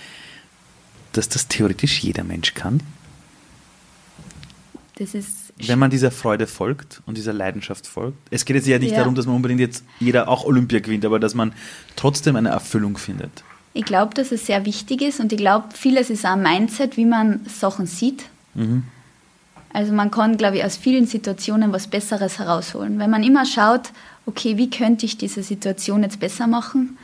dass 1.13 1.29
das 1.29 1.47
theoretisch 1.47 1.99
jeder 1.99 2.23
Mensch 2.23 2.53
kann? 2.53 2.81
Das 4.95 5.13
ist 5.13 5.49
wenn 5.67 5.79
man 5.79 5.89
dieser 5.89 6.11
Freude 6.11 6.47
folgt 6.47 7.01
und 7.05 7.17
dieser 7.17 7.33
Leidenschaft 7.33 7.85
folgt. 7.85 8.17
Es 8.31 8.45
geht 8.45 8.55
jetzt 8.55 8.67
ja 8.67 8.79
nicht 8.79 8.91
ja. 8.91 8.99
darum, 8.99 9.15
dass 9.15 9.25
man 9.25 9.35
unbedingt 9.35 9.59
jetzt 9.59 9.83
jeder 9.99 10.29
auch 10.29 10.45
Olympia 10.45 10.79
gewinnt, 10.79 11.05
aber 11.05 11.19
dass 11.19 11.35
man 11.35 11.53
trotzdem 11.95 12.35
eine 12.37 12.49
Erfüllung 12.49 12.97
findet. 12.97 13.43
Ich 13.73 13.85
glaube, 13.85 14.13
dass 14.13 14.31
es 14.31 14.45
sehr 14.45 14.65
wichtig 14.65 15.01
ist 15.01 15.19
und 15.19 15.31
ich 15.31 15.37
glaube, 15.37 15.67
vieles 15.73 16.09
ist 16.09 16.25
auch 16.25 16.31
ein 16.31 16.41
Mindset, 16.41 16.97
wie 16.97 17.05
man 17.05 17.41
Sachen 17.45 17.85
sieht. 17.85 18.25
Mhm. 18.55 18.83
Also 19.71 19.93
man 19.93 20.09
kann, 20.09 20.37
glaube 20.37 20.57
ich, 20.57 20.63
aus 20.63 20.77
vielen 20.77 21.05
Situationen 21.05 21.71
was 21.71 21.87
Besseres 21.87 22.39
herausholen. 22.39 22.97
Wenn 22.97 23.11
man 23.11 23.23
immer 23.23 23.45
schaut, 23.45 23.91
okay, 24.25 24.57
wie 24.57 24.69
könnte 24.69 25.05
ich 25.05 25.17
diese 25.17 25.43
Situation 25.43 26.03
jetzt 26.03 26.19
besser 26.19 26.47
machen, 26.47 26.97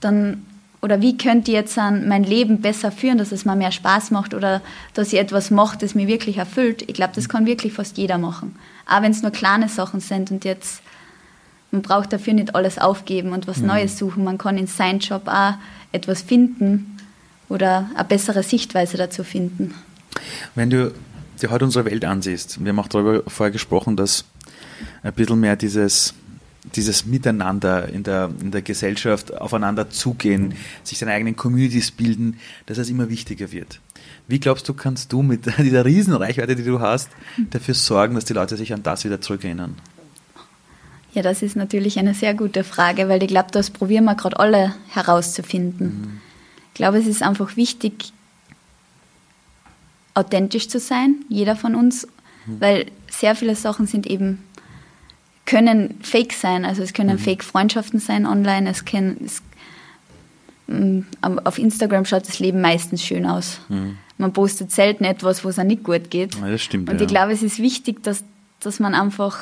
dann 0.00 0.44
oder 0.82 1.00
wie 1.00 1.16
könnte 1.16 1.50
ich 1.50 1.56
jetzt 1.56 1.76
mein 1.76 2.22
Leben 2.22 2.60
besser 2.60 2.92
führen, 2.92 3.18
dass 3.18 3.32
es 3.32 3.44
mir 3.44 3.56
mehr 3.56 3.72
Spaß 3.72 4.12
macht 4.12 4.34
oder 4.34 4.60
dass 4.94 5.12
ich 5.12 5.18
etwas 5.18 5.50
mache, 5.50 5.78
das 5.78 5.96
mir 5.96 6.06
wirklich 6.06 6.36
erfüllt. 6.36 6.82
Ich 6.82 6.94
glaube, 6.94 7.12
das 7.14 7.28
kann 7.28 7.44
wirklich 7.44 7.72
fast 7.72 7.98
jeder 7.98 8.18
machen. 8.18 8.54
Auch 8.86 9.02
wenn 9.02 9.10
es 9.10 9.22
nur 9.22 9.32
kleine 9.32 9.68
Sachen 9.68 10.00
sind 10.00 10.30
und 10.30 10.44
jetzt, 10.44 10.82
man 11.70 11.82
braucht 11.82 12.12
dafür 12.12 12.34
nicht 12.34 12.54
alles 12.54 12.78
aufgeben 12.78 13.32
und 13.32 13.46
was 13.46 13.58
mhm. 13.58 13.66
Neues 13.66 13.98
suchen. 13.98 14.24
Man 14.24 14.38
kann 14.38 14.56
in 14.56 14.66
seinem 14.66 15.00
Job 15.00 15.22
auch 15.26 15.54
etwas 15.92 16.22
finden 16.22 16.96
oder 17.48 17.90
eine 17.94 18.04
bessere 18.04 18.42
Sichtweise 18.42 18.96
dazu 18.96 19.24
finden. 19.24 19.74
Wenn 20.54 20.70
du 20.70 20.92
dir 21.40 21.50
heute 21.50 21.64
unsere 21.64 21.84
Welt 21.84 22.04
ansiehst, 22.04 22.62
wir 22.62 22.70
haben 22.70 22.78
auch 22.78 22.88
darüber 22.88 23.22
vorher 23.26 23.50
gesprochen, 23.50 23.96
dass 23.96 24.24
ein 25.02 25.12
bisschen 25.12 25.40
mehr 25.40 25.56
dieses 25.56 26.14
dieses 26.74 27.06
Miteinander 27.06 27.88
in 27.88 28.02
der, 28.02 28.30
in 28.40 28.50
der 28.50 28.62
Gesellschaft 28.62 29.32
aufeinander 29.32 29.88
zugehen, 29.90 30.54
sich 30.82 30.98
seine 30.98 31.12
eigenen 31.12 31.36
Communities 31.36 31.92
bilden, 31.92 32.38
dass 32.66 32.78
es 32.78 32.90
immer 32.90 33.08
wichtiger 33.08 33.52
wird. 33.52 33.80
Wie 34.26 34.40
glaubst 34.40 34.68
du, 34.68 34.74
kannst 34.74 35.12
du 35.12 35.22
mit 35.22 35.46
dieser 35.58 35.84
Riesenreichweite, 35.84 36.56
die 36.56 36.64
du 36.64 36.80
hast, 36.80 37.08
dafür 37.50 37.74
sorgen, 37.74 38.14
dass 38.14 38.24
die 38.24 38.32
Leute 38.32 38.56
sich 38.56 38.72
an 38.72 38.82
das 38.82 39.04
wieder 39.04 39.20
zurückerinnern? 39.20 39.76
Ja, 41.16 41.22
das 41.22 41.40
ist 41.40 41.56
natürlich 41.56 41.98
eine 41.98 42.12
sehr 42.12 42.34
gute 42.34 42.62
Frage, 42.62 43.08
weil 43.08 43.22
ich 43.22 43.28
glaube, 43.28 43.48
das 43.50 43.70
probieren 43.70 44.04
wir 44.04 44.14
gerade 44.16 44.38
alle 44.38 44.74
herauszufinden. 44.90 45.86
Mhm. 45.86 46.20
Ich 46.68 46.74
glaube, 46.74 46.98
es 46.98 47.06
ist 47.06 47.22
einfach 47.22 47.56
wichtig, 47.56 48.12
authentisch 50.12 50.68
zu 50.68 50.78
sein, 50.78 51.24
jeder 51.30 51.56
von 51.56 51.74
uns, 51.74 52.06
mhm. 52.44 52.60
weil 52.60 52.86
sehr 53.10 53.34
viele 53.34 53.56
Sachen 53.56 53.86
sind 53.86 54.06
eben 54.06 54.44
können 55.46 55.98
fake 56.02 56.34
sein. 56.34 56.66
Also 56.66 56.82
es 56.82 56.92
können 56.92 57.16
mhm. 57.16 57.20
Fake-Freundschaften 57.20 57.98
sein 57.98 58.26
online. 58.26 58.68
Es 58.68 58.84
können, 58.84 59.16
es, 59.24 59.40
mm, 60.66 61.00
auf 61.22 61.58
Instagram 61.58 62.04
schaut 62.04 62.28
das 62.28 62.40
Leben 62.40 62.60
meistens 62.60 63.02
schön 63.02 63.24
aus. 63.24 63.60
Mhm. 63.70 63.96
Man 64.18 64.34
postet 64.34 64.70
selten 64.70 65.04
etwas, 65.04 65.46
wo 65.46 65.48
es 65.48 65.58
einem 65.58 65.68
nicht 65.68 65.84
gut 65.84 66.10
geht. 66.10 66.34
Ja, 66.34 66.50
das 66.50 66.60
stimmt. 66.60 66.90
Und 66.90 66.96
ja. 66.96 67.06
ich 67.06 67.08
glaube, 67.08 67.32
es 67.32 67.42
ist 67.42 67.58
wichtig, 67.58 68.02
dass, 68.02 68.22
dass 68.60 68.80
man 68.80 68.94
einfach 68.94 69.38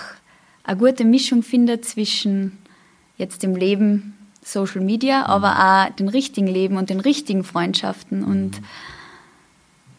eine 0.65 0.79
gute 0.79 1.05
Mischung 1.05 1.43
findet 1.43 1.85
zwischen 1.85 2.59
jetzt 3.17 3.43
dem 3.43 3.55
Leben 3.55 4.15
Social 4.43 4.81
Media, 4.81 5.21
mhm. 5.21 5.25
aber 5.25 5.59
auch 5.59 5.97
dem 5.97 6.09
richtigen 6.09 6.47
Leben 6.47 6.77
und 6.77 6.91
den 6.91 7.01
richtigen 7.01 7.45
Freundschaften 7.45 8.25
und 8.25 8.61
mhm. 8.61 8.67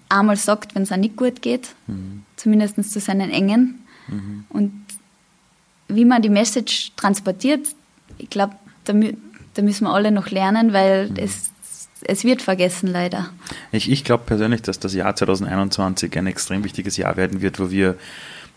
einmal 0.09 0.37
sagt, 0.37 0.75
wenn 0.75 0.83
es 0.83 0.91
auch 0.91 0.97
nicht 0.97 1.15
gut 1.15 1.41
geht, 1.41 1.69
mhm. 1.87 2.23
zumindest 2.35 2.91
zu 2.91 2.99
seinen 2.99 3.31
Engen. 3.31 3.83
Mhm. 4.07 4.45
Und 4.49 4.85
wie 5.87 6.05
man 6.05 6.21
die 6.21 6.29
Message 6.29 6.91
transportiert, 6.95 7.67
ich 8.17 8.29
glaube, 8.29 8.55
da, 8.85 8.93
da, 9.53 9.61
müssen 9.61 9.85
wir 9.85 9.93
alle 9.93 10.11
noch 10.11 10.29
lernen, 10.29 10.73
weil 10.73 11.09
mhm. 11.09 11.15
es, 11.17 11.51
es 12.01 12.23
wird 12.23 12.41
vergessen 12.41 12.87
leider. 12.87 13.29
Ich, 13.71 13.89
ich 13.89 14.03
glaube 14.03 14.23
persönlich, 14.25 14.61
dass 14.61 14.79
das 14.79 14.93
Jahr 14.93 15.15
2021 15.15 16.17
ein 16.17 16.27
extrem 16.27 16.63
wichtiges 16.63 16.97
Jahr 16.97 17.17
werden 17.17 17.41
wird, 17.41 17.59
wo 17.59 17.71
wir 17.71 17.97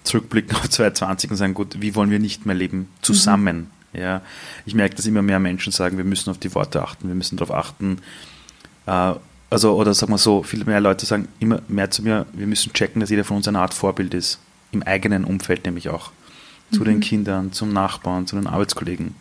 zurückblicken 0.09 0.57
auf 0.57 0.69
2020 0.69 1.31
und 1.31 1.37
sagen, 1.37 1.55
gut, 1.55 1.81
wie 1.81 1.95
wollen 1.95 2.11
wir 2.11 2.19
nicht 2.19 2.47
mehr 2.47 2.55
leben? 2.55 2.89
Zusammen. 3.03 3.69
Mhm. 3.93 4.01
Ja, 4.01 4.21
ich 4.67 4.75
merke, 4.75 4.97
dass 4.97 5.07
immer 5.07 5.23
mehr 5.23 5.39
Menschen 5.39 5.73
sagen, 5.73 5.97
wir 5.97 6.05
müssen 6.05 6.31
auf 6.31 6.39
die 6.39 6.55
Worte 6.55 6.83
achten, 6.83 7.09
wir 7.09 7.15
müssen 7.15 7.37
darauf 7.37 7.55
achten. 7.55 7.99
Äh, 8.87 9.15
also, 9.51 9.77
oder 9.77 9.95
sagen 9.95 10.13
wir 10.13 10.19
so, 10.19 10.43
viel 10.43 10.65
mehr 10.65 10.81
Leute 10.81 11.07
sagen 11.07 11.29
immer 11.39 11.63
mehr 11.69 11.91
zu 11.91 12.03
mir, 12.03 12.27
wir 12.35 12.47
müssen 12.47 12.73
checken, 12.75 13.01
dass 13.01 13.09
jeder 13.09 13.25
von 13.25 13.39
uns 13.39 13.49
eine 13.49 13.61
Art 13.61 13.73
Vorbild 13.73 14.13
ist. 14.13 14.41
Im 14.73 14.83
eigenen 14.83 15.25
Umfeld 15.25 15.65
nämlich 15.65 15.89
auch 15.89 16.11
zu 16.71 16.81
mhm. 16.81 16.85
den 16.85 17.01
Kindern, 17.01 17.53
zum 17.53 17.73
Nachbarn, 17.73 18.27
zu 18.27 18.37
den 18.37 18.47
Arbeitskollegen. 18.47 19.15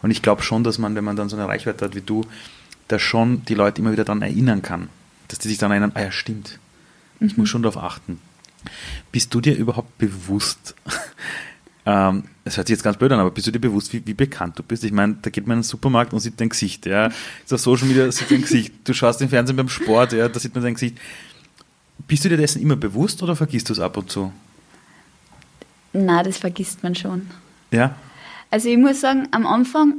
Und 0.00 0.10
ich 0.10 0.22
glaube 0.22 0.42
schon, 0.42 0.64
dass 0.64 0.78
man, 0.78 0.94
wenn 0.94 1.04
man 1.04 1.16
dann 1.16 1.28
so 1.28 1.36
eine 1.36 1.46
Reichweite 1.46 1.84
hat 1.84 1.94
wie 1.94 2.00
du, 2.00 2.24
da 2.88 2.98
schon 2.98 3.44
die 3.44 3.54
Leute 3.54 3.82
immer 3.82 3.92
wieder 3.92 4.04
daran 4.04 4.22
erinnern 4.22 4.62
kann. 4.62 4.88
Dass 5.28 5.38
die 5.38 5.48
sich 5.48 5.58
dann 5.58 5.70
erinnern, 5.70 5.92
ah 5.94 6.00
ja, 6.00 6.10
stimmt, 6.10 6.58
ich 7.20 7.36
mhm. 7.36 7.42
muss 7.42 7.50
schon 7.50 7.62
darauf 7.62 7.76
achten. 7.76 8.18
Bist 9.12 9.32
du 9.34 9.40
dir 9.40 9.56
überhaupt 9.56 9.98
bewusst, 9.98 10.74
ähm, 11.86 12.24
es 12.44 12.56
hört 12.56 12.66
sich 12.66 12.74
jetzt 12.74 12.82
ganz 12.82 12.96
blöd 12.96 13.12
an, 13.12 13.20
aber 13.20 13.30
bist 13.30 13.46
du 13.46 13.50
dir 13.50 13.60
bewusst, 13.60 13.92
wie, 13.92 14.04
wie 14.06 14.14
bekannt 14.14 14.58
du 14.58 14.62
bist? 14.62 14.84
Ich 14.84 14.92
meine, 14.92 15.16
da 15.22 15.30
geht 15.30 15.46
man 15.46 15.58
in 15.58 15.60
den 15.60 15.64
Supermarkt 15.64 16.12
und 16.12 16.20
sieht 16.20 16.40
dein 16.40 16.48
Gesicht, 16.48 16.86
ja. 16.86 17.10
Ist 17.44 17.52
auf 17.52 17.60
Social 17.60 17.86
Media 17.86 18.10
sieht 18.10 18.30
dein 18.30 18.42
Gesicht. 18.42 18.72
Du 18.84 18.92
schaust 18.92 19.20
den 19.20 19.28
Fernsehen 19.28 19.56
beim 19.56 19.68
Sport, 19.68 20.12
ja, 20.12 20.28
da 20.28 20.38
sieht 20.40 20.54
man 20.54 20.64
dein 20.64 20.74
Gesicht. 20.74 20.98
Bist 22.06 22.24
du 22.24 22.28
dir 22.28 22.36
dessen 22.36 22.62
immer 22.62 22.76
bewusst 22.76 23.22
oder 23.22 23.36
vergisst 23.36 23.68
du 23.68 23.72
es 23.72 23.80
ab 23.80 23.96
und 23.96 24.10
zu? 24.10 24.32
Na, 25.92 26.22
das 26.22 26.38
vergisst 26.38 26.82
man 26.82 26.94
schon. 26.94 27.28
Ja. 27.70 27.94
Also 28.50 28.68
ich 28.68 28.78
muss 28.78 29.00
sagen, 29.00 29.28
am 29.30 29.46
Anfang, 29.46 29.94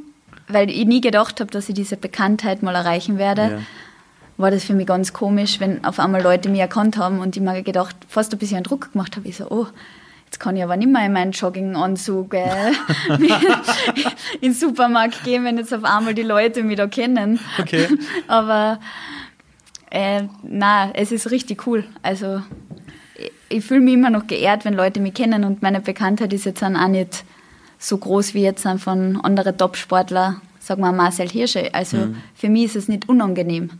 weil 0.47 0.69
ich 0.69 0.85
nie 0.85 1.01
gedacht 1.01 1.39
habe, 1.39 1.51
dass 1.51 1.69
ich 1.69 1.75
diese 1.75 1.97
Bekanntheit 1.97 2.63
mal 2.63 2.75
erreichen 2.75 3.17
werde, 3.17 3.41
ja. 3.41 3.59
War 4.41 4.51
das 4.51 4.63
für 4.63 4.73
mich 4.73 4.87
ganz 4.87 5.13
komisch, 5.13 5.59
wenn 5.59 5.83
auf 5.85 5.99
einmal 5.99 6.21
Leute 6.21 6.49
mich 6.49 6.59
erkannt 6.59 6.97
haben 6.97 7.19
und 7.19 7.35
ich 7.35 7.41
mir 7.41 7.61
gedacht, 7.63 7.95
fast 8.07 8.33
ein 8.33 8.39
bisschen 8.39 8.63
Druck 8.63 8.91
gemacht 8.93 9.15
habe. 9.15 9.27
Ich 9.27 9.37
so, 9.37 9.49
oh, 9.49 9.67
jetzt 10.25 10.39
kann 10.39 10.55
ich 10.55 10.63
aber 10.63 10.77
nicht 10.77 10.91
mehr 10.91 11.05
in 11.05 11.13
meinen 11.13 11.31
Jogginganzug 11.31 12.33
äh, 12.33 12.71
in 14.41 14.51
den 14.51 14.53
Supermarkt 14.53 15.23
gehen, 15.23 15.43
wenn 15.43 15.57
jetzt 15.57 15.73
auf 15.73 15.83
einmal 15.83 16.13
die 16.13 16.23
Leute 16.23 16.63
mich 16.63 16.77
da 16.77 16.87
kennen. 16.87 17.39
Okay. 17.59 17.87
aber 18.27 18.79
äh, 19.89 20.23
na, 20.43 20.91
es 20.93 21.11
ist 21.11 21.31
richtig 21.31 21.67
cool. 21.67 21.83
Also 22.01 22.41
ich 23.49 23.65
fühle 23.65 23.81
mich 23.81 23.93
immer 23.93 24.09
noch 24.09 24.27
geehrt, 24.27 24.65
wenn 24.65 24.73
Leute 24.73 24.99
mich 24.99 25.13
kennen 25.13 25.43
und 25.43 25.61
meine 25.61 25.81
Bekanntheit 25.81 26.33
ist 26.33 26.45
jetzt 26.45 26.63
auch 26.63 26.87
nicht 26.87 27.23
so 27.77 27.97
groß 27.97 28.33
wie 28.33 28.43
jetzt 28.43 28.67
von 28.77 29.19
anderen 29.21 29.57
Top-Sportler, 29.57 30.41
sagen 30.59 30.81
wir 30.81 30.91
Marcel 30.91 31.27
Hirsche. 31.27 31.73
Also 31.73 31.97
mhm. 31.97 32.15
für 32.35 32.49
mich 32.49 32.65
ist 32.65 32.75
es 32.75 32.87
nicht 32.87 33.09
unangenehm, 33.09 33.71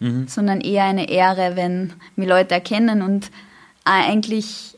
mhm. 0.00 0.28
sondern 0.28 0.60
eher 0.60 0.84
eine 0.84 1.08
Ehre, 1.08 1.56
wenn 1.56 1.92
mich 2.16 2.28
Leute 2.28 2.54
erkennen 2.54 3.02
und 3.02 3.30
eigentlich 3.84 4.76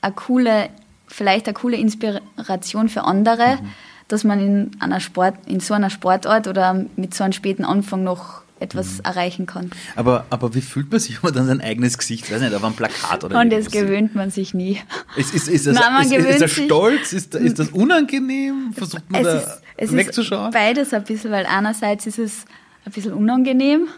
eine 0.00 0.14
coole, 0.14 0.68
vielleicht 1.06 1.46
eine 1.46 1.54
coole 1.54 1.76
Inspiration 1.76 2.88
für 2.88 3.04
andere, 3.04 3.56
mhm. 3.56 3.68
dass 4.08 4.24
man 4.24 4.40
in 4.40 4.70
einer 4.80 5.00
Sport, 5.00 5.34
in 5.46 5.60
so 5.60 5.74
einer 5.74 5.90
Sportart 5.90 6.46
oder 6.46 6.86
mit 6.96 7.14
so 7.14 7.24
einem 7.24 7.32
späten 7.32 7.64
Anfang 7.64 8.04
noch 8.04 8.42
etwas 8.58 8.98
mhm. 8.98 9.04
erreichen 9.04 9.46
kann. 9.46 9.70
Aber, 9.96 10.24
aber 10.30 10.54
wie 10.54 10.62
fühlt 10.62 10.90
man 10.90 11.00
sich, 11.00 11.22
wenn 11.22 11.34
man 11.34 11.34
dann 11.34 11.46
sein 11.46 11.60
eigenes 11.60 11.98
Gesicht, 11.98 12.30
weiß 12.30 12.40
nicht, 12.40 12.54
auf 12.54 12.64
einem 12.64 12.74
Plakat 12.74 13.24
oder 13.24 13.38
Und 13.40 13.50
das 13.50 13.70
gewöhnt 13.70 14.14
man 14.14 14.30
sich 14.30 14.54
nie. 14.54 14.80
Ist, 15.16 15.34
ist, 15.34 15.48
ist, 15.48 15.66
das, 15.66 15.74
Nein, 15.74 15.92
man 15.92 16.02
ist, 16.04 16.10
gewöhnt 16.10 16.30
ist 16.30 16.42
das 16.42 16.52
Stolz? 16.52 17.12
Ist, 17.12 17.34
ist 17.34 17.58
das 17.58 17.68
unangenehm? 17.68 18.72
Versucht 18.74 19.10
man 19.10 19.26
es 19.26 19.26
da 19.26 19.38
ist, 19.38 19.62
es 19.76 19.92
wegzuschauen? 19.92 20.48
Ist 20.48 20.54
beides 20.54 20.94
ein 20.94 21.04
bisschen, 21.04 21.30
weil 21.30 21.44
einerseits 21.44 22.06
ist 22.06 22.18
es 22.18 22.44
ein 22.86 22.92
bisschen 22.92 23.12
unangenehm 23.12 23.88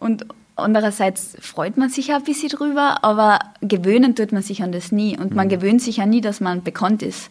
und 0.00 0.26
andererseits 0.56 1.36
freut 1.40 1.76
man 1.76 1.88
sich 1.88 2.12
auch 2.12 2.18
ein 2.18 2.24
bisschen 2.24 2.48
drüber, 2.48 3.04
aber 3.04 3.38
gewöhnen 3.60 4.16
tut 4.16 4.32
man 4.32 4.42
sich 4.42 4.62
an 4.62 4.72
das 4.72 4.90
nie. 4.90 5.16
Und 5.16 5.34
man 5.34 5.46
mhm. 5.46 5.50
gewöhnt 5.50 5.82
sich 5.82 5.98
ja 5.98 6.06
nie, 6.06 6.20
dass 6.20 6.40
man 6.40 6.62
bekannt 6.64 7.02
ist. 7.02 7.30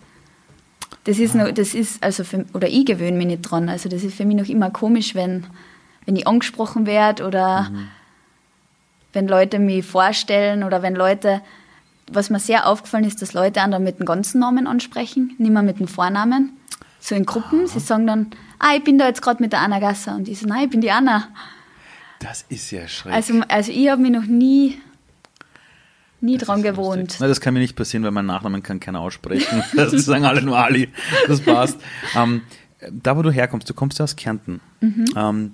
Das 1.03 1.19
ist, 1.19 1.35
ah. 1.35 1.43
noch, 1.43 1.51
das 1.51 1.73
ist 1.73 2.01
also 2.01 2.23
für, 2.23 2.45
oder 2.53 2.67
ich 2.69 2.85
gewöhne 2.85 3.17
mich 3.17 3.27
nicht 3.27 3.41
dran. 3.41 3.67
Also 3.67 3.89
das 3.89 4.03
ist 4.03 4.15
für 4.15 4.25
mich 4.25 4.37
noch 4.37 4.47
immer 4.47 4.71
komisch, 4.71 5.13
wenn 5.13 5.45
wenn 6.09 6.15
ich 6.15 6.27
angesprochen 6.27 6.87
werde 6.87 7.23
oder 7.23 7.69
mhm. 7.69 7.87
wenn 9.13 9.27
Leute 9.27 9.59
mich 9.59 9.85
vorstellen 9.85 10.63
oder 10.63 10.81
wenn 10.81 10.95
Leute, 10.95 11.41
was 12.11 12.31
mir 12.31 12.39
sehr 12.39 12.67
aufgefallen 12.67 13.03
ist, 13.03 13.21
dass 13.21 13.33
Leute 13.33 13.61
andere 13.61 13.79
mit 13.79 13.99
dem 13.99 14.07
ganzen 14.07 14.39
Namen 14.39 14.65
ansprechen, 14.65 15.35
nicht 15.37 15.51
mehr 15.51 15.61
mit 15.61 15.79
dem 15.79 15.87
Vornamen. 15.87 16.57
So 16.99 17.13
in 17.13 17.27
Gruppen. 17.27 17.67
Sie 17.67 17.79
sagen 17.79 18.07
dann, 18.07 18.31
ah, 18.57 18.75
ich 18.75 18.83
bin 18.83 18.97
da 18.97 19.05
jetzt 19.05 19.21
gerade 19.21 19.39
mit 19.41 19.53
der 19.53 19.61
Anna 19.61 19.79
Gasser. 19.79 20.15
Und 20.15 20.27
ich 20.27 20.39
so, 20.39 20.47
nein, 20.47 20.63
ich 20.63 20.69
bin 20.71 20.81
die 20.81 20.89
Anna. 20.89 21.27
Das 22.19 22.45
ist 22.49 22.71
ja 22.71 22.87
schrecklich. 22.87 23.15
Also, 23.15 23.41
also 23.47 23.71
ich 23.71 23.89
habe 23.89 24.01
mich 24.01 24.11
noch 24.11 24.25
nie 24.25 24.77
nie 26.21 26.37
das 26.37 26.47
dran 26.47 26.61
gewohnt. 26.61 27.17
Na, 27.19 27.27
das 27.27 27.41
kann 27.41 27.53
mir 27.53 27.59
nicht 27.59 27.75
passieren, 27.75 28.03
weil 28.03 28.11
mein 28.11 28.25
Nachnamen 28.25 28.63
kann 28.63 28.79
keiner 28.79 28.99
aussprechen. 28.99 29.63
Das 29.75 29.91
sagen 30.05 30.25
alle 30.25 30.41
nur 30.41 30.57
Ali. 30.57 30.89
Das 31.27 31.41
passt. 31.41 31.79
Ähm, 32.15 32.41
da, 32.91 33.17
wo 33.17 33.21
du 33.21 33.31
herkommst, 33.31 33.69
du 33.69 33.73
kommst 33.73 33.99
ja 33.99 34.03
aus 34.03 34.15
Kärnten. 34.15 34.59
Mhm. 34.81 35.05
Ähm, 35.15 35.51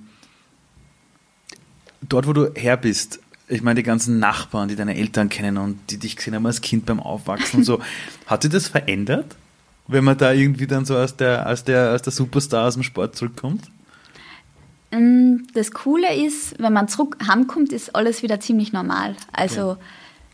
dort, 2.01 2.27
wo 2.27 2.33
du 2.33 2.51
her 2.55 2.77
bist, 2.77 3.19
ich 3.47 3.61
meine, 3.61 3.75
die 3.75 3.83
ganzen 3.83 4.19
Nachbarn, 4.19 4.69
die 4.69 4.75
deine 4.75 4.95
Eltern 4.95 5.29
kennen 5.29 5.57
und 5.57 5.91
die 5.91 5.97
dich 5.97 6.15
gesehen 6.15 6.35
haben 6.35 6.45
als 6.45 6.61
Kind 6.61 6.85
beim 6.85 6.99
Aufwachsen 6.99 7.59
und 7.59 7.63
so, 7.63 7.79
hat 8.25 8.41
sich 8.41 8.51
das 8.51 8.67
verändert, 8.67 9.35
wenn 9.87 10.03
man 10.03 10.17
da 10.17 10.31
irgendwie 10.33 10.67
dann 10.67 10.85
so 10.85 10.95
als 10.95 11.15
der, 11.15 11.45
als 11.45 11.63
der, 11.63 11.89
als 11.91 12.01
der 12.01 12.13
Superstar 12.13 12.67
aus 12.67 12.73
dem 12.73 12.83
Sport 12.83 13.15
zurückkommt? 13.15 13.69
Mm, 14.95 15.47
das 15.53 15.71
Coole 15.71 16.15
ist, 16.15 16.59
wenn 16.59 16.73
man 16.73 16.87
zurück 16.87 17.17
heimkommt, 17.27 17.73
ist 17.73 17.95
alles 17.95 18.23
wieder 18.23 18.39
ziemlich 18.39 18.73
normal. 18.73 19.15
Also 19.31 19.71
okay. 19.71 19.81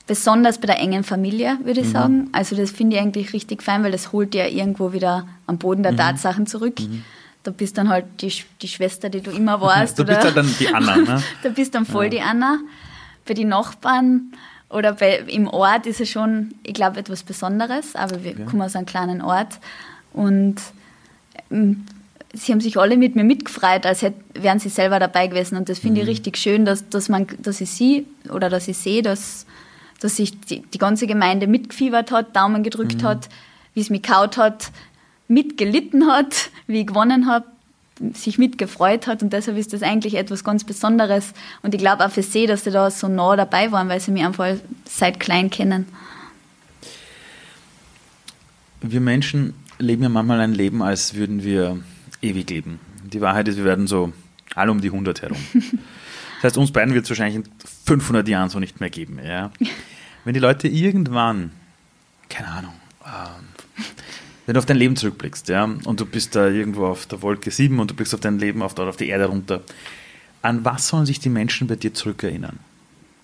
besonders 0.07 0.59
bei 0.59 0.67
der 0.67 0.79
engen 0.79 1.03
Familie, 1.03 1.57
würde 1.63 1.81
ich 1.81 1.87
mhm. 1.87 1.91
sagen. 1.91 2.29
Also 2.31 2.55
das 2.55 2.71
finde 2.71 2.95
ich 2.95 3.01
eigentlich 3.01 3.33
richtig 3.33 3.63
fein, 3.63 3.83
weil 3.83 3.91
das 3.91 4.11
holt 4.11 4.35
ja 4.35 4.45
irgendwo 4.45 4.93
wieder 4.93 5.27
am 5.47 5.57
Boden 5.57 5.83
der 5.83 5.93
mhm. 5.93 5.97
Tatsachen 5.97 6.47
zurück. 6.47 6.79
Mhm. 6.79 7.03
da 7.43 7.51
bist 7.51 7.77
dann 7.77 7.89
halt 7.89 8.05
die, 8.21 8.33
die 8.61 8.67
Schwester, 8.67 9.09
die 9.09 9.21
du 9.21 9.31
immer 9.31 9.61
warst. 9.61 9.97
du 9.97 10.05
bist 10.05 10.19
oder 10.19 10.25
halt 10.25 10.37
dann 10.37 10.55
die 10.59 10.67
Anna, 10.67 10.95
ne? 10.97 11.23
da 11.43 11.49
bist 11.49 11.73
dann 11.73 11.85
voll 11.85 12.05
ja. 12.05 12.09
die 12.09 12.21
Anna. 12.21 12.59
Bei 13.25 13.33
den 13.33 13.49
Nachbarn 13.49 14.33
oder 14.69 14.93
bei, 14.93 15.19
im 15.27 15.47
Ort 15.47 15.85
ist 15.85 16.01
es 16.01 16.09
schon, 16.09 16.55
ich 16.63 16.73
glaube, 16.73 16.99
etwas 16.99 17.23
Besonderes, 17.23 17.95
aber 17.95 18.23
wir 18.23 18.31
okay. 18.31 18.45
kommen 18.45 18.61
aus 18.61 18.75
einem 18.75 18.85
kleinen 18.85 19.21
Ort 19.21 19.59
und 20.13 20.55
ähm, 21.51 21.85
sie 22.33 22.51
haben 22.51 22.61
sich 22.61 22.77
alle 22.77 22.97
mit 22.97 23.15
mir 23.15 23.23
mitgefreut, 23.23 23.85
als 23.85 24.05
wären 24.33 24.59
sie 24.59 24.69
selber 24.69 24.99
dabei 24.99 25.27
gewesen. 25.27 25.57
Und 25.57 25.69
das 25.69 25.79
finde 25.79 26.01
mhm. 26.01 26.07
ich 26.07 26.09
richtig 26.11 26.37
schön, 26.37 26.65
dass, 26.65 26.87
dass, 26.89 27.09
man, 27.09 27.27
dass 27.39 27.61
ich 27.61 27.69
sie 27.69 28.05
oder 28.29 28.49
dass 28.49 28.67
ich 28.67 28.77
sehe, 28.77 29.01
dass, 29.01 29.45
dass 29.99 30.17
sich 30.17 30.39
die, 30.39 30.61
die 30.61 30.77
ganze 30.77 31.07
Gemeinde 31.07 31.47
mitgefiebert 31.47 32.11
hat, 32.11 32.35
Daumen 32.35 32.63
gedrückt 32.63 33.01
mhm. 33.01 33.07
hat, 33.07 33.29
wie 33.73 33.81
es 33.81 33.89
mich 33.89 34.03
kaut 34.03 34.37
hat, 34.37 34.71
mitgelitten 35.27 36.07
hat, 36.07 36.49
wie 36.67 36.81
ich 36.81 36.87
gewonnen 36.87 37.27
habe, 37.27 37.45
sich 38.13 38.37
mitgefreut 38.37 39.07
hat. 39.07 39.21
Und 39.21 39.33
deshalb 39.33 39.57
ist 39.57 39.73
das 39.73 39.83
eigentlich 39.83 40.15
etwas 40.15 40.43
ganz 40.43 40.63
Besonderes. 40.63 41.33
Und 41.61 41.75
ich 41.75 41.79
glaube 41.79 42.05
auch 42.05 42.11
für 42.11 42.23
sie, 42.23 42.47
dass 42.47 42.63
sie 42.63 42.71
da 42.71 42.89
so 42.89 43.07
nah 43.07 43.35
dabei 43.35 43.71
waren, 43.71 43.89
weil 43.89 43.99
sie 43.99 44.11
mich 44.11 44.23
einfach 44.23 44.55
seit 44.85 45.19
klein 45.19 45.49
kennen. 45.49 45.85
Wir 48.81 49.01
Menschen 49.01 49.53
leben 49.77 50.01
ja 50.01 50.09
manchmal 50.09 50.39
ein 50.39 50.53
Leben, 50.53 50.81
als 50.81 51.13
würden 51.13 51.43
wir 51.43 51.77
ewig 52.21 52.49
leben. 52.49 52.79
Die 53.03 53.21
Wahrheit 53.21 53.47
ist, 53.47 53.57
wir 53.57 53.65
werden 53.65 53.87
so 53.87 54.13
alle 54.55 54.71
um 54.71 54.81
die 54.81 54.89
100 54.89 55.21
herum. 55.21 55.37
Das 56.41 56.53
heißt, 56.53 56.57
uns 56.57 56.71
beiden 56.71 56.95
wird 56.95 57.03
es 57.03 57.09
wahrscheinlich 57.11 57.35
in 57.35 57.43
500 57.85 58.27
Jahren 58.27 58.49
so 58.49 58.59
nicht 58.59 58.79
mehr 58.79 58.89
geben. 58.89 59.19
Ja? 59.23 59.51
Wenn 60.25 60.33
die 60.33 60.39
Leute 60.39 60.67
irgendwann, 60.67 61.51
keine 62.29 62.47
Ahnung, 62.47 62.73
ähm, 63.05 63.45
wenn 64.45 64.55
du 64.55 64.59
auf 64.59 64.65
dein 64.65 64.77
Leben 64.77 64.95
zurückblickst, 64.95 65.49
ja, 65.49 65.63
und 65.63 65.99
du 65.99 66.05
bist 66.05 66.35
da 66.35 66.47
irgendwo 66.47 66.87
auf 66.87 67.05
der 67.05 67.21
Wolke 67.21 67.51
7 67.51 67.79
und 67.79 67.91
du 67.91 67.95
blickst 67.95 68.13
auf 68.13 68.19
dein 68.19 68.39
Leben 68.39 68.63
auf, 68.63 68.77
auf 68.77 68.97
die 68.97 69.07
Erde 69.07 69.25
runter, 69.25 69.61
an 70.41 70.65
was 70.65 70.87
sollen 70.87 71.05
sich 71.05 71.19
die 71.19 71.29
Menschen 71.29 71.67
bei 71.67 71.75
dir 71.75 71.93
zurückerinnern? 71.93 72.59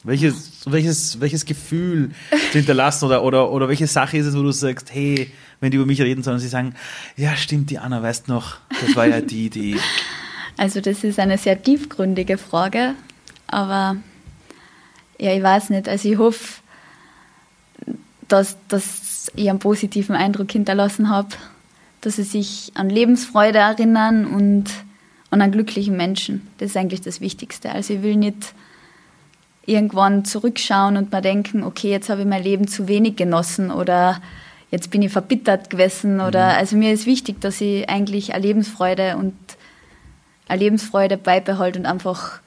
Welches, 0.03 0.61
welches, 0.65 1.19
welches 1.19 1.45
Gefühl 1.45 2.11
zu 2.51 2.59
hinterlassen 2.59 3.05
oder, 3.05 3.23
oder, 3.23 3.51
oder 3.51 3.67
welche 3.67 3.87
Sache 3.87 4.17
ist 4.17 4.27
es, 4.27 4.37
wo 4.37 4.43
du 4.43 4.51
sagst, 4.51 4.93
hey, 4.93 5.31
wenn 5.59 5.71
die 5.71 5.77
über 5.77 5.85
mich 5.85 6.01
reden, 6.01 6.23
sondern 6.23 6.39
sie 6.39 6.47
sagen, 6.47 6.75
ja, 7.15 7.35
stimmt, 7.35 7.69
die 7.69 7.79
Anna, 7.79 8.01
weißt 8.01 8.27
noch, 8.27 8.57
das 8.81 8.95
war 8.95 9.07
ja 9.07 9.21
die, 9.21 9.49
die. 9.49 9.77
Also, 10.59 10.81
das 10.81 11.03
ist 11.03 11.19
eine 11.19 11.37
sehr 11.37 11.61
tiefgründige 11.61 12.39
Frage, 12.39 12.95
aber 13.45 13.97
ja, 15.19 15.31
ich 15.31 15.43
weiß 15.43 15.69
nicht. 15.69 15.87
Also, 15.87 16.09
ich 16.09 16.17
hoffe, 16.17 16.61
dass, 18.27 18.57
dass 18.67 19.31
ich 19.35 19.51
einen 19.51 19.59
positiven 19.59 20.15
Eindruck 20.15 20.51
hinterlassen 20.51 21.09
habe, 21.09 21.29
dass 22.01 22.15
sie 22.15 22.23
sich 22.23 22.71
an 22.73 22.89
Lebensfreude 22.89 23.59
erinnern 23.59 24.25
und 24.25 24.71
an 25.29 25.43
einen 25.43 25.51
glücklichen 25.51 25.95
Menschen. 25.95 26.47
Das 26.57 26.71
ist 26.71 26.77
eigentlich 26.77 27.01
das 27.01 27.21
Wichtigste. 27.21 27.71
Also, 27.71 27.93
ich 27.93 28.01
will 28.01 28.15
nicht 28.15 28.55
irgendwann 29.67 30.25
zurückschauen 30.25 30.97
und 30.97 31.11
mal 31.11 31.21
denken, 31.21 31.61
okay, 31.61 31.91
jetzt 31.91 32.09
habe 32.09 32.21
ich 32.21 32.27
mein 32.27 32.41
Leben 32.41 32.67
zu 32.67 32.87
wenig 32.87 33.15
genossen 33.15 33.69
oder 33.69 34.21
jetzt 34.71 34.91
bin 34.91 35.01
ich 35.01 35.11
verbittert 35.11 35.69
gewesen 35.69 36.19
oder 36.19 36.45
mhm. 36.45 36.57
also 36.57 36.75
mir 36.75 36.91
ist 36.93 37.05
wichtig, 37.05 37.39
dass 37.41 37.61
ich 37.61 37.89
eigentlich 37.89 38.33
eine 38.33 38.45
Lebensfreude 38.45 39.17
und 39.17 39.35
eine 40.47 40.59
Lebensfreude 40.59 41.17
beibehalte 41.17 41.79
und 41.79 41.85
einfach, 41.85 42.39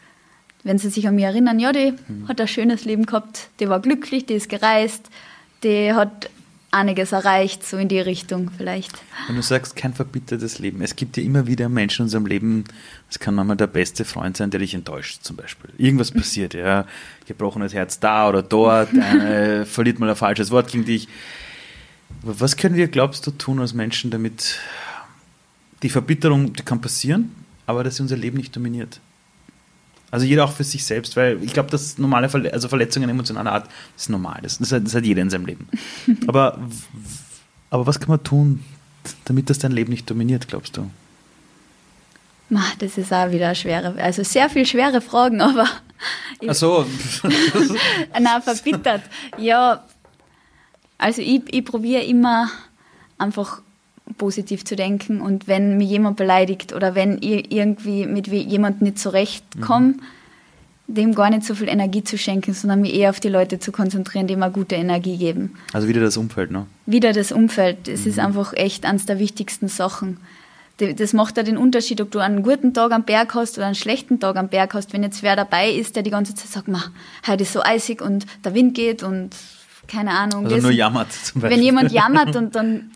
wenn 0.62 0.78
sie 0.78 0.90
sich 0.90 1.06
an 1.08 1.14
mich 1.14 1.24
erinnern, 1.24 1.58
ja, 1.58 1.72
die 1.72 1.92
mhm. 2.08 2.28
hat 2.28 2.40
ein 2.40 2.48
schönes 2.48 2.84
Leben 2.84 3.06
gehabt, 3.06 3.48
die 3.60 3.68
war 3.68 3.80
glücklich, 3.80 4.26
die 4.26 4.34
ist 4.34 4.48
gereist, 4.48 5.08
die 5.62 5.92
hat 5.92 6.30
einiges 6.72 7.10
erreicht, 7.10 7.66
so 7.66 7.78
in 7.78 7.88
die 7.88 7.98
Richtung 7.98 8.50
vielleicht. 8.56 8.92
Wenn 9.26 9.36
du 9.36 9.42
sagst, 9.42 9.74
kein 9.74 9.92
verbittertes 9.92 10.60
Leben, 10.60 10.82
es 10.82 10.94
gibt 10.94 11.16
ja 11.16 11.22
immer 11.22 11.46
wieder 11.46 11.68
Menschen 11.68 12.02
in 12.02 12.04
unserem 12.04 12.26
Leben, 12.26 12.64
es 13.10 13.18
kann 13.18 13.34
manchmal 13.34 13.56
der 13.56 13.66
beste 13.66 14.04
Freund 14.04 14.36
sein, 14.36 14.50
der 14.50 14.60
dich 14.60 14.74
enttäuscht 14.74 15.22
zum 15.22 15.36
Beispiel. 15.36 15.70
Irgendwas 15.78 16.12
passiert, 16.12 16.54
ja, 16.54 16.86
gebrochenes 17.26 17.74
Herz 17.74 17.98
da 17.98 18.28
oder 18.28 18.42
dort, 18.42 18.90
verliert 19.66 19.98
mal 19.98 20.10
ein 20.10 20.16
falsches 20.16 20.50
Wort 20.50 20.70
gegen 20.70 20.84
dich. 20.84 21.08
Was 22.22 22.56
können 22.56 22.76
wir, 22.76 22.88
glaubst 22.88 23.26
du, 23.26 23.30
tun 23.30 23.61
als 23.61 23.74
Menschen, 23.74 24.11
damit 24.11 24.58
die 25.82 25.88
Verbitterung, 25.88 26.52
die 26.52 26.62
kann 26.62 26.80
passieren, 26.80 27.34
aber 27.66 27.84
dass 27.84 27.96
sie 27.96 28.02
unser 28.02 28.16
Leben 28.16 28.36
nicht 28.36 28.54
dominiert? 28.54 29.00
Also 30.11 30.26
jeder 30.26 30.44
auch 30.44 30.52
für 30.52 30.64
sich 30.64 30.84
selbst, 30.84 31.16
weil 31.16 31.42
ich 31.42 31.52
glaube, 31.52 31.70
dass 31.70 31.96
normale 31.96 32.28
Verle 32.28 32.52
also 32.52 32.68
Verletzungen 32.68 33.08
emotionaler 33.08 33.52
Art 33.52 33.66
das 33.94 34.04
ist 34.04 34.08
normal. 34.08 34.40
Das, 34.42 34.58
das, 34.58 34.72
hat, 34.72 34.84
das 34.84 34.94
hat 34.94 35.04
jeder 35.04 35.22
in 35.22 35.30
seinem 35.30 35.46
Leben. 35.46 35.68
aber, 36.26 36.58
aber 37.70 37.86
was 37.86 38.00
kann 38.00 38.08
man 38.08 38.22
tun, 38.22 38.64
damit 39.24 39.48
das 39.48 39.58
dein 39.61 39.72
Leben 39.72 39.90
nicht 39.90 40.11
dominiert, 40.11 40.48
glaubst 40.48 40.76
du? 40.76 40.90
Das 42.80 42.98
ist 42.98 43.12
auch 43.12 43.30
wieder 43.30 43.54
schwere, 43.54 43.94
also 44.02 44.24
sehr 44.24 44.50
viel 44.50 44.66
schwere 44.66 45.00
Fragen, 45.00 45.40
aber. 45.40 45.68
Ach 46.48 46.54
so. 46.54 46.84
Nein, 48.12 48.42
verbittert. 48.42 49.02
Ja, 49.38 49.84
also 51.01 51.22
ich, 51.22 51.42
ich 51.53 51.64
probiere 51.64 52.03
immer 52.03 52.48
einfach 53.18 53.62
positiv 54.18 54.64
zu 54.64 54.76
denken 54.76 55.20
und 55.20 55.48
wenn 55.48 55.76
mir 55.76 55.86
jemand 55.86 56.16
beleidigt 56.16 56.72
oder 56.72 56.94
wenn 56.94 57.18
ich 57.22 57.51
irgendwie 57.51 58.07
mit 58.07 58.26
jemandem 58.26 58.88
nicht 58.88 58.98
zurechtkomme, 58.98 59.88
mhm. 59.88 60.01
dem 60.88 61.14
gar 61.14 61.30
nicht 61.30 61.44
so 61.44 61.55
viel 61.55 61.68
Energie 61.68 62.05
zu 62.05 62.18
schenken, 62.18 62.53
sondern 62.53 62.80
mich 62.80 62.94
eher 62.94 63.11
auf 63.11 63.20
die 63.20 63.28
Leute 63.28 63.59
zu 63.61 63.72
konzentrieren, 63.72 64.26
die 64.26 64.36
mir 64.36 64.51
gute 64.51 64.74
Energie 64.74 65.16
geben. 65.16 65.55
Also 65.72 65.88
wieder 65.88 66.01
das 66.01 66.16
Umfeld, 66.16 66.51
ne? 66.51 66.66
Wieder 66.86 67.12
das 67.12 67.32
Umfeld. 67.32 67.88
Es 67.88 68.05
mhm. 68.05 68.11
ist 68.11 68.18
einfach 68.18 68.53
echt 68.53 68.84
eines 68.84 69.07
der 69.07 69.18
wichtigsten 69.18 69.68
Sachen. 69.68 70.18
Das 70.78 71.12
macht 71.12 71.36
ja 71.36 71.42
den 71.42 71.59
Unterschied, 71.59 72.01
ob 72.01 72.11
du 72.11 72.20
einen 72.20 72.42
guten 72.42 72.72
Tag 72.72 72.92
am 72.92 73.05
Berg 73.05 73.34
hast 73.34 73.59
oder 73.59 73.66
einen 73.66 73.74
schlechten 73.74 74.18
Tag 74.18 74.36
am 74.36 74.48
Berg 74.48 74.72
hast. 74.72 74.94
Wenn 74.94 75.03
jetzt 75.03 75.22
wer 75.22 75.36
dabei 75.36 75.70
ist, 75.70 75.94
der 75.94 76.03
die 76.03 76.11
ganze 76.11 76.34
Zeit 76.34 76.48
sagt, 76.48 76.68
heute 77.26 77.42
ist 77.42 77.53
so 77.53 77.62
eisig 77.62 78.01
und 78.01 78.26
der 78.44 78.55
Wind 78.55 78.74
geht 78.74 79.03
und 79.03 79.36
keine 79.91 80.12
Ahnung. 80.12 80.47
Also 80.47 80.59
nur 80.59 80.70
jammert 80.70 81.12
zum 81.12 81.43
Beispiel. 81.43 81.59
Wenn 81.59 81.64
jemand 81.64 81.93
jammert 81.93 82.36
und 82.36 82.55
dann 82.55 82.91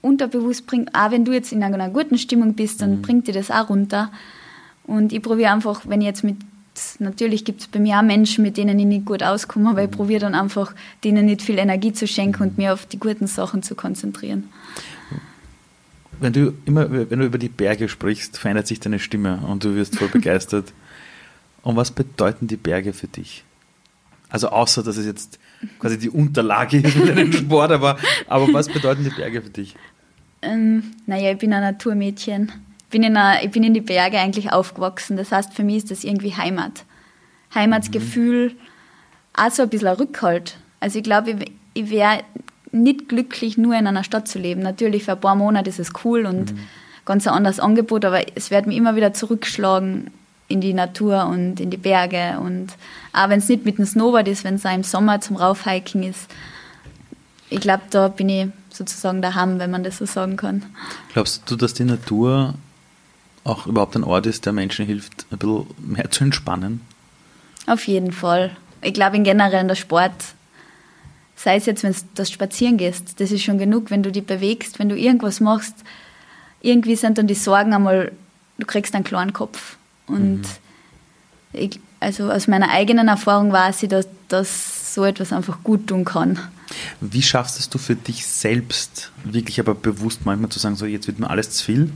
unterbewusst 0.00 0.66
bringt, 0.66 0.94
auch 0.94 1.10
wenn 1.10 1.24
du 1.24 1.32
jetzt 1.32 1.52
in 1.52 1.62
einer 1.62 1.90
guten 1.90 2.18
Stimmung 2.18 2.54
bist, 2.54 2.80
dann 2.80 2.98
mhm. 2.98 3.02
bringt 3.02 3.28
dir 3.28 3.34
das 3.34 3.50
auch 3.50 3.68
runter. 3.68 4.10
Und 4.84 5.12
ich 5.12 5.22
probiere 5.22 5.52
einfach, 5.52 5.82
wenn 5.86 6.00
ich 6.00 6.06
jetzt 6.06 6.24
mit, 6.24 6.36
natürlich 6.98 7.44
gibt 7.44 7.60
es 7.60 7.66
bei 7.66 7.78
mir 7.78 7.98
auch 7.98 8.02
Menschen, 8.02 8.42
mit 8.42 8.56
denen 8.56 8.78
ich 8.78 8.86
nicht 8.86 9.04
gut 9.04 9.22
auskomme, 9.22 9.70
aber 9.70 9.82
mhm. 9.82 9.88
ich 9.88 9.90
probiere 9.90 10.20
dann 10.20 10.34
einfach, 10.34 10.74
denen 11.04 11.26
nicht 11.26 11.42
viel 11.42 11.58
Energie 11.58 11.92
zu 11.92 12.06
schenken 12.06 12.42
mhm. 12.42 12.48
und 12.48 12.58
mir 12.58 12.72
auf 12.72 12.86
die 12.86 12.98
guten 12.98 13.26
Sachen 13.26 13.62
zu 13.62 13.74
konzentrieren. 13.74 14.48
Wenn 16.20 16.32
du 16.32 16.54
immer, 16.64 16.90
wenn 16.90 17.18
du 17.18 17.26
über 17.26 17.38
die 17.38 17.48
Berge 17.48 17.88
sprichst, 17.88 18.38
verändert 18.38 18.66
sich 18.66 18.80
deine 18.80 18.98
Stimme 18.98 19.40
und 19.46 19.64
du 19.64 19.74
wirst 19.74 19.96
voll 19.96 20.08
begeistert. 20.12 20.72
Und 21.62 21.76
was 21.76 21.90
bedeuten 21.90 22.46
die 22.46 22.56
Berge 22.56 22.92
für 22.92 23.08
dich? 23.08 23.44
Also 24.30 24.48
außer, 24.48 24.82
dass 24.82 24.96
es 24.96 25.06
jetzt 25.06 25.38
quasi 25.78 25.98
die 25.98 26.10
Unterlage 26.10 26.78
ist 26.78 26.96
für 26.96 27.12
den 27.12 27.32
Sport, 27.32 27.72
aber, 27.72 27.98
aber 28.26 28.52
was 28.52 28.68
bedeuten 28.68 29.04
die 29.04 29.10
Berge 29.10 29.42
für 29.42 29.50
dich? 29.50 29.74
Ähm, 30.42 30.94
naja, 31.06 31.32
ich 31.32 31.38
bin 31.38 31.52
ein 31.52 31.62
Naturmädchen. 31.62 32.52
Ich 32.82 32.90
bin, 32.90 33.02
in 33.02 33.16
einer, 33.16 33.42
ich 33.42 33.50
bin 33.50 33.64
in 33.64 33.74
die 33.74 33.80
Berge 33.80 34.18
eigentlich 34.18 34.52
aufgewachsen. 34.52 35.16
Das 35.16 35.32
heißt, 35.32 35.52
für 35.52 35.64
mich 35.64 35.78
ist 35.78 35.90
das 35.90 36.04
irgendwie 36.04 36.34
Heimat. 36.34 36.84
Heimatsgefühl, 37.54 38.50
mhm. 38.50 38.56
auch 39.34 39.50
so 39.50 39.62
ein 39.62 39.68
bisschen 39.68 39.88
ein 39.88 39.96
Rückhalt. 39.96 40.58
Also 40.80 40.98
ich 40.98 41.04
glaube, 41.04 41.30
ich, 41.30 41.52
ich 41.74 41.90
wäre 41.90 42.20
nicht 42.70 43.08
glücklich, 43.08 43.56
nur 43.56 43.74
in 43.74 43.86
einer 43.86 44.04
Stadt 44.04 44.28
zu 44.28 44.38
leben. 44.38 44.62
Natürlich, 44.62 45.04
für 45.04 45.12
ein 45.12 45.20
paar 45.20 45.34
Monate 45.34 45.70
ist 45.70 45.78
es 45.78 45.92
cool 46.04 46.26
und 46.26 46.52
mhm. 46.52 46.58
ganz 47.04 47.26
ein 47.26 47.34
anderes 47.34 47.60
Angebot, 47.60 48.04
aber 48.04 48.20
es 48.36 48.50
wird 48.50 48.66
mich 48.66 48.76
immer 48.76 48.96
wieder 48.96 49.14
zurückschlagen 49.14 50.10
in 50.48 50.60
die 50.60 50.72
Natur 50.72 51.26
und 51.26 51.60
in 51.60 51.70
die 51.70 51.76
Berge. 51.76 52.38
Und 52.40 52.68
auch 53.12 53.28
wenn 53.28 53.38
es 53.38 53.48
nicht 53.48 53.64
mit 53.64 53.78
dem 53.78 53.86
Snowboard 53.86 54.28
ist, 54.28 54.44
wenn 54.44 54.54
es 54.54 54.64
im 54.64 54.82
Sommer 54.82 55.20
zum 55.20 55.36
Raufhiking 55.36 56.02
ist. 56.02 56.28
Ich 57.50 57.60
glaube, 57.60 57.82
da 57.90 58.08
bin 58.08 58.28
ich 58.28 58.48
sozusagen 58.70 59.22
daheim, 59.22 59.58
wenn 59.58 59.70
man 59.70 59.84
das 59.84 59.98
so 59.98 60.06
sagen 60.06 60.36
kann. 60.36 60.64
Glaubst 61.12 61.50
du, 61.50 61.56
dass 61.56 61.74
die 61.74 61.84
Natur 61.84 62.54
auch 63.44 63.66
überhaupt 63.66 63.96
ein 63.96 64.04
Ort 64.04 64.26
ist, 64.26 64.46
der 64.46 64.52
Menschen 64.52 64.86
hilft, 64.86 65.26
ein 65.30 65.38
bisschen 65.38 65.66
mehr 65.78 66.10
zu 66.10 66.24
entspannen? 66.24 66.80
Auf 67.66 67.86
jeden 67.86 68.12
Fall. 68.12 68.56
Ich 68.82 68.94
glaube 68.94 69.16
in 69.16 69.24
generell 69.24 69.60
in 69.60 69.68
der 69.68 69.74
Sport, 69.74 70.12
sei 71.34 71.56
es 71.56 71.66
jetzt, 71.66 71.82
wenn 71.82 71.92
du 71.92 71.98
das 72.14 72.30
Spazieren 72.30 72.76
gehst, 72.76 73.20
das 73.20 73.30
ist 73.30 73.42
schon 73.42 73.58
genug, 73.58 73.90
wenn 73.90 74.02
du 74.02 74.12
dich 74.12 74.24
bewegst, 74.24 74.78
wenn 74.78 74.88
du 74.88 74.96
irgendwas 74.96 75.40
machst, 75.40 75.74
irgendwie 76.60 76.96
sind 76.96 77.18
dann 77.18 77.26
die 77.26 77.34
Sorgen 77.34 77.72
einmal, 77.72 78.12
du 78.58 78.66
kriegst 78.66 78.94
einen 78.94 79.04
klaren 79.04 79.32
Kopf. 79.32 79.77
Und 80.08 80.40
mhm. 80.40 80.44
ich, 81.52 81.80
also 82.00 82.30
aus 82.30 82.48
meiner 82.48 82.70
eigenen 82.70 83.08
Erfahrung 83.08 83.52
weiß 83.52 83.82
ich, 83.82 83.88
dass, 83.88 84.08
dass 84.28 84.94
so 84.94 85.04
etwas 85.04 85.32
einfach 85.32 85.62
gut 85.62 85.86
tun 85.86 86.04
kann. 86.04 86.38
Wie 87.00 87.22
schaffst 87.22 87.58
es 87.58 87.68
du 87.68 87.78
für 87.78 87.94
dich 87.94 88.26
selbst, 88.26 89.10
wirklich 89.24 89.58
aber 89.60 89.74
bewusst 89.74 90.24
manchmal 90.24 90.50
zu 90.50 90.58
sagen, 90.58 90.76
so 90.76 90.86
jetzt 90.86 91.06
wird 91.06 91.18
mir 91.18 91.30
alles 91.30 91.50
zu 91.50 91.64
viel? 91.64 91.90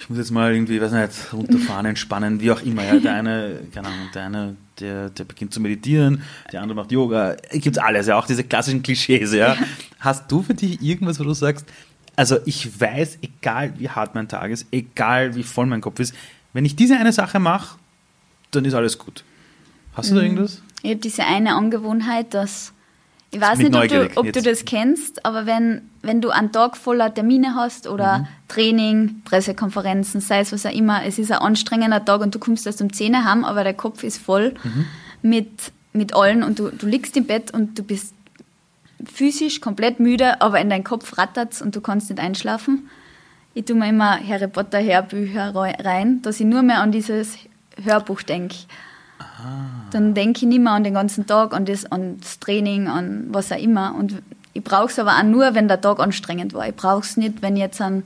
Ich 0.00 0.10
muss 0.10 0.18
jetzt 0.18 0.32
mal 0.32 0.52
irgendwie, 0.52 0.80
weiß 0.80 0.92
nicht, 0.92 1.32
runterfahren, 1.32 1.86
entspannen, 1.86 2.40
wie 2.40 2.50
auch 2.50 2.60
immer. 2.60 2.84
Ja. 2.84 2.98
Der 2.98 3.14
eine, 3.14 3.60
keine 3.72 3.88
Ahnung, 3.88 4.08
der 4.12 4.24
eine, 4.24 4.56
der, 4.78 5.10
der 5.10 5.24
beginnt 5.24 5.54
zu 5.54 5.60
meditieren, 5.60 6.22
der 6.52 6.60
andere 6.60 6.76
macht 6.76 6.92
Yoga. 6.92 7.36
Gibt 7.52 7.78
alles, 7.78 8.06
ja, 8.06 8.18
auch 8.18 8.26
diese 8.26 8.44
klassischen 8.44 8.82
Klischees, 8.82 9.32
ja. 9.32 9.56
Hast 10.00 10.30
du 10.30 10.42
für 10.42 10.54
dich 10.54 10.82
irgendwas, 10.82 11.18
wo 11.18 11.24
du 11.24 11.32
sagst, 11.32 11.64
also 12.16 12.36
ich 12.44 12.80
weiß, 12.80 13.18
egal 13.22 13.72
wie 13.78 13.88
hart 13.88 14.14
mein 14.14 14.28
Tag 14.28 14.50
ist, 14.50 14.66
egal 14.70 15.34
wie 15.34 15.42
voll 15.42 15.66
mein 15.66 15.80
Kopf 15.80 16.00
ist, 16.00 16.14
wenn 16.54 16.64
ich 16.64 16.74
diese 16.76 16.96
eine 16.96 17.12
Sache 17.12 17.38
mache, 17.38 17.76
dann 18.52 18.64
ist 18.64 18.72
alles 18.74 18.98
gut. 18.98 19.22
Hast 19.94 20.10
du 20.10 20.14
da 20.14 20.22
irgendwas? 20.22 20.62
Ich 20.82 20.90
habe 20.90 21.00
diese 21.00 21.24
eine 21.24 21.54
Angewohnheit, 21.54 22.32
dass 22.34 22.72
ich 23.30 23.40
weiß 23.40 23.58
nicht, 23.58 23.74
ob, 23.74 23.88
du, 23.88 24.10
ob 24.16 24.32
du 24.32 24.42
das 24.42 24.64
kennst, 24.64 25.24
aber 25.26 25.44
wenn, 25.44 25.82
wenn 26.02 26.20
du 26.20 26.30
einen 26.30 26.52
Tag 26.52 26.76
voller 26.76 27.12
Termine 27.12 27.54
hast 27.56 27.88
oder 27.88 28.20
Mhm. 28.20 28.26
Training, 28.46 29.22
Pressekonferenzen, 29.24 30.20
sei 30.20 30.38
es 30.40 30.52
was 30.52 30.64
auch 30.66 30.70
immer, 30.72 31.04
es 31.04 31.18
ist 31.18 31.32
ein 31.32 31.38
anstrengender 31.38 32.04
Tag 32.04 32.20
und 32.20 32.32
du 32.34 32.38
kommst 32.38 32.64
erst 32.66 32.80
um 32.80 32.92
10 32.92 33.12
Uhr 33.12 33.24
heim, 33.24 33.44
aber 33.44 33.64
der 33.64 33.74
Kopf 33.74 34.04
ist 34.04 34.18
voll 34.18 34.54
Mhm. 34.62 34.84
mit, 35.22 35.48
mit 35.92 36.14
allen 36.14 36.44
und 36.44 36.60
du, 36.60 36.68
du 36.70 36.86
liegst 36.86 37.16
im 37.16 37.24
Bett 37.26 37.50
und 37.52 37.76
du 37.76 37.82
bist 37.82 38.14
physisch 39.12 39.60
komplett 39.60 39.98
müde, 40.00 40.40
aber 40.40 40.60
in 40.60 40.70
deinen 40.70 40.84
Kopf 40.84 41.18
rattert 41.18 41.60
und 41.60 41.74
du 41.74 41.80
kannst 41.80 42.10
nicht 42.10 42.20
einschlafen. 42.20 42.88
Ich 43.54 43.64
tue 43.64 43.76
mir 43.76 43.88
immer 43.88 44.18
Harry 44.26 44.48
Potter 44.48 44.82
Hörbücher 44.82 45.54
rei- 45.54 45.76
rein, 45.80 46.20
dass 46.22 46.40
ich 46.40 46.46
nur 46.46 46.62
mehr 46.62 46.80
an 46.80 46.90
dieses 46.90 47.38
Hörbuch 47.82 48.22
denke. 48.22 48.56
Dann 49.92 50.14
denke 50.14 50.38
ich 50.38 50.48
nicht 50.48 50.60
mehr 50.60 50.72
an 50.72 50.82
den 50.84 50.94
ganzen 50.94 51.26
Tag, 51.26 51.54
an 51.54 51.64
das, 51.64 51.86
an 51.86 52.18
das 52.20 52.40
Training, 52.40 52.88
an 52.88 53.26
was 53.28 53.52
auch 53.52 53.58
immer. 53.58 53.94
Und 53.96 54.22
ich 54.54 54.64
brauche 54.64 54.86
es 54.90 54.98
aber 54.98 55.16
auch 55.18 55.22
nur, 55.22 55.54
wenn 55.54 55.68
der 55.68 55.80
Tag 55.80 56.00
anstrengend 56.00 56.52
war. 56.52 56.66
Ich 56.68 56.74
brauche 56.74 57.00
es 57.02 57.16
nicht, 57.16 57.42
wenn 57.42 57.54
ich 57.54 57.62
jetzt 57.62 57.80
einen, 57.80 58.02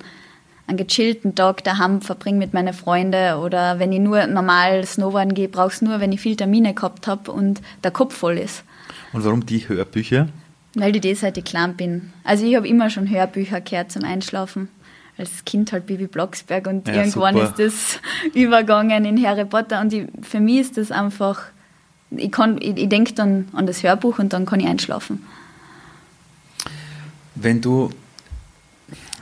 einen 0.67 0.77
gechillten 0.77 1.35
Tag 1.35 1.65
daheim 1.65 2.03
verbringe 2.03 2.39
mit 2.39 2.53
meinen 2.53 2.75
Freunden 2.75 3.35
oder 3.37 3.79
wenn 3.79 3.91
ich 3.93 4.01
nur 4.01 4.27
normal 4.27 4.85
Snowboarden 4.85 5.33
gehe, 5.33 5.49
brauche 5.49 5.69
es 5.73 5.81
nur, 5.81 5.99
wenn 6.01 6.13
ich 6.13 6.21
viel 6.21 6.37
Termine 6.37 6.75
gehabt 6.75 7.07
habe 7.07 7.33
und 7.33 7.63
der 7.85 7.91
Kopf 7.91 8.15
voll 8.15 8.37
ist. 8.37 8.65
Und 9.15 9.25
warum 9.25 9.47
die 9.47 9.67
Hörbücher? 9.67 10.29
Weil 10.75 10.95
ich 10.95 11.01
das 11.03 11.21
seit 11.21 11.39
ich 11.39 11.45
klein 11.45 11.75
bin. 11.77 12.13
Also 12.25 12.45
ich 12.45 12.55
habe 12.55 12.69
immer 12.69 12.91
schon 12.91 13.09
Hörbücher 13.09 13.63
gehört 13.63 13.91
zum 13.91 14.05
Einschlafen. 14.05 14.69
Als 15.19 15.45
Kind 15.45 15.73
halt 15.73 15.87
Bibi 15.87 16.07
Blocksberg 16.07 16.67
und 16.69 16.87
Ja, 16.89 16.95
irgendwann 16.95 17.35
super. 17.35 17.47
ist 17.49 17.59
das 17.59 18.01
übergegangen 18.35 19.05
in 19.05 19.27
Harry 19.27 19.45
Potter 19.45 19.81
und 19.81 19.93
ich, 19.93 20.07
für 20.23 20.39
mich 20.41 20.61
ist 20.61 20.77
das 20.77 20.91
einfach, 20.93 21.41
ich, 22.13 22.31
kann- 22.31 22.59
ich, 22.63 22.77
ich 22.77 22.89
denke 22.89 23.13
dann 23.15 23.49
an 23.53 23.67
das 23.67 23.83
Hörbuch 23.83 24.19
und 24.21 24.33
dann 24.33 24.47
kann 24.47 24.61
ich 24.61 24.67
einschlafen. 24.67 25.27
Wenn 27.35 27.61
du 27.61 27.91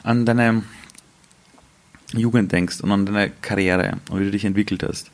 an 0.03 0.25
deine 0.27 0.63
Jugend 2.13 2.53
denkst 2.53 2.81
und 2.81 2.93
an 2.93 3.07
deine 3.07 3.31
Karriere 3.43 3.97
und 4.11 4.21
wie 4.21 4.25
du 4.25 4.31
dich 4.31 4.45
entwickelt 4.45 4.83
hast, 4.83 5.11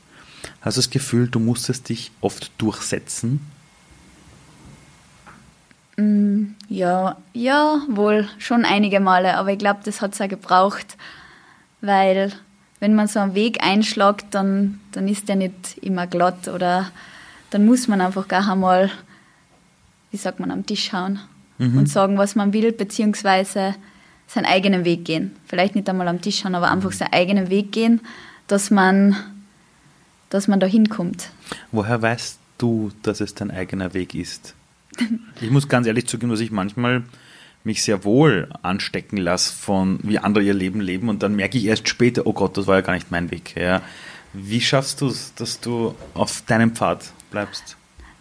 hast 0.61 0.77
du 0.77 0.81
das 0.81 0.91
Gefühl, 0.91 1.29
du 1.29 1.39
musstest 1.41 1.89
dich 1.89 2.11
oft 2.21 2.51
durchsetzen? 2.59 3.41
Ja, 5.97 7.17
ja, 7.35 7.81
wohl 7.89 8.29
schon 8.39 8.65
einige 8.65 8.99
Male, 8.99 9.37
aber 9.37 9.53
ich 9.53 9.59
glaube, 9.59 9.81
das 9.85 10.01
hat 10.01 10.15
es 10.15 10.21
auch 10.21 10.29
gebraucht, 10.29 10.97
weil 11.81 12.33
wenn 12.81 12.95
man 12.95 13.09
so 13.09 13.21
einen 13.21 13.35
Weg 13.35 13.63
einschlägt, 13.63 14.27
dann, 14.31 14.81
dann 14.93 15.07
ist 15.07 15.29
der 15.29 15.37
nicht 15.37 15.79
immer 15.81 16.07
glatt 16.07 16.49
oder 16.49 16.91
dann 17.51 17.67
muss 17.67 17.89
man 17.89 18.01
einfach 18.01 18.27
gar 18.27 18.51
einmal, 18.51 18.91
wie 20.11 20.17
sagt 20.17 20.41
man, 20.41 20.51
am 20.51 20.67
Tisch 20.67 20.93
hauen 20.93 21.21
und 21.59 21.89
sagen, 21.89 22.19
was 22.19 22.35
man 22.35 22.53
will, 22.53 22.73
beziehungsweise 22.73 23.75
seinen 24.27 24.47
eigenen 24.47 24.85
Weg 24.85 25.05
gehen. 25.05 25.37
Vielleicht 25.47 25.77
nicht 25.77 25.89
einmal 25.89 26.09
am 26.09 26.21
Tisch 26.21 26.45
hauen, 26.45 26.55
aber 26.55 26.71
einfach 26.71 26.93
seinen 26.93 27.13
eigenen 27.13 27.51
Weg 27.51 27.71
gehen, 27.71 28.01
dass 28.49 28.71
man, 28.71 29.15
dass 30.31 30.49
man 30.49 30.59
da 30.59 30.67
hinkommt. 30.67 31.29
Woher 31.71 32.01
weißt 32.01 32.39
du, 32.59 32.91
dass 33.03 33.21
es 33.21 33.35
dein 33.35 33.51
eigener 33.51 33.95
Weg 33.95 34.15
ist? 34.15 34.55
Ich 35.41 35.51
muss 35.51 35.69
ganz 35.69 35.87
ehrlich 35.87 36.07
zugeben, 36.07 36.31
dass 36.31 36.41
ich 36.41 36.51
manchmal 36.51 37.03
mich 37.65 37.83
sehr 37.83 38.05
wohl 38.05 38.49
anstecken 38.63 39.17
lasse 39.19 39.53
von 39.55 40.01
wie 40.03 40.19
andere 40.19 40.43
ihr 40.45 40.55
Leben 40.55 40.81
leben 40.81 41.09
und 41.09 41.23
dann 41.23 41.37
merke 41.37 41.59
ich 41.59 41.65
erst 41.67 41.89
später, 41.89 42.27
oh 42.27 42.33
Gott, 42.33 42.57
das 42.57 42.67
war 42.67 42.77
ja 42.77 42.81
gar 42.81 42.95
nicht 42.95 43.11
mein 43.11 43.31
Weg. 43.31 43.55
Ja. 43.57 43.83
Wie 44.33 44.61
schaffst 44.61 45.01
du 45.01 45.07
es, 45.09 45.33
dass 45.35 45.61
du 45.61 45.95
auf 46.15 46.43
deinem 46.47 46.75
Pfad 46.75 47.05
bleibst? 47.31 47.77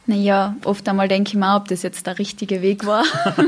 Naja, 0.08 0.56
oft 0.66 0.88
einmal 0.90 1.08
denke 1.08 1.30
ich 1.30 1.36
mir 1.36 1.56
ob 1.56 1.68
das 1.70 1.84
jetzt 1.84 2.06
der 2.08 2.20
richtige 2.20 2.62
Weg 2.62 2.86
war. 2.86 3.04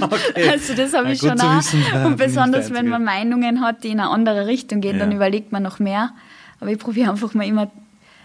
Also 0.49 0.73
das 0.75 0.93
habe 0.93 1.07
Ja, 1.07 1.13
ich 1.13 1.19
schon 1.19 1.39
auch. 1.41 1.57
wissen, 1.57 1.83
Und 2.05 2.17
besonders, 2.17 2.67
der 2.67 2.75
wenn 2.77 2.89
man. 2.89 3.03
Meinungen 3.03 3.61
hat, 3.61 3.83
die 3.83 3.89
in 3.89 3.99
eine 3.99 4.09
andere 4.09 4.47
Richtung 4.47 4.79
gehen, 4.81 4.97
dann 4.99 5.11
Ja. 5.11 5.17
überlegt 5.17 5.51
man 5.51 5.61
noch 5.63 5.79
mehr. 5.79 6.11
Aber 6.59 6.71
ich 6.71 6.77
probiere 6.79 7.11
einfach 7.11 7.33
mal 7.33 7.45
immer, 7.45 7.69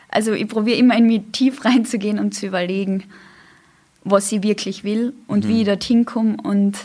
also 0.09 0.33
ich 0.33 0.47
probiere 0.49 0.79
immer 0.79 0.97
in 0.97 1.07
mich 1.07 1.23
tief 1.33 1.65
reinzugehen 1.65 2.19
und 2.19 2.35
zu 2.35 2.47
überlegen, 2.47 3.05
was 4.11 4.31
ich 4.33 4.43
wirklich 4.43 4.85
will 4.85 5.13
und 5.27 5.45
Mhm. 5.45 5.49
wie 5.49 5.61
ich 5.61 5.67
dorthin 5.67 6.05
komme. 6.05 6.37
Und 6.43 6.77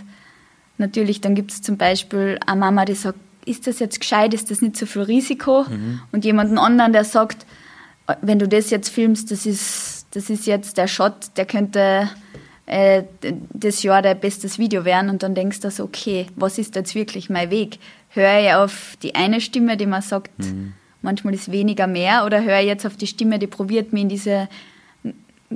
natürlich, 0.78 1.22
dann 1.22 1.36
gibt 1.36 1.52
es 1.52 1.62
zum 1.62 1.78
Beispiel 1.78 2.40
eine 2.46 2.60
Mama, 2.60 2.86
die 2.86 2.96
sagt, 2.96 3.20
ist 3.46 3.68
das 3.68 3.80
jetzt 3.80 4.00
gescheit, 4.00 4.34
ist 4.34 4.50
das 4.52 4.62
nicht 4.62 4.78
so 4.78 4.86
viel 4.86 5.02
Risiko? 5.04 5.66
Mhm. 5.70 6.02
Und 6.12 6.24
jemanden 6.26 6.58
anderen, 6.58 6.94
der 6.94 7.04
sagt, 7.04 7.46
wenn 8.22 8.40
du 8.40 8.48
das 8.48 8.70
jetzt 8.70 8.90
filmst, 8.90 9.32
das 9.32 9.46
ist, 9.46 10.08
das 10.12 10.30
ist 10.30 10.46
jetzt 10.46 10.78
der 10.78 10.88
Shot, 10.88 11.14
der 11.38 11.46
könnte 11.46 12.10
äh, 12.66 13.04
das 13.54 13.84
Jahr 13.84 14.02
der 14.02 14.16
bestes 14.16 14.60
Video 14.60 14.86
werden. 14.86 15.10
Und 15.10 15.24
dann 15.24 15.36
denkst 15.36 15.60
du 15.62 15.70
so, 15.72 15.84
okay, 15.84 16.28
was 16.36 16.58
ist 16.58 16.76
jetzt 16.76 16.96
wirklich 16.96 17.30
mein 17.30 17.50
Weg? 17.50 17.80
Höre 18.10 18.40
ich 18.40 18.54
auf 18.54 18.96
die 19.02 19.16
eine 19.16 19.42
Stimme, 19.42 19.76
die 19.76 19.86
man 19.88 20.02
sagt, 20.02 20.32
manchmal 21.02 21.34
ist 21.34 21.52
weniger 21.52 21.88
mehr, 21.88 22.26
oder 22.26 22.44
höre 22.44 22.60
ich 22.62 22.68
jetzt 22.68 22.86
auf 22.86 22.96
die 22.96 23.08
Stimme, 23.08 23.40
die 23.40 23.48
probiert, 23.48 23.92
mich 23.92 24.04
in 24.04 24.10
diese, 24.10 24.48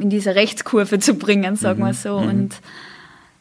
in 0.02 0.10
diese 0.10 0.36
Rechtskurve 0.36 1.00
zu 1.00 1.16
bringen, 1.16 1.56
sagen 1.56 1.84
wir 1.84 1.94
so. 1.94 2.16
Und 2.18 2.56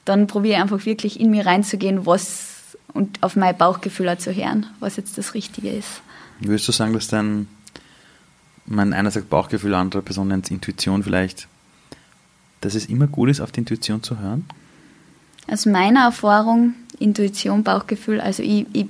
dann 0.05 0.27
probiere 0.27 0.57
ich 0.57 0.63
einfach 0.63 0.87
wirklich 0.87 1.21
in 1.21 1.31
mich 1.31 1.45
reinzugehen, 1.45 2.07
was 2.07 2.55
und 2.93 3.23
auf 3.23 3.37
mein 3.37 3.57
Bauchgefühl 3.57 4.09
auch 4.09 4.19
zu 4.19 4.35
hören, 4.35 4.67
was 4.81 4.97
jetzt 4.97 5.19
das 5.19 5.35
Richtige 5.35 5.71
ist. 5.71 6.01
Würdest 6.41 6.67
du 6.67 6.73
sagen, 6.73 6.93
dass 6.93 7.09
dein, 7.09 7.47
man 8.65 8.93
einer 8.93 9.11
sagt 9.11 9.31
Bauchgefühl, 9.31 9.75
andere 9.75 10.03
Person 10.03 10.29
nennt 10.29 10.51
Intuition 10.51 11.03
vielleicht, 11.03 11.47
dass 12.63 12.75
es 12.75 12.87
immer 12.87 13.07
gut 13.07 13.29
ist, 13.29 13.41
auf 13.41 13.53
die 13.53 13.61
Intuition 13.61 14.03
zu 14.03 14.19
hören? 14.19 14.47
Aus 15.49 15.67
meiner 15.67 16.05
Erfahrung, 16.05 16.75
Intuition, 16.99 17.63
Bauchgefühl, 17.63 18.21
also 18.21 18.43
ich, 18.43 18.67
ich 18.73 18.87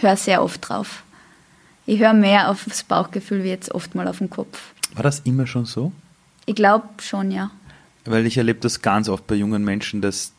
höre 0.00 0.16
sehr 0.16 0.42
oft 0.42 0.68
drauf. 0.68 1.04
Ich 1.86 2.00
höre 2.00 2.14
mehr 2.14 2.50
auf 2.50 2.64
das 2.66 2.82
Bauchgefühl 2.82 3.44
wie 3.44 3.48
jetzt 3.48 3.72
oft 3.72 3.94
mal 3.94 4.08
auf 4.08 4.18
den 4.18 4.30
Kopf. 4.30 4.72
War 4.94 5.02
das 5.02 5.20
immer 5.20 5.46
schon 5.46 5.66
so? 5.66 5.92
Ich 6.46 6.54
glaube 6.54 6.86
schon, 7.00 7.30
ja. 7.30 7.50
Weil 8.04 8.26
ich 8.26 8.36
erlebe 8.36 8.60
das 8.60 8.82
ganz 8.82 9.08
oft 9.08 9.26
bei 9.26 9.34
jungen 9.34 9.64
Menschen, 9.64 10.00
dass, 10.00 10.32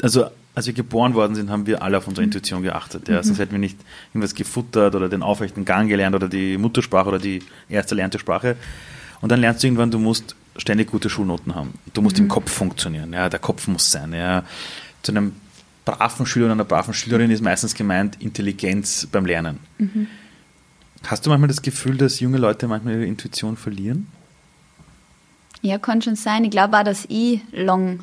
also 0.00 0.26
als 0.54 0.66
wir 0.66 0.74
geboren 0.74 1.14
worden 1.14 1.34
sind, 1.34 1.50
haben 1.50 1.66
wir 1.66 1.82
alle 1.82 1.98
auf 1.98 2.06
unsere 2.06 2.24
Intuition 2.24 2.62
geachtet. 2.62 3.08
Ja. 3.08 3.22
Sonst 3.22 3.38
hätten 3.38 3.52
wir 3.52 3.58
nicht 3.58 3.78
irgendwas 4.10 4.34
gefuttert 4.34 4.94
oder 4.94 5.08
den 5.08 5.22
aufrechten 5.22 5.64
Gang 5.64 5.88
gelernt 5.88 6.14
oder 6.14 6.28
die 6.28 6.58
Muttersprache 6.58 7.08
oder 7.08 7.18
die 7.18 7.42
erste 7.68 7.94
erlernte 7.94 8.18
Sprache. 8.18 8.56
Und 9.20 9.32
dann 9.32 9.40
lernst 9.40 9.62
du 9.62 9.66
irgendwann, 9.66 9.90
du 9.90 9.98
musst 9.98 10.36
ständig 10.58 10.90
gute 10.90 11.08
Schulnoten 11.08 11.54
haben. 11.54 11.74
Du 11.94 12.02
musst 12.02 12.18
im 12.18 12.28
Kopf 12.28 12.50
funktionieren. 12.50 13.12
Ja. 13.12 13.28
Der 13.28 13.40
Kopf 13.40 13.66
muss 13.66 13.90
sein. 13.90 14.12
Ja. 14.12 14.44
Zu 15.02 15.12
einem 15.12 15.32
braven 15.84 16.26
Schüler 16.26 16.46
und 16.46 16.52
einer 16.52 16.64
braven 16.64 16.94
Schülerin 16.94 17.30
ist 17.30 17.42
meistens 17.42 17.74
gemeint 17.74 18.20
Intelligenz 18.20 19.08
beim 19.10 19.24
Lernen. 19.24 19.58
Hast 21.04 21.24
du 21.24 21.30
manchmal 21.30 21.48
das 21.48 21.62
Gefühl, 21.62 21.96
dass 21.96 22.20
junge 22.20 22.38
Leute 22.38 22.68
manchmal 22.68 22.94
ihre 22.94 23.06
Intuition 23.06 23.56
verlieren? 23.56 24.06
Ja, 25.62 25.78
kann 25.78 26.02
schon 26.02 26.16
sein. 26.16 26.44
Ich 26.44 26.50
glaube 26.50 26.78
auch, 26.78 26.84
dass 26.84 27.06
ich 27.08 27.40
lang 27.52 28.00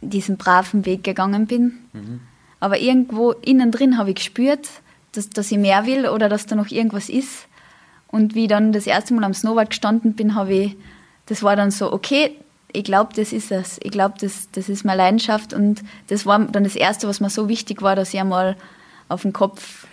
diesen 0.00 0.36
braven 0.36 0.86
Weg 0.86 1.02
gegangen 1.04 1.46
bin. 1.46 1.72
Aber 2.60 2.78
irgendwo 2.78 3.32
innen 3.32 3.70
drin 3.70 3.98
habe 3.98 4.10
ich 4.10 4.16
gespürt, 4.16 4.68
dass, 5.12 5.28
dass 5.28 5.50
ich 5.50 5.58
mehr 5.58 5.86
will 5.86 6.08
oder 6.08 6.28
dass 6.28 6.46
da 6.46 6.56
noch 6.56 6.70
irgendwas 6.70 7.08
ist. 7.08 7.46
Und 8.08 8.34
wie 8.34 8.44
ich 8.44 8.48
dann 8.48 8.72
das 8.72 8.86
erste 8.86 9.12
Mal 9.12 9.24
am 9.24 9.34
Snowboard 9.34 9.70
gestanden 9.70 10.14
bin, 10.14 10.34
habe 10.34 10.54
ich, 10.54 10.76
das 11.26 11.42
war 11.42 11.56
dann 11.56 11.70
so, 11.70 11.92
okay, 11.92 12.38
ich 12.72 12.84
glaube, 12.84 13.12
das 13.14 13.32
ist 13.32 13.50
es. 13.50 13.78
Ich 13.82 13.90
glaube, 13.90 14.14
das, 14.20 14.48
das 14.52 14.68
ist 14.68 14.84
meine 14.84 14.98
Leidenschaft. 14.98 15.52
Und 15.52 15.82
das 16.08 16.26
war 16.26 16.38
dann 16.38 16.64
das 16.64 16.76
Erste, 16.76 17.08
was 17.08 17.20
mir 17.20 17.30
so 17.30 17.48
wichtig 17.48 17.82
war, 17.82 17.96
dass 17.96 18.14
ich 18.14 18.20
einmal 18.20 18.56
auf 19.08 19.22
den 19.22 19.32
Kopf, 19.32 19.83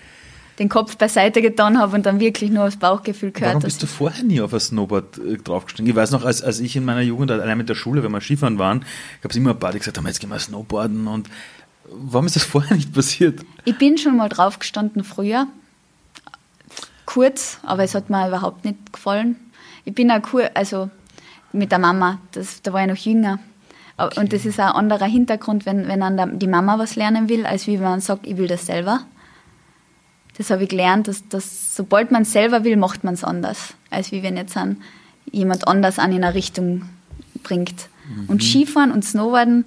den 0.59 0.69
Kopf 0.69 0.97
beiseite 0.97 1.41
getan 1.41 1.79
habe 1.79 1.95
und 1.95 2.05
dann 2.05 2.19
wirklich 2.19 2.51
nur 2.51 2.65
aufs 2.65 2.77
Bauchgefühl 2.77 3.31
gehört. 3.31 3.51
Warum 3.55 3.63
bist 3.63 3.81
du 3.81 3.87
vorher 3.87 4.23
nie 4.23 4.41
auf 4.41 4.53
ein 4.53 4.59
Snowboard 4.59 5.17
äh, 5.17 5.37
draufgestiegen? 5.37 5.89
Ich 5.89 5.95
weiß 5.95 6.11
noch, 6.11 6.23
als, 6.25 6.41
als 6.43 6.59
ich 6.59 6.75
in 6.75 6.85
meiner 6.85 7.01
Jugend 7.01 7.31
allein 7.31 7.57
mit 7.57 7.69
der 7.69 7.75
Schule, 7.75 8.03
wenn 8.03 8.11
wir 8.11 8.21
Skifahren 8.21 8.59
waren, 8.59 8.85
gab 9.21 9.31
es 9.31 9.37
immer 9.37 9.51
ein 9.51 9.59
paar, 9.59 9.71
die 9.71 9.79
gesagt 9.79 9.97
haben, 9.97 10.05
jetzt 10.07 10.19
gehen 10.19 10.29
wir 10.29 10.39
Snowboarden 10.39 11.07
und 11.07 11.29
warum 11.89 12.25
ist 12.27 12.35
das 12.35 12.43
vorher 12.53 12.75
nicht 12.75 12.93
passiert? 12.93 13.41
Ich 13.65 13.77
bin 13.77 13.97
schon 13.97 14.17
mal 14.17 14.29
drauf 14.29 14.59
gestanden 14.59 15.03
früher. 15.03 15.47
Kurz, 17.05 17.59
aber 17.63 17.83
es 17.83 17.95
hat 17.95 18.09
mir 18.09 18.27
überhaupt 18.27 18.63
nicht 18.63 18.93
gefallen. 18.93 19.35
Ich 19.83 19.93
bin 19.95 20.11
auch 20.11 20.21
cool, 20.33 20.49
also 20.53 20.89
mit 21.51 21.71
der 21.71 21.79
Mama, 21.79 22.19
das, 22.31 22.61
da 22.61 22.71
war 22.71 22.81
ich 22.81 22.87
noch 22.87 22.95
jünger. 22.95 23.39
Aber- 23.97 24.17
Und 24.17 24.31
das 24.31 24.45
ist 24.45 24.59
auch 24.59 24.67
ein 24.67 24.75
anderer 24.75 25.05
Hintergrund, 25.05 25.65
wenn, 25.65 25.87
wenn 25.87 25.99
dann 25.99 26.39
die 26.39 26.47
Mama 26.47 26.77
was 26.79 26.95
lernen 26.95 27.27
will, 27.29 27.45
als 27.45 27.67
wie 27.67 27.73
wenn 27.79 27.83
man 27.89 27.99
sagt, 28.01 28.25
ich 28.27 28.37
will 28.37 28.47
das 28.47 28.65
selber. 28.65 29.01
Das 30.37 30.49
habe 30.49 30.63
ich 30.63 30.69
gelernt, 30.69 31.07
dass, 31.07 31.27
dass 31.27 31.75
sobald 31.75 32.11
man 32.11 32.25
selber 32.25 32.63
will, 32.63 32.77
macht 32.77 33.03
man 33.03 33.13
es 33.13 33.23
anders, 33.23 33.73
als 33.89 34.11
wie 34.11 34.23
wenn 34.23 34.37
jetzt 34.37 34.55
an 34.57 34.77
jemand 35.31 35.67
anders 35.67 35.99
an 35.99 36.11
in 36.11 36.23
eine 36.23 36.33
Richtung 36.33 36.83
bringt. 37.43 37.87
Und 38.27 38.43
Skifahren 38.43 38.91
und 38.91 39.05
Snowboarden, 39.05 39.65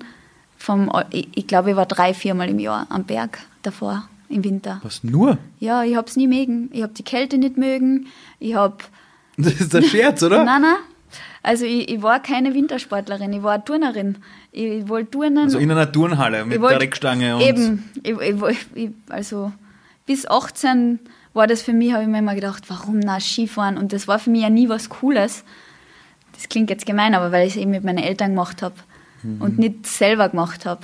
vom, 0.58 0.90
ich, 1.10 1.28
ich 1.34 1.46
glaube, 1.46 1.70
ich 1.70 1.76
war 1.76 1.86
drei, 1.86 2.12
viermal 2.14 2.48
im 2.48 2.58
Jahr 2.58 2.86
am 2.90 3.04
Berg. 3.04 3.38
davor 3.62 4.08
im 4.28 4.42
Winter. 4.42 4.80
Was, 4.82 5.04
nur? 5.04 5.38
Ja, 5.60 5.84
ich 5.84 5.94
hab's 5.96 6.16
nie 6.16 6.26
mögen. 6.26 6.68
Ich 6.72 6.82
hab 6.82 6.94
die 6.94 7.02
Kälte 7.04 7.38
nicht 7.38 7.56
mögen. 7.56 8.06
Ich 8.40 8.54
hab... 8.54 8.84
Das 9.36 9.52
ist 9.60 9.74
ein 9.74 9.82
Scherz, 9.84 10.22
oder? 10.22 10.44
Nein, 10.44 10.62
nein. 10.62 10.76
Also 11.42 11.64
ich, 11.64 11.88
ich 11.90 12.02
war 12.02 12.20
keine 12.20 12.54
Wintersportlerin, 12.54 13.32
ich 13.32 13.42
war 13.42 13.64
Turnerin. 13.64 14.16
Ich 14.52 14.88
wollte 14.88 15.10
turnen. 15.12 15.38
Also 15.38 15.58
in 15.58 15.70
einer 15.70 15.90
Turnhalle 15.90 16.44
mit 16.46 16.60
wollt- 16.60 16.72
der 16.72 16.80
Reckstange 16.80 17.36
und... 17.36 17.42
Eben. 17.42 17.90
Ich, 18.02 18.12
ich, 18.18 18.66
ich, 18.74 18.90
also 19.08 19.52
bis 20.06 20.26
18 20.26 21.00
war 21.32 21.46
das 21.46 21.62
für 21.62 21.72
mich, 21.72 21.92
habe 21.92 22.02
ich 22.02 22.08
mir 22.08 22.18
immer 22.18 22.34
gedacht, 22.34 22.64
warum 22.68 22.98
na 23.00 23.18
Skifahren? 23.20 23.76
Und 23.78 23.92
das 23.92 24.06
war 24.06 24.18
für 24.18 24.30
mich 24.30 24.42
ja 24.42 24.50
nie 24.50 24.68
was 24.68 24.88
Cooles. 24.88 25.44
Das 26.32 26.48
klingt 26.48 26.70
jetzt 26.70 26.86
gemein, 26.86 27.14
aber 27.14 27.32
weil 27.32 27.46
ich 27.46 27.54
es 27.54 27.60
eben 27.60 27.70
mit 27.70 27.84
meinen 27.84 27.98
Eltern 27.98 28.30
gemacht 28.30 28.62
habe 28.62 28.74
Mhm. 29.22 29.40
und 29.40 29.58
nicht 29.58 29.86
selber 29.86 30.28
gemacht 30.28 30.66
habe. 30.66 30.82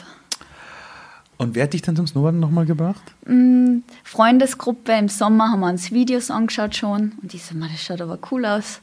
Und 1.36 1.54
wer 1.54 1.64
hat 1.64 1.72
dich 1.72 1.82
dann 1.82 1.96
zum 1.96 2.06
Snowboarden 2.06 2.40
nochmal 2.40 2.66
gebracht? 2.66 3.02
Mm, 3.26 3.78
Freundesgruppe 4.04 4.92
im 4.92 5.08
Sommer 5.08 5.50
haben 5.50 5.60
wir 5.60 5.68
uns 5.68 5.90
Videos 5.90 6.30
angeschaut 6.30 6.74
schon 6.76 7.12
und 7.22 7.32
ich 7.34 7.44
so, 7.44 7.54
"Ma, 7.54 7.66
das 7.70 7.82
schaut 7.82 8.00
aber 8.00 8.18
cool 8.30 8.44
aus. 8.46 8.80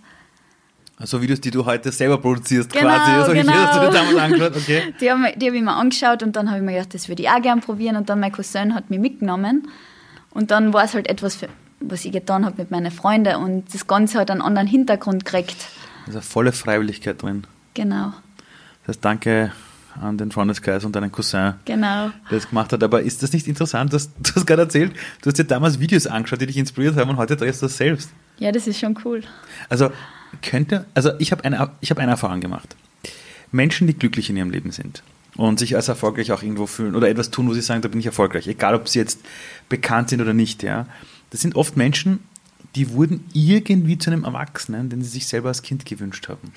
Also 1.00 1.22
Videos, 1.22 1.40
die 1.42 1.52
du 1.52 1.64
heute 1.66 1.92
selber 1.92 2.18
produzierst 2.18 2.72
Genau, 2.74 2.86
quasi. 2.88 3.12
Also 3.12 3.34
genau. 3.34 3.52
hier 3.52 3.68
hast 3.68 3.76
du 3.78 3.92
damals 3.92 4.18
angeschaut, 4.18 4.56
okay. 4.56 4.82
Die 5.00 5.12
habe 5.12 5.24
hab 5.26 5.36
ich 5.42 5.62
mir 5.62 5.74
angeschaut 5.74 6.24
und 6.24 6.36
dann 6.36 6.48
habe 6.50 6.58
ich 6.60 6.66
mir 6.66 6.72
gedacht, 6.74 6.94
das 6.96 7.08
würde 7.08 7.22
ich 7.22 7.30
auch 7.30 7.42
gern 7.42 7.62
probieren 7.62 7.96
und 7.98 8.10
dann 8.10 8.20
mein 8.20 8.32
Cousin 8.32 8.74
hat 8.74 8.90
mich 8.90 9.00
mitgenommen 9.00 9.68
und 10.38 10.52
dann 10.52 10.72
war 10.72 10.84
es 10.84 10.94
halt 10.94 11.10
etwas, 11.10 11.36
für, 11.36 11.50
was 11.80 12.06
ich 12.06 12.12
getan 12.12 12.46
habe 12.46 12.58
mit 12.60 12.70
meinen 12.70 12.92
Freunden 12.92 13.38
und 13.38 13.74
das 13.74 13.88
Ganze 13.88 14.20
hat 14.20 14.30
einen 14.30 14.44
anderen 14.44 14.68
Hintergrund 14.68 15.26
gekriegt. 15.26 15.56
Also 16.06 16.22
volle 16.22 16.52
Freiwilligkeit 16.52 17.20
drin. 17.20 17.48
Genau, 17.74 18.14
Das 18.82 18.90
heißt, 18.90 19.06
danke 19.06 19.52
an 20.00 20.20
den 20.20 20.32
Freundeskreis 20.32 20.86
und 20.86 20.96
deinen 20.96 21.12
Cousin, 21.12 21.56
genau. 21.66 22.12
der 22.30 22.38
das 22.38 22.50
gemacht 22.50 22.72
hat. 22.72 22.84
Aber 22.84 23.02
ist 23.02 23.24
das 23.24 23.34
nicht 23.34 23.48
interessant, 23.48 23.94
dass 23.94 24.14
du 24.22 24.36
hast 24.36 24.46
gerade 24.46 24.62
erzählt, 24.62 24.94
du 25.24 25.32
hast 25.32 25.40
dir 25.40 25.44
damals 25.44 25.80
Videos 25.80 26.06
angeschaut, 26.06 26.40
die 26.40 26.46
dich 26.46 26.58
inspiriert 26.58 26.96
haben 26.98 27.10
und 27.10 27.18
heute 27.18 27.36
drehst 27.36 27.64
du 27.64 27.66
das 27.66 27.76
selbst. 27.76 28.12
Ja, 28.38 28.52
das 28.52 28.68
ist 28.68 28.80
schon 28.80 28.96
cool. 29.06 29.24
Also 29.70 29.90
könnte, 30.44 30.86
also 30.94 31.14
ich 31.18 31.32
habe 31.32 31.44
eine, 31.46 31.72
ich 31.82 31.90
habe 31.90 32.00
eine 32.00 32.12
Erfahrung 32.12 32.42
gemacht. 32.42 32.76
Menschen, 33.52 33.88
die 33.88 33.98
glücklich 33.98 34.30
in 34.30 34.38
ihrem 34.38 34.52
Leben 34.52 34.70
sind 34.70 35.02
und 35.38 35.60
sich 35.60 35.76
als 35.76 35.88
erfolgreich 35.88 36.32
auch 36.32 36.44
irgendwo 36.44 36.66
fühlen 36.66 36.96
oder 36.96 37.10
etwas 37.10 37.32
tun, 37.32 37.48
wo 37.48 37.54
sie 37.54 37.62
sagen, 37.62 37.82
da 37.82 37.88
bin 37.88 38.00
ich 38.00 38.06
erfolgreich, 38.06 38.48
egal 38.48 38.76
ob 38.76 38.90
sie 38.90 39.00
jetzt 39.00 39.20
bekannt 39.70 40.10
sind 40.10 40.22
oder 40.22 40.34
nicht, 40.34 40.64
ja. 40.64 40.88
Das 41.30 41.42
sind 41.42 41.56
oft 41.56 41.78
Menschen, 41.78 42.20
die 42.76 42.92
wurden 42.92 43.24
irgendwie 43.34 43.98
zu 43.98 44.10
einem 44.10 44.24
Erwachsenen, 44.24 44.90
den 44.90 45.02
sie 45.02 45.10
sich 45.10 45.28
selber 45.28 45.50
als 45.50 45.62
Kind 45.62 45.86
gewünscht 45.86 46.28
haben. 46.28 46.52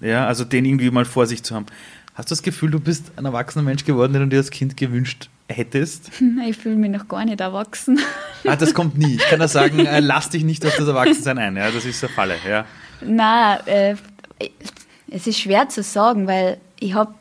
Ja, 0.00 0.26
also 0.26 0.44
den 0.44 0.64
irgendwie 0.64 0.90
mal 0.90 1.04
vor 1.04 1.26
sich 1.26 1.42
zu 1.42 1.54
haben. 1.54 1.66
Hast 2.14 2.30
du 2.30 2.32
das 2.32 2.42
Gefühl, 2.42 2.70
du 2.70 2.80
bist 2.80 3.12
ein 3.16 3.24
erwachsener 3.24 3.62
Mensch 3.62 3.84
geworden, 3.84 4.14
den 4.14 4.22
du 4.22 4.28
dir 4.28 4.38
als 4.38 4.50
Kind 4.50 4.76
gewünscht 4.76 5.28
hättest? 5.48 6.10
Ich 6.48 6.56
fühle 6.56 6.76
mich 6.76 6.90
noch 6.90 7.08
gar 7.08 7.24
nicht 7.24 7.40
erwachsen. 7.40 8.00
Ah, 8.46 8.56
das 8.56 8.74
kommt 8.74 8.96
nie. 8.96 9.16
Ich 9.16 9.26
kann 9.28 9.40
da 9.40 9.48
sagen, 9.48 9.80
äh, 9.86 10.00
lass 10.00 10.30
dich 10.30 10.44
nicht 10.44 10.64
auf 10.64 10.76
das 10.76 10.86
Erwachsensein 10.86 11.38
ein. 11.38 11.56
Ja, 11.56 11.70
das 11.70 11.84
ist 11.84 12.00
der 12.02 12.08
Falle. 12.08 12.36
Ja. 12.48 12.64
Na, 13.04 13.58
äh, 13.66 13.96
es 15.10 15.26
ist 15.26 15.38
schwer 15.38 15.68
zu 15.68 15.82
sagen, 15.82 16.26
weil 16.26 16.58
ich 16.78 16.94
habe 16.94 17.14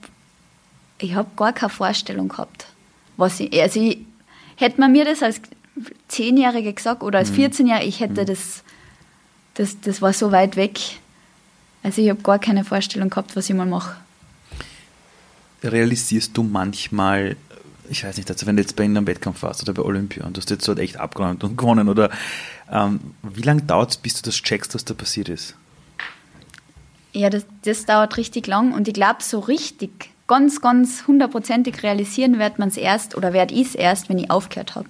ich 0.98 1.16
hab 1.16 1.36
gar 1.36 1.54
keine 1.54 1.70
Vorstellung 1.70 2.30
gehabt. 2.30 2.68
Was 3.18 3.40
ich, 3.40 3.62
also 3.62 3.80
ich, 3.80 4.00
hätte 4.56 4.80
man 4.80 4.92
mir 4.92 5.06
das 5.06 5.24
als 5.24 5.42
Zehnjährige 6.08 6.74
gesagt 6.74 7.04
oder 7.04 7.20
als 7.20 7.32
14-Jährige, 7.32 7.86
ich 7.86 8.00
hätte 8.00 8.26
das, 8.26 8.64
das, 9.56 9.80
das 9.82 10.02
war 10.02 10.14
so 10.14 10.32
weit 10.32 10.56
weg. 10.56 10.80
Also 11.84 12.02
ich 12.02 12.10
habe 12.10 12.22
gar 12.22 12.40
keine 12.40 12.64
Vorstellung 12.64 13.10
gehabt, 13.10 13.36
was 13.36 13.50
ich 13.50 13.56
mal 13.56 13.66
mache. 13.66 13.96
realisierst 15.62 16.36
du 16.36 16.44
manchmal, 16.44 17.36
ich 17.90 18.04
weiß 18.04 18.18
nicht, 18.18 18.30
also 18.32 18.46
wenn 18.48 18.56
du 18.56 18.62
jetzt 18.62 18.76
bei 18.76 18.86
Ihnen 18.86 18.98
am 18.98 19.08
Wettkampf 19.08 19.44
warst 19.44 19.62
oder 19.64 19.74
bei 19.74 19.82
Olympia 19.82 20.26
und 20.26 20.38
du 20.38 20.42
hast 20.42 20.50
jetzt 20.50 20.68
dort 20.68 20.80
echt 20.80 20.98
abgeräumt 20.98 21.44
und 21.44 21.58
gewonnen 21.58 21.90
oder 21.90 22.10
ähm, 22.72 23.00
wie 23.22 23.42
lange 23.42 23.62
dauert 23.64 23.92
es, 23.92 23.98
bis 23.98 24.16
du 24.16 24.22
das 24.24 24.36
checkst, 24.36 24.74
was 24.74 24.86
da 24.86 24.94
passiert 24.94 25.30
ist? 25.30 25.56
Ja, 27.14 27.30
das, 27.30 27.46
das 27.64 27.86
dauert 27.86 28.18
richtig 28.18 28.48
lang 28.48 28.74
und 28.74 28.88
ich 28.88 28.94
glaube, 28.94 29.22
so 29.22 29.40
richtig, 29.40 30.10
ganz, 30.28 30.62
ganz 30.62 31.08
hundertprozentig 31.08 31.84
realisieren 31.84 32.40
wird 32.40 32.60
man 32.60 32.70
es 32.70 32.78
erst 32.78 33.16
oder 33.16 33.34
werde 33.34 33.54
ich 33.54 33.68
es 33.68 33.76
erst, 33.76 34.10
wenn 34.10 34.18
ich 34.18 34.32
aufgehört 34.32 34.76
habe. 34.76 34.88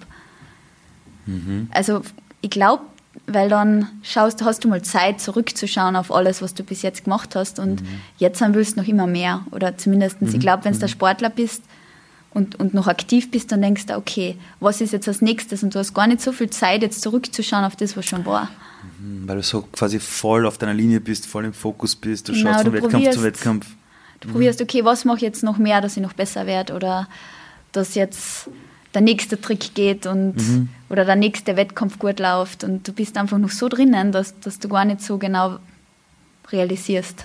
Also 1.70 2.02
ich 2.40 2.50
glaube, 2.50 2.84
weil 3.26 3.48
dann 3.48 3.88
schaust, 4.02 4.44
hast 4.44 4.64
du 4.64 4.68
mal 4.68 4.82
Zeit 4.82 5.20
zurückzuschauen 5.20 5.96
auf 5.96 6.12
alles, 6.12 6.42
was 6.42 6.54
du 6.54 6.62
bis 6.62 6.82
jetzt 6.82 7.04
gemacht 7.04 7.34
hast 7.34 7.58
und 7.58 7.82
jetzt 8.18 8.40
dann 8.40 8.54
willst 8.54 8.76
du 8.76 8.80
noch 8.80 8.88
immer 8.88 9.06
mehr. 9.06 9.44
Oder 9.50 9.76
zumindest, 9.76 10.18
ich 10.22 10.38
glaube, 10.38 10.64
wenn 10.64 10.72
du 10.72 10.78
der 10.78 10.88
Sportler 10.88 11.30
bist 11.30 11.62
und, 12.30 12.54
und 12.56 12.74
noch 12.74 12.86
aktiv 12.86 13.30
bist, 13.30 13.50
dann 13.50 13.62
denkst 13.62 13.86
du, 13.86 13.96
okay, 13.96 14.36
was 14.60 14.80
ist 14.80 14.92
jetzt 14.92 15.08
als 15.08 15.22
nächstes? 15.22 15.62
Und 15.62 15.74
du 15.74 15.78
hast 15.78 15.94
gar 15.94 16.06
nicht 16.06 16.20
so 16.20 16.32
viel 16.32 16.50
Zeit, 16.50 16.82
jetzt 16.82 17.02
zurückzuschauen 17.02 17.64
auf 17.64 17.74
das, 17.76 17.96
was 17.96 18.06
schon 18.06 18.24
war. 18.26 18.48
Hm, 19.00 19.26
Weil 19.26 19.36
du 19.36 19.42
so 19.42 19.62
quasi 19.62 19.98
voll 19.98 20.46
auf 20.46 20.58
deiner 20.58 20.74
Linie 20.74 21.00
bist, 21.00 21.26
voll 21.26 21.46
im 21.46 21.54
Fokus 21.54 21.96
bist, 21.96 22.28
du 22.28 22.32
Genau, 22.32 22.52
schaust 22.52 22.64
von 22.64 22.72
du 22.72 22.82
Wettkampf 22.82 23.10
zu 23.10 23.22
Wettkampf. 23.22 23.66
Du 24.20 24.28
probierst, 24.30 24.60
okay, 24.62 24.84
was 24.84 25.04
mache 25.04 25.16
ich 25.16 25.22
jetzt 25.22 25.42
noch 25.42 25.58
mehr, 25.58 25.80
dass 25.80 25.96
ich 25.96 26.02
noch 26.02 26.14
besser 26.14 26.46
werde 26.46 26.74
oder 26.74 27.08
dass 27.72 27.94
jetzt 27.94 28.48
der 28.94 29.02
nächste 29.02 29.38
Trick 29.40 29.74
geht 29.74 30.06
und 30.06 30.68
oder 30.88 31.04
der 31.04 31.16
nächste 31.16 31.56
Wettkampf 31.56 31.98
gut 31.98 32.18
läuft 32.18 32.64
und 32.64 32.88
du 32.88 32.92
bist 32.92 33.18
einfach 33.18 33.38
noch 33.38 33.50
so 33.50 33.68
drinnen, 33.68 34.12
dass, 34.12 34.38
dass 34.40 34.58
du 34.58 34.68
gar 34.68 34.84
nicht 34.84 35.02
so 35.02 35.18
genau 35.18 35.58
realisierst. 36.50 37.24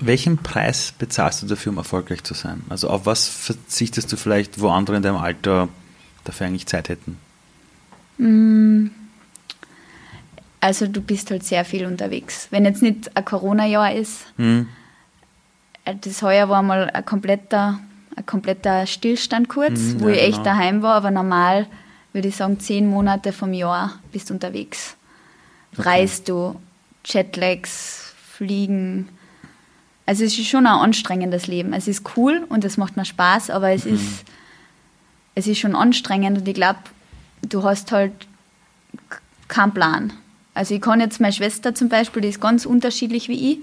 Welchen 0.00 0.38
Preis 0.38 0.94
bezahlst 0.96 1.42
du 1.42 1.46
dafür, 1.46 1.72
um 1.72 1.78
erfolgreich 1.78 2.22
zu 2.22 2.34
sein? 2.34 2.62
Also 2.68 2.88
auf 2.88 3.04
was 3.04 3.26
verzichtest 3.26 4.12
du 4.12 4.16
vielleicht, 4.16 4.60
wo 4.60 4.68
andere 4.68 4.96
in 4.96 5.02
deinem 5.02 5.16
Alter 5.16 5.68
dafür 6.22 6.46
eigentlich 6.46 6.66
Zeit 6.66 6.88
hätten? 6.88 7.16
Also 10.60 10.86
du 10.88 11.00
bist 11.00 11.30
halt 11.30 11.44
sehr 11.44 11.64
viel 11.64 11.86
unterwegs. 11.86 12.48
Wenn 12.50 12.64
jetzt 12.64 12.82
nicht 12.82 13.16
ein 13.16 13.24
Corona-Jahr 13.24 13.92
ist, 13.94 14.26
Hm? 14.36 14.66
äh, 15.84 15.94
das 16.00 16.22
heuer 16.22 16.48
war 16.48 16.62
mal 16.62 16.90
ein 16.90 17.04
kompletter, 17.04 17.78
ein 18.16 18.26
kompletter 18.26 18.86
Stillstand 18.86 19.48
kurz, 19.48 19.78
Mhm, 19.80 20.00
wo 20.00 20.08
ja, 20.08 20.14
ich 20.16 20.20
echt 20.22 20.30
genau. 20.32 20.44
daheim 20.44 20.82
war, 20.82 20.94
aber 20.96 21.10
normal 21.10 21.66
würde 22.12 22.28
ich 22.28 22.36
sagen, 22.36 22.58
zehn 22.58 22.88
Monate 22.88 23.32
vom 23.32 23.52
Jahr 23.52 23.98
bist 24.12 24.30
du 24.30 24.34
unterwegs. 24.34 24.96
Reist 25.76 26.28
du, 26.28 26.56
Jetlags, 27.04 28.14
Fliegen. 28.32 29.08
Also 30.06 30.24
es 30.24 30.36
ist 30.38 30.48
schon 30.48 30.66
ein 30.66 30.72
anstrengendes 30.72 31.46
Leben. 31.46 31.72
Es 31.72 31.86
ist 31.86 32.16
cool 32.16 32.44
und 32.48 32.64
es 32.64 32.76
macht 32.78 32.96
mir 32.96 33.04
Spaß, 33.04 33.50
aber 33.50 33.68
Mhm. 33.68 33.74
es 33.74 33.86
ist 33.86 34.24
es 35.34 35.46
ist 35.46 35.58
schon 35.60 35.76
anstrengend 35.76 36.38
und 36.38 36.48
ich 36.48 36.54
glaube, 36.54 36.80
du 37.42 37.62
hast 37.62 37.92
halt 37.92 38.26
keinen 39.46 39.72
Plan. 39.72 40.12
Also 40.58 40.74
ich 40.74 40.80
kann 40.80 41.00
jetzt 41.00 41.20
meine 41.20 41.32
Schwester 41.32 41.72
zum 41.74 41.88
Beispiel, 41.88 42.20
die 42.22 42.28
ist 42.28 42.40
ganz 42.40 42.66
unterschiedlich 42.66 43.28
wie 43.28 43.52
ich 43.52 43.58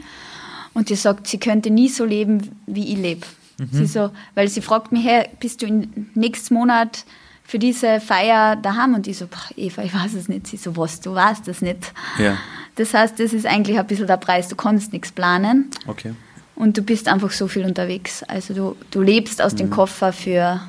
und 0.73 0.89
die 0.89 0.95
sagt, 0.95 1.27
sie 1.27 1.37
könnte 1.37 1.69
nie 1.69 1.89
so 1.89 2.05
leben, 2.05 2.55
wie 2.67 2.93
ich 2.93 2.97
lebe. 2.97 3.27
Sie 3.71 3.85
so, 3.85 4.11
weil 4.33 4.47
sie 4.47 4.61
fragt 4.61 4.91
mich, 4.91 5.05
hey, 5.05 5.27
bist 5.39 5.61
du 5.61 5.65
in, 5.65 6.09
nächsten 6.13 6.53
Monat 6.53 7.03
für 7.43 7.59
diese 7.59 7.99
Feier 8.01 8.55
daheim? 8.55 8.95
Und 8.95 9.07
ich 9.07 9.17
so, 9.17 9.27
boah, 9.27 9.57
Eva, 9.57 9.83
ich 9.83 9.93
weiß 9.93 10.13
es 10.13 10.27
nicht. 10.29 10.47
Sie 10.47 10.57
so, 10.57 10.75
was, 10.77 10.99
du 11.01 11.13
weißt 11.13 11.47
es 11.49 11.61
nicht. 11.61 11.93
Ja. 12.17 12.37
Das 12.75 12.93
heißt, 12.93 13.19
das 13.19 13.33
ist 13.33 13.45
eigentlich 13.45 13.77
ein 13.77 13.87
bisschen 13.87 14.07
der 14.07 14.17
Preis. 14.17 14.47
Du 14.47 14.55
kannst 14.55 14.91
nichts 14.93 15.11
planen 15.11 15.69
Okay. 15.87 16.13
und 16.55 16.77
du 16.77 16.81
bist 16.81 17.07
einfach 17.07 17.31
so 17.31 17.47
viel 17.47 17.65
unterwegs. 17.65 18.23
Also 18.23 18.53
du, 18.53 18.75
du 18.91 19.01
lebst 19.01 19.41
aus 19.41 19.55
dem 19.55 19.69
Koffer 19.69 20.11
für 20.13 20.59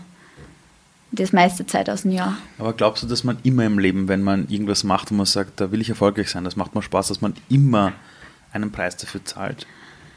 das 1.13 1.33
meiste 1.33 1.67
Zeit 1.67 1.89
aus 1.89 2.03
dem 2.03 2.13
Jahr. 2.13 2.37
Aber 2.59 2.73
glaubst 2.73 3.03
du, 3.03 3.07
dass 3.07 3.25
man 3.25 3.39
immer 3.43 3.65
im 3.65 3.79
Leben, 3.79 4.09
wenn 4.09 4.23
man 4.23 4.49
irgendwas 4.49 4.85
macht 4.85 5.11
und 5.11 5.17
man 5.17 5.27
sagt, 5.27 5.61
da 5.61 5.71
will 5.71 5.81
ich 5.81 5.89
erfolgreich 5.89 6.31
sein, 6.31 6.45
das 6.45 6.57
macht 6.57 6.75
mir 6.75 6.83
Spaß, 6.83 7.09
dass 7.09 7.21
man 7.21 7.35
immer 7.49 7.93
einen 8.53 8.73
Preis 8.73 8.97
dafür 8.97 9.25
zahlt? 9.25 9.67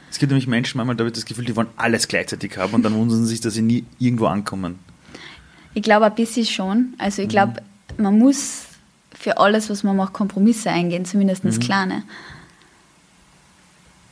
Es 0.09 0.17
gibt 0.17 0.31
nämlich 0.31 0.47
Menschen, 0.47 0.77
manchmal 0.77 0.95
da 0.95 1.03
habe 1.03 1.09
ich 1.09 1.15
das 1.15 1.25
Gefühl, 1.25 1.45
die 1.45 1.55
wollen 1.55 1.69
alles 1.77 2.07
gleichzeitig 2.07 2.57
haben 2.57 2.73
und 2.73 2.83
dann 2.83 2.95
wundern 2.95 3.19
sie 3.19 3.27
sich, 3.27 3.41
dass 3.41 3.53
sie 3.53 3.61
nie 3.61 3.85
irgendwo 3.99 4.25
ankommen. 4.25 4.79
Ich 5.75 5.83
glaube 5.83 6.07
ein 6.07 6.15
bisschen 6.15 6.45
schon. 6.45 6.93
Also 6.97 7.21
ich 7.21 7.29
glaube, 7.29 7.61
man 7.97 8.17
muss 8.17 8.63
für 9.13 9.37
alles, 9.37 9.69
was 9.69 9.83
man 9.83 9.95
macht, 9.95 10.13
Kompromisse 10.13 10.71
eingehen, 10.71 11.05
zumindest 11.05 11.61
kleine. 11.61 12.03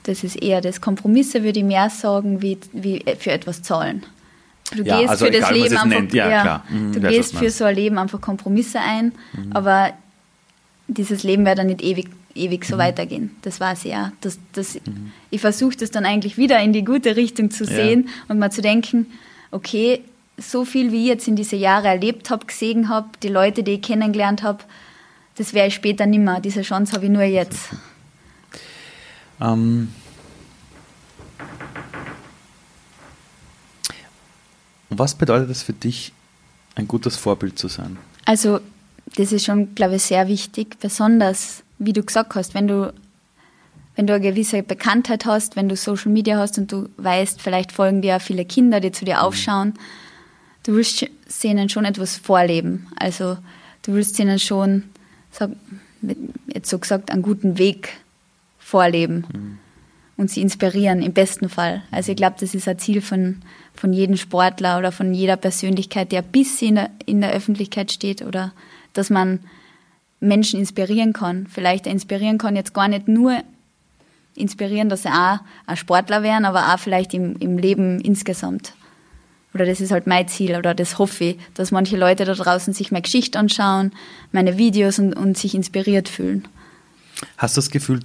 Das 0.03 0.23
ist 0.23 0.35
eher 0.35 0.61
das. 0.61 0.81
Kompromisse 0.81 1.43
würde 1.43 1.59
ich 1.59 1.65
mehr 1.65 1.89
sagen, 1.89 2.41
wie, 2.41 2.59
wie 2.73 3.03
für 3.17 3.31
etwas 3.31 3.63
zahlen. 3.63 4.05
Du 4.75 4.83
Ja, 4.83 4.99
gehst 4.99 5.09
also 5.09 5.25
für 5.25 5.31
das 5.31 5.49
egal, 5.49 5.51
was 5.51 5.57
Leben 5.71 5.77
einfach. 5.93 6.13
Ja, 6.15 6.41
klar. 6.41 6.63
Mhm, 6.69 6.91
du 6.93 6.99
gehst 6.99 7.35
für 7.37 7.49
so 7.49 7.63
ein 7.63 7.75
Leben 7.75 7.97
einfach 7.97 8.19
Kompromisse 8.19 8.79
ein, 8.79 9.13
aber 9.51 9.93
dieses 10.87 11.23
Leben 11.23 11.45
wird 11.45 11.57
dann 11.57 11.67
nicht 11.67 11.81
ewig, 11.81 12.09
ewig 12.35 12.61
Mhm. 12.65 12.71
so 12.71 12.77
weitergehen. 12.77 13.35
Das 13.43 13.59
weiß 13.59 13.85
ich 13.85 13.91
ja. 13.91 14.11
Das, 14.21 14.39
das, 14.53 14.77
Ich 15.29 15.41
versuche 15.41 15.75
das 15.77 15.91
dann 15.91 16.05
eigentlich 16.05 16.37
wieder 16.37 16.59
in 16.61 16.73
die 16.73 16.83
gute 16.83 17.15
Richtung 17.15 17.49
zu 17.51 17.63
Ja. 17.63 17.69
sehen 17.71 18.09
und 18.27 18.39
mal 18.39 18.51
zu 18.51 18.61
denken, 18.61 19.07
okay, 19.51 20.01
so 20.37 20.65
viel 20.65 20.91
wie 20.91 21.03
ich 21.03 21.07
jetzt 21.07 21.27
in 21.27 21.35
diese 21.35 21.55
Jahre 21.55 21.87
erlebt 21.87 22.29
habe, 22.29 22.45
gesehen 22.45 22.89
habe, 22.89 23.07
die 23.23 23.29
Leute, 23.29 23.63
die 23.63 23.71
ich 23.75 23.81
kennengelernt 23.81 24.43
habe, 24.43 24.59
das 25.37 25.53
werde 25.53 25.69
ich 25.69 25.75
später 25.75 26.05
nimmer. 26.05 26.39
Diese 26.41 26.61
Chance 26.61 26.93
habe 26.93 27.05
ich 27.05 27.11
nur 27.11 27.23
jetzt. 27.23 27.69
Ähm, 29.41 29.89
Was 34.89 35.15
bedeutet 35.15 35.49
es 35.49 35.63
für 35.63 35.73
dich, 35.73 36.13
ein 36.75 36.87
gutes 36.87 37.17
Vorbild 37.17 37.57
zu 37.57 37.67
sein? 37.67 37.97
Also, 38.25 38.59
das 39.15 39.31
ist 39.31 39.45
schon, 39.45 39.73
glaube 39.75 39.95
ich, 39.95 40.03
sehr 40.03 40.27
wichtig, 40.27 40.77
besonders, 40.79 41.63
wie 41.79 41.93
du 41.93 42.03
gesagt 42.03 42.35
hast, 42.35 42.53
wenn 42.53 42.67
du, 42.67 42.93
wenn 43.95 44.07
du 44.07 44.13
eine 44.13 44.23
gewisse 44.23 44.63
Bekanntheit 44.63 45.25
hast, 45.25 45.55
wenn 45.55 45.69
du 45.69 45.75
Social 45.75 46.11
Media 46.11 46.37
hast 46.37 46.57
und 46.57 46.71
du 46.71 46.89
weißt, 46.97 47.41
vielleicht 47.41 47.71
folgen 47.71 48.01
dir 48.01 48.09
ja 48.09 48.19
viele 48.19 48.45
Kinder, 48.45 48.79
die 48.79 48.91
zu 48.91 49.05
dir 49.05 49.15
mhm. 49.15 49.21
aufschauen, 49.21 49.73
du 50.63 50.73
willst 50.73 51.05
ihnen 51.43 51.69
schon 51.69 51.85
etwas 51.85 52.17
vorleben. 52.17 52.87
Also, 52.97 53.37
du 53.83 53.93
willst 53.93 54.19
ihnen 54.19 54.39
schon, 54.39 54.83
sag, 55.31 55.51
jetzt 56.47 56.69
so 56.69 56.79
gesagt, 56.79 57.11
einen 57.11 57.23
guten 57.23 57.57
Weg 57.57 57.89
vorleben. 58.59 59.25
Mhm 59.33 59.59
und 60.17 60.31
sie 60.31 60.41
inspirieren 60.41 61.01
im 61.01 61.13
besten 61.13 61.47
Fall. 61.47 61.83
Also 61.91 62.11
ich 62.11 62.17
glaube, 62.17 62.35
das 62.39 62.55
ist 62.55 62.67
ein 62.67 62.79
Ziel 62.79 63.01
von, 63.01 63.41
von 63.77 63.93
jedem 63.93 64.17
Sportler 64.17 64.77
oder 64.77 64.91
von 64.91 65.13
jeder 65.13 65.37
Persönlichkeit, 65.37 66.11
der 66.11 66.21
bis 66.21 66.61
in 66.61 66.75
der, 66.75 66.89
in 67.05 67.21
der 67.21 67.31
Öffentlichkeit 67.31 67.91
steht 67.91 68.21
oder 68.21 68.51
dass 68.93 69.09
man 69.09 69.39
Menschen 70.19 70.59
inspirieren 70.59 71.13
kann. 71.13 71.47
Vielleicht 71.47 71.85
inspirieren 71.87 72.39
kann 72.39 72.55
jetzt 72.55 72.73
gar 72.73 72.87
nicht 72.87 73.07
nur 73.07 73.43
inspirieren, 74.35 74.89
dass 74.89 75.03
sie 75.03 75.09
auch 75.09 75.39
ein 75.67 75.77
Sportler 75.77 76.23
werden, 76.23 76.45
aber 76.45 76.73
auch 76.73 76.79
vielleicht 76.79 77.13
im, 77.13 77.37
im 77.37 77.57
Leben 77.57 78.01
insgesamt. 78.01 78.73
Oder 79.53 79.65
das 79.65 79.79
ist 79.79 79.91
halt 79.91 80.07
mein 80.07 80.27
Ziel 80.27 80.55
oder 80.55 80.73
das 80.73 80.97
hoffe 80.97 81.23
ich, 81.23 81.37
dass 81.53 81.71
manche 81.71 81.97
Leute 81.97 82.25
da 82.25 82.33
draußen 82.33 82.73
sich 82.73 82.91
meine 82.91 83.03
Geschichte 83.03 83.39
anschauen, 83.39 83.91
meine 84.31 84.57
Videos 84.57 84.99
und, 84.99 85.13
und 85.13 85.37
sich 85.37 85.55
inspiriert 85.55 86.09
fühlen. 86.09 86.47
Hast 87.37 87.57
du 87.57 87.59
das 87.59 87.69
Gefühl, 87.69 88.01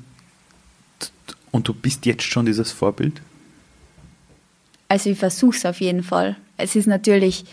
und 1.50 1.68
du 1.68 1.74
bist 1.74 2.06
jetzt 2.06 2.22
schon 2.24 2.46
dieses 2.46 2.72
Vorbild? 2.72 3.20
Also 4.92 5.08
ich 5.08 5.18
versuche 5.18 5.56
es 5.56 5.64
auf 5.64 5.80
jeden 5.80 6.02
Fall. 6.02 6.36
Es 6.58 6.76
ist 6.76 6.86
natürlich, 6.86 7.46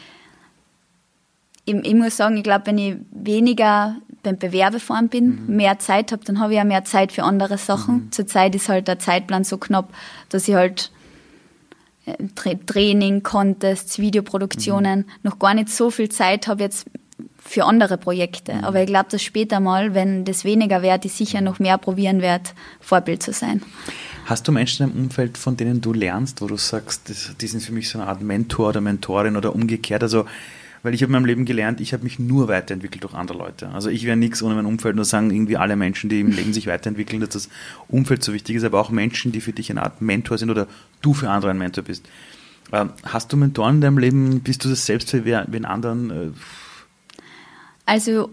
ich, 1.64 1.74
ich 1.74 1.94
muss 1.94 2.18
sagen, 2.18 2.36
ich 2.36 2.44
glaube, 2.44 2.66
wenn 2.66 2.78
ich 2.78 2.98
weniger 3.12 3.96
beim 4.24 4.38
Bewerbefahren 4.38 5.08
bin, 5.08 5.46
mhm. 5.46 5.56
mehr 5.56 5.80
Zeit 5.80 6.12
habe, 6.12 6.22
dann 6.26 6.42
habe 6.42 6.52
ich 6.52 6.58
ja 6.58 6.66
mehr 6.66 6.84
Zeit 6.84 7.14
für 7.14 7.24
andere 7.24 7.58
Sachen. 7.58 7.96
Mhm. 7.96 8.12
Zurzeit 8.12 8.56
ist 8.56 8.68
halt 8.68 8.90
der 8.90 9.00
Zeitplan 9.00 9.46
so 9.46 9.58
knapp, 9.58 9.94
dass 10.28 10.50
ich 10.50 10.56
halt 10.56 10.92
äh, 12.06 12.58
Training, 12.66 13.24
Contests, 13.24 14.00
Videoproduktionen 14.00 15.00
mhm. 15.00 15.06
noch 15.24 15.40
gar 15.40 15.54
nicht 15.54 15.70
so 15.70 15.92
viel 15.92 16.10
Zeit 16.10 16.46
habe 16.50 16.64
jetzt 16.64 16.88
für 17.38 17.64
andere 17.64 17.98
Projekte. 17.98 18.56
Mhm. 18.56 18.64
Aber 18.66 18.82
ich 18.82 18.88
glaube, 18.88 19.08
dass 19.12 19.24
später 19.24 19.62
mal, 19.62 19.94
wenn 19.94 20.26
das 20.26 20.44
weniger 20.44 20.82
wird, 20.82 21.06
ich 21.06 21.14
sicher 21.14 21.40
noch 21.40 21.60
mehr 21.60 21.78
probieren 21.78 22.22
werde, 22.22 22.50
Vorbild 22.82 23.24
zu 23.24 23.32
sein. 23.32 23.62
Hast 24.30 24.48
du 24.48 24.52
Menschen 24.52 24.92
im 24.92 25.06
Umfeld, 25.06 25.40
von 25.40 25.58
denen 25.58 25.82
du 25.82 25.92
lernst, 25.92 26.44
wo 26.44 26.46
du 26.46 26.56
sagst, 26.56 27.10
das, 27.10 27.36
die 27.42 27.48
sind 27.48 27.64
für 27.64 27.72
mich 27.72 27.90
so 27.90 27.98
eine 27.98 28.08
Art 28.08 28.22
Mentor 28.22 28.70
oder 28.70 28.80
Mentorin 28.80 29.36
oder 29.36 29.56
umgekehrt? 29.56 30.04
Also, 30.04 30.28
weil 30.84 30.94
ich 30.94 31.02
habe 31.02 31.10
in 31.10 31.14
meinem 31.14 31.26
Leben 31.26 31.46
gelernt, 31.46 31.82
ich 31.82 31.94
habe 31.94 32.04
mich 32.04 32.20
nur 32.20 32.48
weiterentwickelt 32.48 33.04
durch 33.04 33.16
andere 33.16 33.40
Leute. 33.40 33.70
Also 33.70 33.90
ich 33.90 34.06
wäre 34.06 34.16
nichts 34.16 34.44
ohne 34.44 34.54
mein 34.54 34.68
Umfeld, 34.68 34.96
nur 34.96 35.04
sagen 35.04 35.32
irgendwie 35.32 35.58
alle 35.58 35.76
Menschen, 35.76 36.12
die 36.12 36.20
im 36.20 36.30
Leben 36.30 36.54
sich 36.54 36.68
weiterentwickeln, 36.68 37.22
dass 37.22 37.30
das 37.30 37.50
Umfeld 37.88 38.24
so 38.24 38.32
wichtig 38.32 38.58
ist, 38.58 38.64
aber 38.64 38.80
auch 38.80 38.92
Menschen, 38.92 39.32
die 39.32 39.42
für 39.42 39.52
dich 39.52 39.72
eine 39.72 39.82
Art 39.82 40.00
Mentor 40.00 40.38
sind 40.38 40.52
oder 40.52 40.68
du 41.02 41.16
für 41.16 41.28
andere 41.28 41.50
ein 41.50 41.58
Mentor 41.58 41.86
bist. 41.86 42.08
Ähm, 42.72 42.92
hast 43.04 43.34
du 43.34 43.38
Mentoren 43.38 43.78
in 43.78 43.82
deinem 43.82 43.98
Leben? 43.98 44.42
Bist 44.42 44.64
du 44.64 44.70
das 44.70 44.86
selbst 44.86 45.10
für 45.10 45.26
wen 45.26 45.66
anderen? 45.66 46.12
Äh, 46.12 46.30
also 47.88 48.30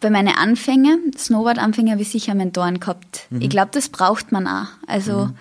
bei 0.00 0.10
meinen 0.10 0.34
Anfängen, 0.34 1.12
Snowboard-Anfänge, 1.16 1.92
habe 1.92 2.02
ich 2.02 2.10
sicher 2.10 2.34
Mentoren 2.34 2.80
gehabt. 2.80 3.26
Mhm. 3.30 3.40
Ich 3.40 3.50
glaube, 3.50 3.70
das 3.72 3.88
braucht 3.88 4.32
man 4.32 4.46
auch. 4.46 4.68
Also, 4.86 5.26
mhm. 5.26 5.34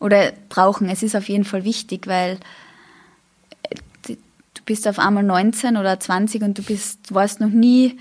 oder 0.00 0.32
brauchen. 0.48 0.88
Es 0.88 1.02
ist 1.02 1.14
auf 1.14 1.28
jeden 1.28 1.44
Fall 1.44 1.64
wichtig, 1.64 2.06
weil 2.06 2.38
äh, 3.62 3.76
du 4.08 4.62
bist 4.64 4.88
auf 4.88 4.98
einmal 4.98 5.22
19 5.22 5.76
oder 5.76 6.00
20 6.00 6.42
und 6.42 6.58
du 6.58 6.62
bist, 6.62 7.14
warst 7.14 7.40
noch 7.40 7.50
nie 7.50 7.98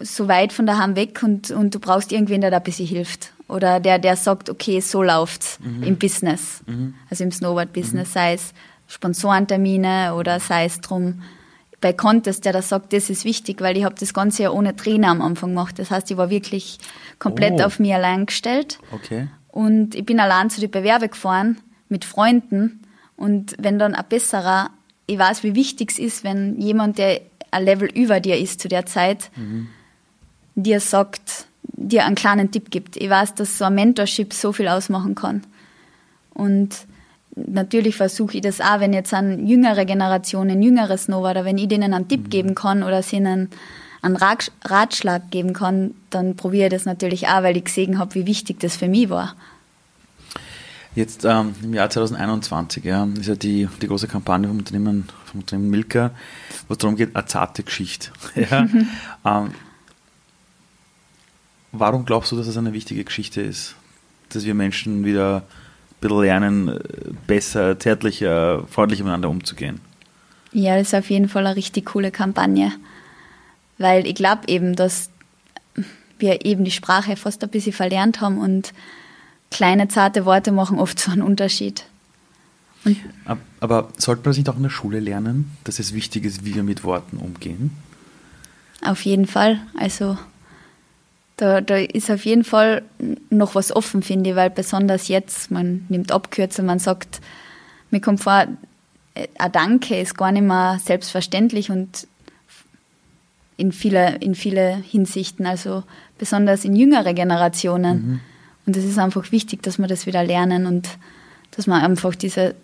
so 0.00 0.28
weit 0.28 0.52
von 0.52 0.66
daheim 0.66 0.96
weg 0.96 1.22
und, 1.22 1.50
und 1.50 1.74
du 1.74 1.78
brauchst 1.78 2.12
irgendwen, 2.12 2.40
der 2.40 2.50
da 2.50 2.58
ein 2.58 2.62
bisschen 2.62 2.86
hilft. 2.86 3.32
Oder 3.48 3.80
der, 3.80 3.98
der 3.98 4.16
sagt, 4.16 4.50
okay, 4.50 4.80
so 4.80 5.02
läuft's 5.02 5.58
mhm. 5.60 5.82
im 5.82 5.96
Business. 5.96 6.60
Mhm. 6.66 6.94
Also 7.08 7.24
im 7.24 7.32
Snowboard-Business, 7.32 8.08
mhm. 8.08 8.12
sei 8.12 8.34
es 8.34 8.52
Sponsorentermine 8.88 10.14
oder 10.14 10.40
sei 10.40 10.66
es 10.66 10.80
drum, 10.80 11.22
bei 11.80 11.92
Contest, 11.92 12.44
der 12.44 12.52
da 12.52 12.62
sagt, 12.62 12.92
das 12.92 13.08
ist 13.08 13.24
wichtig, 13.24 13.60
weil 13.60 13.76
ich 13.76 13.84
habe 13.84 13.94
das 13.98 14.12
Ganze 14.12 14.44
ja 14.44 14.50
ohne 14.50 14.74
Trainer 14.74 15.08
am 15.08 15.22
Anfang 15.22 15.50
gemacht. 15.50 15.78
Das 15.78 15.90
heißt, 15.90 16.10
ich 16.10 16.16
war 16.16 16.30
wirklich 16.30 16.78
komplett 17.18 17.60
oh. 17.60 17.64
auf 17.64 17.78
mich 17.78 17.94
allein 17.94 18.26
gestellt. 18.26 18.78
Okay. 18.92 19.28
Und 19.48 19.94
ich 19.94 20.04
bin 20.04 20.20
allein 20.20 20.50
zu 20.50 20.60
den 20.60 20.70
Bewerbe 20.70 21.08
gefahren 21.08 21.58
mit 21.88 22.04
Freunden. 22.04 22.80
Und 23.16 23.54
wenn 23.58 23.78
dann 23.78 23.94
ein 23.94 24.04
besserer, 24.08 24.70
ich 25.06 25.18
weiß, 25.18 25.42
wie 25.44 25.54
wichtig 25.54 25.92
es 25.92 25.98
ist, 25.98 26.24
wenn 26.24 26.60
jemand, 26.60 26.98
der 26.98 27.20
ein 27.50 27.64
Level 27.64 27.88
über 27.88 28.20
dir 28.20 28.38
ist 28.38 28.60
zu 28.60 28.68
der 28.68 28.86
Zeit, 28.86 29.30
mhm. 29.36 29.68
dir 30.54 30.80
sagt, 30.80 31.46
dir 31.62 32.04
einen 32.04 32.16
kleinen 32.16 32.50
Tipp 32.50 32.70
gibt. 32.70 32.96
Ich 32.96 33.08
weiß, 33.08 33.34
dass 33.34 33.58
so 33.58 33.64
ein 33.64 33.74
Mentorship 33.74 34.32
so 34.32 34.52
viel 34.52 34.68
ausmachen 34.68 35.14
kann. 35.14 35.42
Und 36.34 36.86
natürlich 37.46 37.96
versuche 37.96 38.36
ich 38.36 38.42
das 38.42 38.60
auch, 38.60 38.80
wenn 38.80 38.92
jetzt 38.92 39.14
an 39.14 39.46
jüngere 39.46 39.84
Generationen, 39.84 40.62
jüngere 40.62 40.96
Snowboarder, 40.96 41.44
wenn 41.44 41.58
ich 41.58 41.68
denen 41.68 41.94
einen 41.94 42.08
Tipp 42.08 42.24
mhm. 42.24 42.30
geben 42.30 42.54
kann 42.54 42.82
oder 42.82 43.02
sie 43.02 43.16
ihnen 43.16 43.50
einen 44.02 44.16
Ratschlag 44.16 45.30
geben 45.30 45.52
kann, 45.52 45.94
dann 46.10 46.36
probiere 46.36 46.66
ich 46.66 46.72
das 46.72 46.84
natürlich 46.84 47.28
auch, 47.28 47.42
weil 47.42 47.56
ich 47.56 47.64
gesehen 47.64 47.98
habe, 47.98 48.14
wie 48.14 48.26
wichtig 48.26 48.60
das 48.60 48.76
für 48.76 48.88
mich 48.88 49.10
war. 49.10 49.34
Jetzt 50.94 51.24
ähm, 51.24 51.54
im 51.62 51.74
Jahr 51.74 51.90
2021 51.90 52.84
ja, 52.84 53.06
ist 53.18 53.28
ja 53.28 53.34
die, 53.34 53.68
die 53.80 53.86
große 53.86 54.08
Kampagne 54.08 54.48
vom 54.48 54.58
Unternehmen, 54.58 55.08
vom 55.26 55.40
Unternehmen 55.40 55.70
Milka, 55.70 56.10
wo 56.66 56.72
es 56.72 56.78
darum 56.78 56.96
geht, 56.96 57.14
eine 57.14 57.26
zarte 57.26 57.62
Geschichte. 57.62 58.10
ja. 58.34 58.66
ähm, 59.24 59.50
warum 61.72 62.04
glaubst 62.04 62.32
du, 62.32 62.36
dass 62.36 62.46
es 62.46 62.56
eine 62.56 62.72
wichtige 62.72 63.04
Geschichte 63.04 63.40
ist, 63.40 63.76
dass 64.30 64.44
wir 64.44 64.54
Menschen 64.54 65.04
wieder 65.04 65.44
bisschen 66.00 66.22
lernen, 66.22 66.78
besser, 67.26 67.78
zärtlicher, 67.78 68.64
freundlicher 68.68 69.04
miteinander 69.04 69.30
umzugehen. 69.30 69.80
Ja, 70.52 70.76
das 70.76 70.88
ist 70.88 70.94
auf 70.94 71.10
jeden 71.10 71.28
Fall 71.28 71.46
eine 71.46 71.56
richtig 71.56 71.86
coole 71.86 72.10
Kampagne. 72.10 72.72
Weil 73.78 74.06
ich 74.06 74.14
glaube 74.14 74.42
eben, 74.46 74.74
dass 74.74 75.10
wir 76.18 76.44
eben 76.44 76.64
die 76.64 76.70
Sprache 76.70 77.16
fast 77.16 77.42
ein 77.44 77.50
bisschen 77.50 77.72
verlernt 77.72 78.20
haben 78.20 78.38
und 78.38 78.72
kleine, 79.50 79.88
zarte 79.88 80.24
Worte 80.24 80.52
machen 80.52 80.78
oft 80.78 80.98
so 80.98 81.10
einen 81.10 81.22
Unterschied. 81.22 81.84
Und 82.84 82.96
Aber 83.60 83.88
sollte 83.96 84.20
man 84.20 84.30
das 84.30 84.36
nicht 84.36 84.48
auch 84.48 84.56
in 84.56 84.62
der 84.62 84.70
Schule 84.70 85.00
lernen, 85.00 85.50
dass 85.64 85.78
es 85.78 85.94
wichtig 85.94 86.24
ist, 86.24 86.44
wie 86.44 86.54
wir 86.54 86.62
mit 86.62 86.84
Worten 86.84 87.18
umgehen? 87.18 87.70
Auf 88.82 89.02
jeden 89.02 89.26
Fall. 89.26 89.60
Also 89.76 90.16
da, 91.38 91.60
da 91.60 91.76
ist 91.76 92.10
auf 92.10 92.24
jeden 92.24 92.44
Fall 92.44 92.82
noch 93.30 93.54
was 93.54 93.74
offen, 93.74 94.02
finde 94.02 94.30
ich, 94.30 94.36
weil 94.36 94.50
besonders 94.50 95.08
jetzt, 95.08 95.50
man 95.50 95.86
nimmt 95.88 96.12
Abkürze, 96.12 96.62
man 96.62 96.80
sagt, 96.80 97.20
mir 97.90 98.00
kommt 98.00 98.22
vor, 98.22 98.46
äh, 99.14 99.28
ein 99.38 99.52
Danke 99.52 99.98
ist 99.98 100.18
gar 100.18 100.32
nicht 100.32 100.42
mehr 100.42 100.78
selbstverständlich 100.84 101.70
und 101.70 102.06
in 103.56 103.72
viele, 103.72 104.16
in 104.16 104.34
viele 104.34 104.76
Hinsichten, 104.76 105.46
also 105.46 105.84
besonders 106.18 106.64
in 106.64 106.76
jüngere 106.76 107.14
Generationen. 107.14 107.96
Mhm. 107.96 108.20
Und 108.66 108.76
es 108.76 108.84
ist 108.84 108.98
einfach 108.98 109.32
wichtig, 109.32 109.62
dass 109.62 109.78
wir 109.78 109.86
das 109.86 110.06
wieder 110.06 110.24
lernen 110.24 110.66
und 110.66 110.88
dass 111.52 111.66
wir 111.66 111.76
einfach 111.76 112.14
diese, 112.14 112.54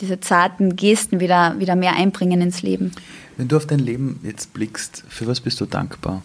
diese 0.00 0.20
zarten 0.20 0.76
Gesten 0.76 1.20
wieder, 1.20 1.58
wieder 1.58 1.76
mehr 1.76 1.94
einbringen 1.96 2.40
ins 2.40 2.62
Leben. 2.62 2.92
Wenn 3.36 3.48
du 3.48 3.56
auf 3.56 3.66
dein 3.66 3.80
Leben 3.80 4.20
jetzt 4.22 4.54
blickst, 4.54 5.04
für 5.08 5.26
was 5.26 5.40
bist 5.40 5.60
du 5.60 5.66
dankbar? 5.66 6.22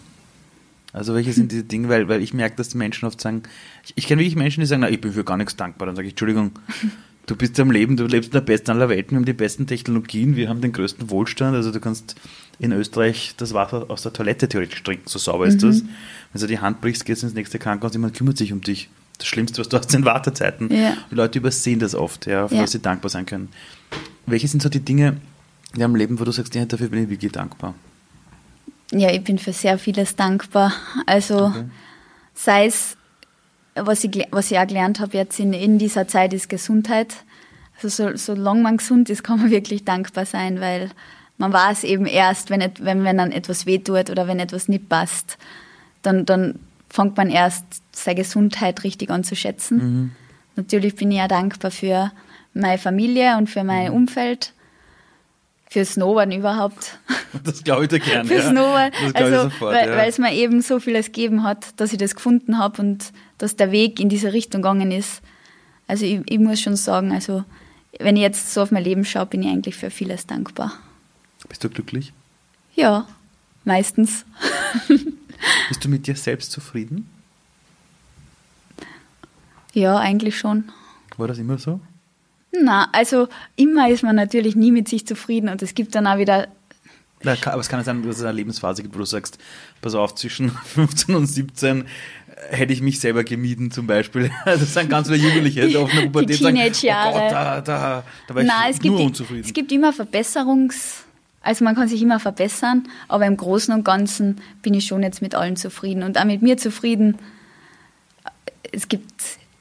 Also 0.92 1.14
welche 1.14 1.32
sind 1.32 1.52
diese 1.52 1.64
Dinge, 1.64 1.88
weil, 1.88 2.08
weil 2.08 2.22
ich 2.22 2.34
merke, 2.34 2.56
dass 2.56 2.68
die 2.68 2.78
Menschen 2.78 3.06
oft 3.06 3.20
sagen, 3.20 3.42
ich, 3.84 3.92
ich 3.96 4.06
kenne 4.06 4.20
wirklich 4.20 4.36
Menschen, 4.36 4.60
die 4.60 4.66
sagen, 4.66 4.82
na, 4.82 4.90
ich 4.90 5.00
bin 5.00 5.12
für 5.12 5.24
gar 5.24 5.36
nichts 5.36 5.56
dankbar. 5.56 5.86
Dann 5.86 5.96
sage 5.96 6.06
ich, 6.08 6.12
Entschuldigung, 6.12 6.52
du 7.26 7.36
bist 7.36 7.58
am 7.60 7.70
Leben, 7.70 7.96
du 7.96 8.06
lebst 8.06 8.28
in 8.28 8.32
der 8.32 8.40
besten 8.40 8.70
aller 8.72 8.88
Welten, 8.88 9.12
wir 9.12 9.16
haben 9.18 9.24
die 9.24 9.32
besten 9.32 9.66
Technologien, 9.66 10.36
wir 10.36 10.48
haben 10.48 10.60
den 10.60 10.72
größten 10.72 11.10
Wohlstand, 11.10 11.54
also 11.54 11.70
du 11.70 11.80
kannst 11.80 12.16
in 12.58 12.72
Österreich 12.72 13.34
das 13.36 13.54
Wasser 13.54 13.86
aus 13.88 14.02
der 14.02 14.12
Toilette 14.12 14.48
theoretisch 14.48 14.82
trinken, 14.82 15.04
so 15.06 15.18
sauber 15.18 15.46
ist 15.46 15.62
mhm. 15.62 15.68
das. 15.68 15.82
Wenn 16.32 16.40
du 16.40 16.46
die 16.46 16.58
Hand 16.58 16.80
brichst, 16.80 17.04
gehst 17.04 17.22
du 17.22 17.26
ins 17.26 17.34
nächste 17.34 17.58
Krankenhaus, 17.58 17.92
jemand 17.92 18.14
kümmert 18.14 18.36
sich 18.36 18.52
um 18.52 18.60
dich. 18.60 18.88
Das 19.18 19.26
Schlimmste, 19.26 19.60
was 19.60 19.68
du 19.68 19.76
hast, 19.76 19.90
sind 19.90 20.04
Wartezeiten. 20.04 20.72
Ja. 20.74 20.96
Die 21.10 21.14
Leute 21.14 21.38
übersehen 21.38 21.78
das 21.78 21.94
oft, 21.94 22.26
ja, 22.26 22.48
für 22.48 22.56
ja. 22.56 22.62
was 22.62 22.72
sie 22.72 22.80
dankbar 22.80 23.10
sein 23.10 23.26
können. 23.26 23.48
Welche 24.26 24.48
sind 24.48 24.62
so 24.62 24.68
die 24.68 24.80
Dinge 24.80 25.18
in 25.74 25.80
deinem 25.80 25.94
Leben, 25.94 26.18
wo 26.18 26.24
du 26.24 26.32
sagst, 26.32 26.54
ja, 26.54 26.64
dafür 26.64 26.88
bin 26.88 27.04
ich 27.04 27.10
wirklich 27.10 27.32
dankbar? 27.32 27.74
Ja, 28.92 29.10
ich 29.10 29.24
bin 29.24 29.38
für 29.38 29.52
sehr 29.52 29.78
vieles 29.78 30.16
dankbar. 30.16 30.72
Also 31.06 31.46
okay. 31.46 31.64
sei 32.34 32.66
es, 32.66 32.96
was 33.74 34.04
ich, 34.04 34.28
was 34.30 34.50
ich 34.50 34.58
auch 34.58 34.66
gelernt 34.66 35.00
habe 35.00 35.16
jetzt 35.16 35.40
in, 35.40 35.52
in 35.52 35.78
dieser 35.78 36.06
Zeit, 36.06 36.34
ist 36.34 36.48
Gesundheit. 36.48 37.16
Also 37.76 37.88
so, 37.88 38.16
solange 38.16 38.62
man 38.62 38.76
gesund 38.76 39.08
ist, 39.08 39.22
kann 39.24 39.40
man 39.40 39.50
wirklich 39.50 39.84
dankbar 39.84 40.26
sein, 40.26 40.60
weil 40.60 40.90
man 41.38 41.52
weiß 41.52 41.84
eben 41.84 42.06
erst, 42.06 42.50
wenn, 42.50 42.62
wenn, 42.80 43.04
wenn 43.04 43.18
dann 43.18 43.32
etwas 43.32 43.66
wehtut 43.66 44.10
oder 44.10 44.28
wenn 44.28 44.38
etwas 44.38 44.68
nicht 44.68 44.88
passt, 44.88 45.38
dann, 46.02 46.26
dann 46.26 46.58
fängt 46.90 47.16
man 47.16 47.30
erst 47.30 47.64
seine 47.92 48.16
Gesundheit 48.16 48.84
richtig 48.84 49.10
an 49.10 49.24
zu 49.24 49.34
schätzen. 49.34 49.76
Mhm. 49.76 50.10
Natürlich 50.56 50.94
bin 50.96 51.10
ich 51.10 51.16
ja 51.16 51.28
dankbar 51.28 51.70
für 51.70 52.12
meine 52.52 52.78
Familie 52.78 53.38
und 53.38 53.48
für 53.48 53.64
mein 53.64 53.88
mhm. 53.88 53.96
Umfeld 53.96 54.52
für 55.72 55.84
Snowboarden 55.84 56.34
überhaupt. 56.38 56.98
Das 57.44 57.64
glaube 57.64 57.84
ich 57.84 57.88
dir 57.88 57.98
gerne. 57.98 58.28
für 58.28 58.34
ja. 58.36 58.50
Snowboard. 58.50 58.92
Das 58.92 59.14
glaube 59.14 59.18
Also, 59.18 59.46
ich 59.48 59.52
sofort. 59.54 59.74
weil, 59.74 59.88
ja. 59.88 59.96
weil 59.96 60.08
es 60.08 60.18
mir 60.18 60.32
eben 60.34 60.60
so 60.62 60.78
vieles 60.80 61.06
gegeben 61.06 61.42
hat, 61.44 61.80
dass 61.80 61.92
ich 61.92 61.98
das 61.98 62.14
gefunden 62.14 62.58
habe 62.58 62.82
und 62.82 63.12
dass 63.38 63.56
der 63.56 63.72
Weg 63.72 63.98
in 63.98 64.08
diese 64.08 64.32
Richtung 64.32 64.62
gegangen 64.62 64.92
ist. 64.92 65.22
Also 65.88 66.04
ich, 66.04 66.20
ich 66.26 66.38
muss 66.38 66.60
schon 66.60 66.76
sagen, 66.76 67.12
also 67.12 67.44
wenn 67.98 68.16
ich 68.16 68.22
jetzt 68.22 68.52
so 68.52 68.62
auf 68.62 68.70
mein 68.70 68.84
Leben 68.84 69.04
schaue, 69.04 69.26
bin 69.26 69.42
ich 69.42 69.48
eigentlich 69.48 69.74
für 69.76 69.90
vieles 69.90 70.26
dankbar. 70.26 70.72
Bist 71.48 71.64
du 71.64 71.68
glücklich? 71.70 72.12
Ja, 72.74 73.06
meistens. 73.64 74.24
Bist 75.68 75.84
du 75.84 75.88
mit 75.88 76.06
dir 76.06 76.16
selbst 76.16 76.52
zufrieden? 76.52 77.08
Ja, 79.72 79.96
eigentlich 79.98 80.38
schon. 80.38 80.70
War 81.16 81.28
das 81.28 81.38
immer 81.38 81.58
so? 81.58 81.80
Na, 82.60 82.88
also 82.92 83.28
immer 83.56 83.88
ist 83.90 84.02
man 84.02 84.14
natürlich 84.16 84.56
nie 84.56 84.72
mit 84.72 84.88
sich 84.88 85.06
zufrieden 85.06 85.48
und 85.48 85.62
es 85.62 85.74
gibt 85.74 85.94
dann 85.94 86.06
auch 86.06 86.18
wieder 86.18 86.48
kann- 87.22 87.52
aber 87.52 87.60
es 87.60 87.68
kann 87.68 87.80
ja 87.80 87.84
sein, 87.84 88.02
dass 88.02 88.16
es 88.16 88.22
eine 88.24 88.32
Lebensphase 88.32 88.82
gibt, 88.82 88.94
wo 88.94 88.98
du 88.98 89.04
sagst, 89.04 89.38
pass 89.80 89.94
auf, 89.94 90.14
zwischen 90.16 90.50
15 90.64 91.14
und 91.14 91.26
17 91.26 91.84
hätte 92.50 92.72
ich 92.72 92.82
mich 92.82 92.98
selber 92.98 93.22
gemieden 93.24 93.70
zum 93.70 93.86
Beispiel. 93.86 94.30
Das 94.44 94.74
sind 94.74 94.90
ganz 94.90 95.08
viele 95.08 95.20
Jugendliche, 95.22 95.66
die 95.68 95.76
auf 95.76 95.90
einer 95.92 96.02
Pubertät 96.06 96.38
sagen, 96.38 96.56
Teenage-Jahre. 96.56 97.10
oh 97.10 97.20
Gott, 97.20 97.30
da, 97.32 97.60
da, 97.60 98.02
da 98.26 98.34
war 98.34 98.42
ich 98.42 98.48
Nein, 98.48 98.70
es 98.70 98.78
gibt, 98.80 98.92
nur 98.92 99.00
i- 99.02 99.06
unzufrieden. 99.06 99.44
es 99.46 99.52
gibt 99.52 99.72
immer 99.72 99.92
Verbesserungs... 99.92 101.04
Also 101.44 101.64
man 101.64 101.74
kann 101.74 101.88
sich 101.88 102.00
immer 102.00 102.20
verbessern, 102.20 102.88
aber 103.08 103.26
im 103.26 103.36
Großen 103.36 103.74
und 103.74 103.82
Ganzen 103.84 104.40
bin 104.62 104.74
ich 104.74 104.86
schon 104.86 105.02
jetzt 105.02 105.22
mit 105.22 105.34
allen 105.34 105.56
zufrieden 105.56 106.04
und 106.04 106.16
auch 106.16 106.24
mit 106.24 106.40
mir 106.40 106.56
zufrieden. 106.56 107.18
Es 108.70 108.88
gibt, 108.88 109.12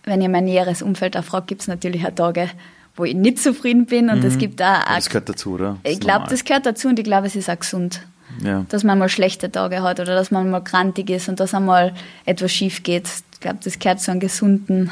wenn 0.03 0.21
ihr 0.21 0.29
mein 0.29 0.45
näheres 0.45 0.81
Umfeld 0.83 1.17
auch 1.17 1.23
fragt, 1.23 1.47
gibt 1.47 1.61
es 1.61 1.67
natürlich 1.67 2.05
auch 2.05 2.11
Tage, 2.13 2.49
wo 2.95 3.05
ich 3.05 3.15
nicht 3.15 3.39
zufrieden 3.39 3.85
bin 3.85 4.09
und 4.09 4.23
es 4.23 4.37
gibt 4.37 4.61
auch, 4.61 4.83
das 4.85 5.07
gehört 5.09 5.29
dazu, 5.29 5.53
oder? 5.53 5.77
Das 5.83 5.93
ich 5.93 5.99
glaube, 5.99 6.25
das 6.29 6.43
gehört 6.43 6.65
dazu 6.65 6.87
und 6.87 6.99
ich 6.99 7.05
glaube, 7.05 7.27
es 7.27 7.35
ist 7.35 7.49
auch 7.49 7.59
gesund, 7.59 8.01
Ja. 8.43 8.65
dass 8.69 8.83
man 8.83 8.99
mal 8.99 9.09
schlechte 9.09 9.51
Tage 9.51 9.81
hat 9.81 9.99
oder 9.99 10.13
dass 10.15 10.31
man 10.31 10.49
mal 10.49 10.61
krantig 10.63 11.09
ist 11.09 11.29
und 11.29 11.39
dass 11.39 11.53
einmal 11.53 11.93
etwas 12.25 12.51
schief 12.51 12.83
geht. 12.83 13.07
Ich 13.33 13.39
glaube, 13.39 13.59
das 13.63 13.79
gehört 13.79 13.99
zu 14.01 14.11
einem 14.11 14.19
gesunden 14.19 14.91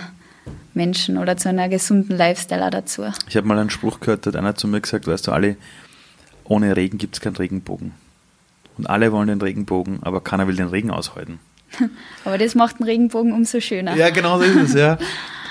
Menschen 0.74 1.18
oder 1.18 1.36
zu 1.38 1.50
einer 1.50 1.68
gesunden 1.70 2.18
Lifestyle 2.18 2.66
auch 2.66 2.70
dazu. 2.72 3.04
Ich 3.28 3.36
habe 3.36 3.47
mal 3.47 3.60
einen 3.60 3.70
Spruch 3.70 4.00
gehört, 4.00 4.26
da 4.26 4.30
hat 4.30 4.36
einer 4.38 4.56
zu 4.56 4.68
mir 4.68 4.80
gesagt, 4.82 5.06
weißt 5.08 5.28
du, 5.28 5.32
alle, 5.32 5.58
ohne 6.45 6.76
Regen 6.76 6.97
gibt 6.97 7.16
es 7.16 7.22
keinen 7.22 7.36
Regenbogen. 7.36 7.91
Und 8.78 8.89
alle 8.89 9.12
wollen 9.12 9.28
den 9.28 9.41
Regenbogen, 9.41 10.00
aber 10.04 10.22
keiner 10.22 10.47
will 10.47 10.56
den 10.56 10.70
Regen 10.70 10.89
aushalten. 10.89 11.39
Aber 12.26 12.39
das 12.39 12.56
macht 12.56 12.80
den 12.80 12.86
Regenbogen 12.86 13.32
umso 13.32 13.60
schöner. 13.60 13.95
Ja, 13.95 14.10
genau 14.10 14.38
so 14.39 14.43
ist 14.45 14.56
es, 14.70 14.74
ja. 14.74 14.97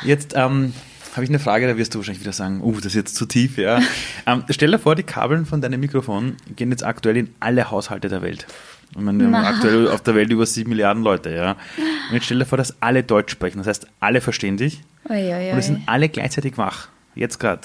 Jetzt 0.02 0.32
ähm, 0.34 0.72
habe 1.18 1.24
ich 1.24 1.30
eine 1.30 1.40
Frage, 1.40 1.66
da 1.66 1.76
wirst 1.76 1.94
du 1.94 1.98
wahrscheinlich 1.98 2.22
wieder 2.22 2.32
sagen, 2.32 2.60
uh, 2.62 2.76
das 2.76 2.86
ist 2.86 2.94
jetzt 2.94 3.16
zu 3.16 3.26
tief, 3.26 3.58
ja. 3.58 3.80
Ähm, 4.26 4.44
stell 4.50 4.70
dir 4.70 4.78
vor, 4.78 4.94
die 4.94 5.02
Kabeln 5.02 5.46
von 5.46 5.60
deinem 5.60 5.80
Mikrofon 5.80 6.36
gehen 6.54 6.70
jetzt 6.70 6.84
aktuell 6.84 7.16
in 7.16 7.30
alle 7.40 7.70
Haushalte 7.70 8.08
der 8.08 8.22
Welt. 8.22 8.46
Ich 8.92 9.00
meine, 9.00 9.18
wir 9.18 9.26
haben 9.26 9.44
aktuell 9.44 9.88
auf 9.88 10.02
der 10.02 10.14
Welt 10.14 10.30
über 10.30 10.46
sieben 10.46 10.70
Milliarden 10.70 11.02
Leute, 11.02 11.34
ja. 11.34 11.52
Und 11.52 11.58
jetzt 12.12 12.26
stell 12.26 12.38
dir 12.38 12.44
vor, 12.44 12.56
dass 12.56 12.80
alle 12.80 13.02
Deutsch 13.02 13.32
sprechen. 13.32 13.58
Das 13.58 13.66
heißt, 13.66 13.86
alle 14.00 14.20
verstehen 14.20 14.58
dich 14.58 14.80
Oi, 15.08 15.14
oi, 15.14 15.52
und 15.52 15.58
es 15.58 15.64
oi. 15.68 15.74
sind 15.74 15.82
alle 15.86 16.08
gleichzeitig 16.08 16.56
wach. 16.56 16.88
Jetzt 17.14 17.38
gerade. 17.40 17.62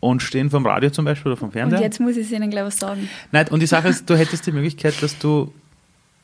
Und 0.00 0.22
stehen 0.22 0.50
vom 0.50 0.66
Radio 0.66 0.90
zum 0.90 1.04
Beispiel 1.04 1.32
oder 1.32 1.38
vom 1.38 1.52
Fernseher. 1.52 1.78
Und 1.78 1.84
jetzt 1.84 2.00
muss 2.00 2.16
ich 2.16 2.32
Ihnen 2.32 2.50
gleich 2.50 2.64
was 2.64 2.78
sagen. 2.78 3.08
Nein, 3.30 3.46
und 3.48 3.60
die 3.60 3.66
Sache 3.66 3.88
ist, 3.88 4.10
du 4.10 4.16
hättest 4.18 4.46
die 4.46 4.52
Möglichkeit, 4.52 5.00
dass 5.00 5.16
du 5.18 5.52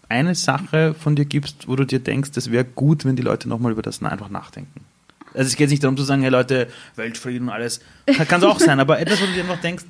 eine 0.08 0.34
Sache 0.34 0.94
von 0.94 1.14
dir 1.14 1.26
gibst, 1.26 1.68
wo 1.68 1.76
du 1.76 1.84
dir 1.84 2.00
denkst, 2.00 2.32
das 2.32 2.50
wäre 2.50 2.64
gut, 2.64 3.04
wenn 3.04 3.14
die 3.14 3.22
Leute 3.22 3.48
nochmal 3.48 3.72
über 3.72 3.82
das 3.82 4.02
einfach 4.02 4.30
nachdenken. 4.30 4.84
Also 5.34 5.48
es 5.48 5.56
geht 5.56 5.70
nicht 5.70 5.82
darum 5.82 5.96
zu 5.96 6.02
sagen, 6.02 6.22
hey 6.22 6.30
Leute, 6.30 6.68
Weltfrieden 6.96 7.48
und 7.48 7.54
alles. 7.54 7.80
Kann 8.28 8.40
es 8.40 8.46
auch 8.46 8.60
sein, 8.60 8.80
aber 8.80 8.98
etwas, 9.00 9.20
wo 9.20 9.26
du 9.26 9.32
dir 9.32 9.42
einfach 9.42 9.60
denkst, 9.60 9.84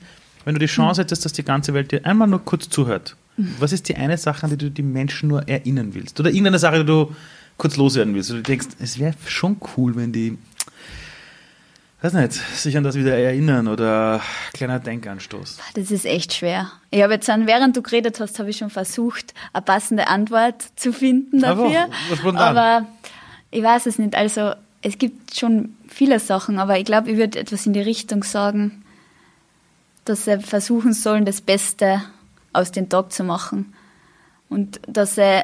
wenn 0.45 0.55
du 0.55 0.59
die 0.61 0.67
Chance 0.67 1.03
hättest, 1.03 1.25
dass 1.25 1.33
die 1.33 1.45
ganze 1.45 1.75
Welt 1.75 1.93
dir 1.93 2.05
einmal 2.05 2.29
nur 2.29 2.45
kurz 2.45 2.69
zuhört, 2.69 3.17
was 3.59 3.73
ist 3.73 3.89
die 3.89 3.97
eine 3.97 4.19
Sache, 4.19 4.45
an 4.45 4.51
die 4.51 4.57
du 4.57 4.71
die 4.71 4.83
Menschen 4.83 5.29
nur 5.29 5.49
erinnern 5.49 5.95
willst? 5.95 6.19
Oder 6.21 6.31
irgendeine 6.31 6.59
Sache, 6.59 6.81
die 6.81 6.85
du 6.85 7.15
kurz 7.57 7.77
loswerden 7.77 8.15
willst? 8.15 8.31
Und 8.31 8.39
du 8.39 8.43
denkst, 8.43 8.69
es 8.81 8.99
wäre 8.99 9.15
schon 9.27 9.57
cool, 9.77 9.97
wenn 9.97 10.13
die, 10.13 10.37
weiß 12.03 12.13
nicht, 12.15 12.33
sich 12.33 12.77
an 12.77 12.85
das 12.85 12.95
wieder 12.95 13.17
erinnern 13.17 13.69
oder 13.69 14.21
kleiner 14.53 14.81
Denkanstoß. 14.81 15.59
Das 15.75 15.91
ist 15.91 16.05
echt 16.05 16.35
schwer. 16.35 16.73
Ich 16.91 17.03
habe 17.03 17.15
jetzt, 17.15 17.29
dann, 17.29 17.47
während 17.47 17.77
du 17.77 17.83
geredet 17.83 18.21
hast, 18.21 18.39
habe 18.39 18.51
ich 18.51 18.59
schon 18.59 18.71
versucht, 18.71 19.33
eine 19.53 19.63
passende 19.63 20.09
Antwort 20.09 20.63
zu 20.77 20.93
finden 20.93 21.41
dafür. 21.41 21.89
was 22.11 22.19
spontan. 22.19 22.57
Aber 22.57 22.87
ich 23.51 23.63
weiß 23.63 23.87
es 23.87 23.99
nicht. 23.99 24.15
Also 24.15 24.53
es 24.83 24.99
gibt 24.99 25.37
schon 25.37 25.77
viele 25.89 26.19
Sachen, 26.19 26.59
aber 26.59 26.79
ich 26.79 26.85
glaube, 26.85 27.11
ich 27.11 27.17
würde 27.17 27.39
etwas 27.39 27.67
in 27.67 27.73
die 27.73 27.81
Richtung 27.81 28.25
sagen, 28.25 28.85
dass 30.05 30.25
sie 30.25 30.41
versuchen 30.41 30.93
sollen, 30.93 31.25
das 31.25 31.41
Beste 31.41 32.03
aus 32.53 32.73
dem 32.73 32.89
Tag 32.89 33.13
zu 33.13 33.23
machen. 33.23 33.73
Und 34.49 34.81
dass 34.89 35.15
sie, 35.15 35.43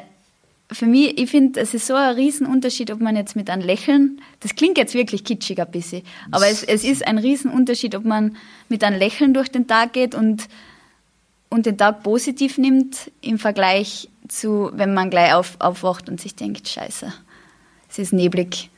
für 0.71 0.85
mich, 0.85 1.17
ich 1.17 1.31
finde, 1.31 1.61
es 1.61 1.73
ist 1.73 1.87
so 1.87 1.95
ein 1.95 2.15
Riesenunterschied, 2.15 2.91
ob 2.91 2.99
man 2.99 3.15
jetzt 3.15 3.37
mit 3.37 3.49
einem 3.49 3.65
Lächeln, 3.65 4.21
das 4.41 4.55
klingt 4.55 4.77
jetzt 4.77 4.93
wirklich 4.93 5.23
kitschig 5.23 5.59
ein 5.59 5.71
bisschen, 5.71 6.03
aber 6.31 6.47
es, 6.47 6.63
es 6.63 6.83
ist 6.83 7.07
ein 7.07 7.17
Riesenunterschied, 7.17 7.95
ob 7.95 8.03
man 8.03 8.35
mit 8.67 8.83
einem 8.83 8.99
Lächeln 8.99 9.33
durch 9.33 9.49
den 9.49 9.67
Tag 9.67 9.93
geht 9.93 10.13
und, 10.13 10.47
und 11.49 11.65
den 11.65 11.77
Tag 11.77 12.03
positiv 12.03 12.57
nimmt 12.57 13.09
im 13.21 13.39
Vergleich 13.39 14.09
zu, 14.27 14.69
wenn 14.73 14.93
man 14.93 15.09
gleich 15.09 15.33
auf, 15.33 15.55
aufwacht 15.59 16.09
und 16.09 16.19
sich 16.19 16.35
denkt, 16.35 16.67
scheiße, 16.67 17.11
es 17.89 17.97
ist 17.97 18.13
neblig, 18.13 18.69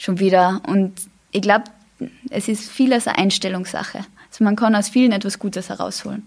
schon 0.00 0.18
wieder. 0.18 0.62
Und 0.66 0.94
ich 1.30 1.42
glaube, 1.42 1.64
es 2.30 2.48
ist 2.48 2.68
vieles 2.70 3.06
eine 3.06 3.18
Einstellungssache. 3.18 3.98
Also 4.30 4.44
man 4.44 4.56
kann 4.56 4.74
aus 4.74 4.88
vielen 4.88 5.12
etwas 5.12 5.38
Gutes 5.38 5.68
herausholen. 5.68 6.26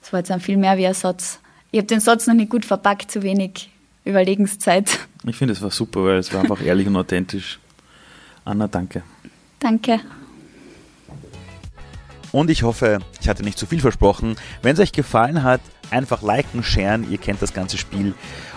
Das 0.00 0.12
war 0.12 0.20
jetzt 0.20 0.30
dann 0.30 0.40
viel 0.40 0.56
mehr 0.56 0.78
wie 0.78 0.86
ein 0.86 0.94
Satz. 0.94 1.38
Ich 1.70 1.78
habe 1.78 1.86
den 1.86 2.00
Satz 2.00 2.26
noch 2.26 2.34
nicht 2.34 2.50
gut 2.50 2.64
verpackt, 2.64 3.10
zu 3.10 3.22
wenig 3.22 3.70
Überlegenszeit. 4.04 4.98
Ich 5.24 5.36
finde, 5.36 5.52
es 5.52 5.62
war 5.62 5.70
super, 5.70 6.04
weil 6.04 6.18
es 6.18 6.32
war 6.32 6.40
einfach 6.40 6.60
ehrlich 6.64 6.86
und 6.86 6.96
authentisch. 6.96 7.60
Anna, 8.44 8.66
danke. 8.66 9.02
Danke. 9.60 10.00
Und 12.32 12.50
ich 12.50 12.62
hoffe, 12.62 12.98
ich 13.20 13.28
hatte 13.28 13.44
nicht 13.44 13.58
zu 13.58 13.66
viel 13.66 13.80
versprochen. 13.80 14.36
Wenn 14.62 14.72
es 14.72 14.80
euch 14.80 14.92
gefallen 14.92 15.42
hat, 15.42 15.60
einfach 15.90 16.22
liken, 16.22 16.64
sharen, 16.64 17.08
ihr 17.10 17.18
kennt 17.18 17.42
das 17.42 17.52
ganze 17.52 17.76
Spiel. 17.76 18.14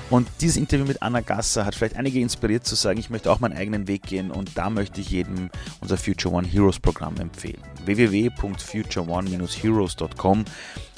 Und 0.10 0.28
dieses 0.40 0.58
Interview 0.58 0.86
mit 0.86 1.02
Anna 1.02 1.22
Gasser 1.22 1.66
hat 1.66 1.74
vielleicht 1.76 1.96
einige 1.96 2.20
inspiriert 2.20 2.64
zu 2.66 2.76
sagen, 2.76 3.00
ich 3.00 3.10
möchte 3.10 3.32
auch 3.32 3.40
meinen 3.40 3.58
eigenen 3.58 3.88
Weg 3.88 4.04
gehen 4.04 4.30
und 4.30 4.56
da 4.56 4.70
möchte 4.70 5.02
ich 5.02 5.10
jedem 5.10 5.50
unser 5.82 5.98
Future 5.98 6.36
One 6.36 6.48
Heroes 6.48 6.80
Programm 6.80 7.18
empfehlen. 7.18 7.64
www.future1-heroes.com 7.86 10.46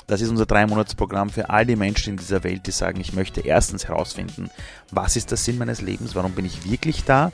das 0.08 0.22
ist 0.22 0.30
unser 0.30 0.46
Drei-Monats-Programm 0.46 1.30
für 1.30 1.50
all 1.50 1.66
die 1.66 1.76
Menschen 1.76 2.12
in 2.12 2.18
dieser 2.18 2.46
Welt, 2.46 2.66
die 2.66 2.72
sagen, 2.72 3.02
ich 3.02 3.12
möchte 3.12 3.42
erstens 3.42 3.90
herausfinden, 3.90 4.50
was 4.90 5.18
ist 5.18 5.32
der 5.32 5.38
Sinn 5.38 5.58
meines 5.58 5.82
Lebens, 5.82 6.16
warum 6.16 6.32
bin 6.32 6.46
ich 6.46 6.70
wirklich 6.70 7.04
da, 7.04 7.34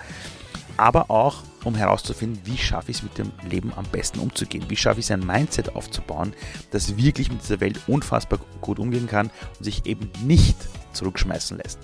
aber 0.78 1.10
auch 1.10 1.44
um 1.64 1.76
herauszufinden, 1.76 2.42
wie 2.46 2.58
schaffe 2.58 2.92
ich 2.92 2.98
es 2.98 3.04
mit 3.04 3.18
dem 3.18 3.32
Leben 3.50 3.72
am 3.76 3.86
besten 3.86 4.20
umzugehen, 4.20 4.66
wie 4.68 4.76
schaffe 4.76 5.00
ich 5.00 5.06
es 5.06 5.12
ein 5.12 5.26
Mindset 5.26 5.76
aufzubauen, 5.76 6.34
das 6.72 6.98
wirklich 6.98 7.32
mit 7.32 7.42
dieser 7.42 7.62
Welt 7.62 7.80
unfassbar 7.88 8.40
gut 8.62 8.80
umgehen 8.80 9.08
kann 9.08 9.30
und 9.58 9.64
sich 9.64 9.86
eben 9.86 10.10
nicht 10.24 10.58
zurückschmeißen 10.94 11.58
lässt. 11.58 11.80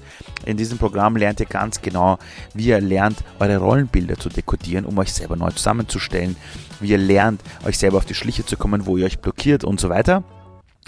In 0.46 0.58
diesem 0.58 0.78
Programm 0.78 1.16
lernt 1.16 1.40
ihr 1.40 1.46
ganz 1.46 1.82
genau, 1.82 2.20
wie 2.54 2.68
ihr 2.68 2.82
lernt, 2.82 3.24
eure 3.40 3.58
Rollenbilder 3.58 4.18
zu 4.18 4.30
dekodieren, 4.30 4.86
um 4.86 4.98
euch 4.98 5.14
selber 5.14 5.36
neu 5.36 5.52
zusammenzustellen, 5.52 6.36
wie 6.80 6.90
ihr 6.90 6.98
lernt, 6.98 7.42
euch 7.66 7.78
selber 7.78 7.98
auf 7.98 8.06
die 8.06 8.14
Schliche 8.14 8.46
zu 8.46 8.58
kommen, 8.58 8.86
wo 8.86 8.98
ihr 8.98 9.06
euch 9.06 9.20
blockiert 9.20 9.64
und 9.64 9.80
so 9.80 9.90
weiter. 9.90 10.24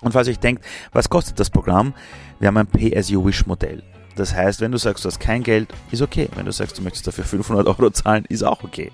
Und 0.01 0.13
falls 0.13 0.27
ihr 0.27 0.31
euch 0.31 0.39
denkt, 0.39 0.63
was 0.91 1.09
kostet 1.09 1.39
das 1.39 1.49
Programm? 1.49 1.93
Wir 2.39 2.47
haben 2.47 2.57
ein 2.57 2.67
Pay-as-you-wish-Modell. 2.67 3.83
Das 4.15 4.33
heißt, 4.33 4.61
wenn 4.61 4.71
du 4.71 4.77
sagst, 4.77 5.05
du 5.05 5.07
hast 5.07 5.19
kein 5.19 5.43
Geld, 5.43 5.69
ist 5.91 6.01
okay. 6.01 6.29
Wenn 6.35 6.45
du 6.45 6.51
sagst, 6.51 6.77
du 6.77 6.81
möchtest 6.81 7.07
dafür 7.07 7.23
500 7.23 7.67
Euro 7.67 7.89
zahlen, 7.91 8.25
ist 8.29 8.43
auch 8.43 8.63
okay. 8.63 8.91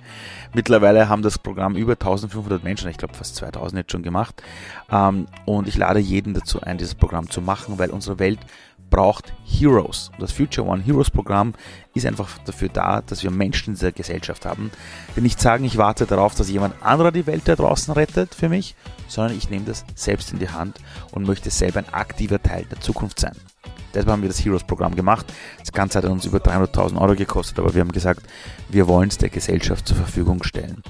Mittlerweile 0.53 1.09
haben 1.09 1.21
das 1.21 1.37
Programm 1.37 1.75
über 1.75 1.93
1500 1.93 2.63
Menschen, 2.63 2.89
ich 2.89 2.97
glaube 2.97 3.13
fast 3.13 3.35
2000 3.35 3.79
jetzt 3.79 3.91
schon 3.91 4.03
gemacht. 4.03 4.41
Ähm, 4.91 5.27
Und 5.45 5.67
ich 5.67 5.77
lade 5.77 5.99
jeden 5.99 6.33
dazu 6.33 6.61
ein, 6.61 6.77
dieses 6.77 6.95
Programm 6.95 7.29
zu 7.29 7.41
machen, 7.41 7.79
weil 7.79 7.89
unsere 7.89 8.19
Welt 8.19 8.39
braucht 8.89 9.33
Heroes. 9.45 10.11
Das 10.19 10.31
Future 10.31 10.67
One 10.67 10.81
Heroes 10.81 11.11
Programm 11.11 11.53
ist 11.93 12.05
einfach 12.05 12.37
dafür 12.45 12.69
da, 12.69 13.01
dass 13.01 13.23
wir 13.23 13.31
Menschen 13.31 13.71
in 13.71 13.73
dieser 13.75 13.91
Gesellschaft 13.91 14.45
haben, 14.45 14.71
die 15.15 15.21
nicht 15.21 15.41
sagen, 15.41 15.65
ich 15.65 15.77
warte 15.77 16.05
darauf, 16.05 16.35
dass 16.35 16.49
jemand 16.49 16.81
anderer 16.81 17.11
die 17.11 17.27
Welt 17.27 17.43
da 17.45 17.55
draußen 17.55 17.93
rettet 17.93 18.33
für 18.33 18.49
mich, 18.49 18.75
sondern 19.07 19.37
ich 19.37 19.49
nehme 19.49 19.65
das 19.65 19.85
selbst 19.95 20.31
in 20.31 20.39
die 20.39 20.49
Hand 20.49 20.79
und 21.11 21.27
möchte 21.27 21.49
selber 21.49 21.79
ein 21.79 21.93
aktiver 21.93 22.41
Teil 22.41 22.65
der 22.71 22.79
Zukunft 22.79 23.19
sein. 23.19 23.35
Deshalb 23.93 24.09
haben 24.09 24.21
wir 24.21 24.29
das 24.29 24.43
Heroes-Programm 24.43 24.95
gemacht. 24.95 25.25
Das 25.59 25.71
Ganze 25.71 25.97
hat 25.99 26.05
uns 26.05 26.25
über 26.25 26.39
300.000 26.39 26.99
Euro 26.99 27.15
gekostet, 27.15 27.59
aber 27.59 27.73
wir 27.73 27.81
haben 27.81 27.91
gesagt, 27.91 28.23
wir 28.69 28.87
wollen 28.87 29.09
es 29.09 29.17
der 29.17 29.29
Gesellschaft 29.29 29.87
zur 29.87 29.97
Verfügung 29.97 30.43
stellen. 30.43 30.83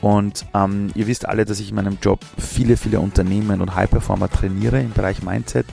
Und 0.00 0.46
ähm, 0.54 0.90
ihr 0.94 1.06
wisst 1.06 1.28
alle, 1.28 1.44
dass 1.44 1.60
ich 1.60 1.70
in 1.70 1.76
meinem 1.76 1.98
Job 2.00 2.20
viele, 2.38 2.76
viele 2.76 3.00
Unternehmen 3.00 3.60
und 3.60 3.74
High-Performer 3.74 4.30
trainiere 4.30 4.80
im 4.80 4.92
Bereich 4.92 5.22
Mindset. 5.22 5.66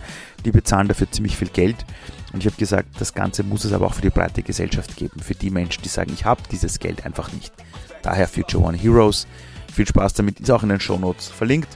Die 0.43 0.51
bezahlen 0.51 0.87
dafür 0.87 1.09
ziemlich 1.09 1.37
viel 1.37 1.47
Geld. 1.47 1.85
Und 2.33 2.39
ich 2.39 2.45
habe 2.45 2.57
gesagt, 2.57 2.89
das 2.99 3.13
Ganze 3.13 3.43
muss 3.43 3.63
es 3.63 3.71
aber 3.71 3.87
auch 3.87 3.93
für 3.93 4.01
die 4.01 4.09
breite 4.09 4.43
Gesellschaft 4.43 4.97
geben. 4.97 5.21
Für 5.21 5.35
die 5.35 5.49
Menschen, 5.49 5.81
die 5.81 5.89
sagen, 5.89 6.11
ich 6.13 6.25
habe 6.25 6.41
dieses 6.51 6.79
Geld 6.79 7.05
einfach 7.05 7.31
nicht. 7.31 7.53
Daher 8.01 8.27
Future 8.27 8.63
One 8.63 8.77
Heroes. 8.77 9.27
Viel 9.73 9.87
Spaß 9.87 10.13
damit, 10.13 10.39
ist 10.39 10.51
auch 10.51 10.63
in 10.63 10.69
den 10.69 10.79
Show 10.79 10.97
Notes 10.97 11.27
verlinkt. 11.27 11.69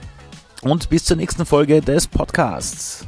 und 0.62 0.90
bis 0.90 1.06
zur 1.06 1.18
nächsten 1.18 1.46
Folge 1.46 1.82
des 1.82 2.08
Podcasts. 2.08 3.08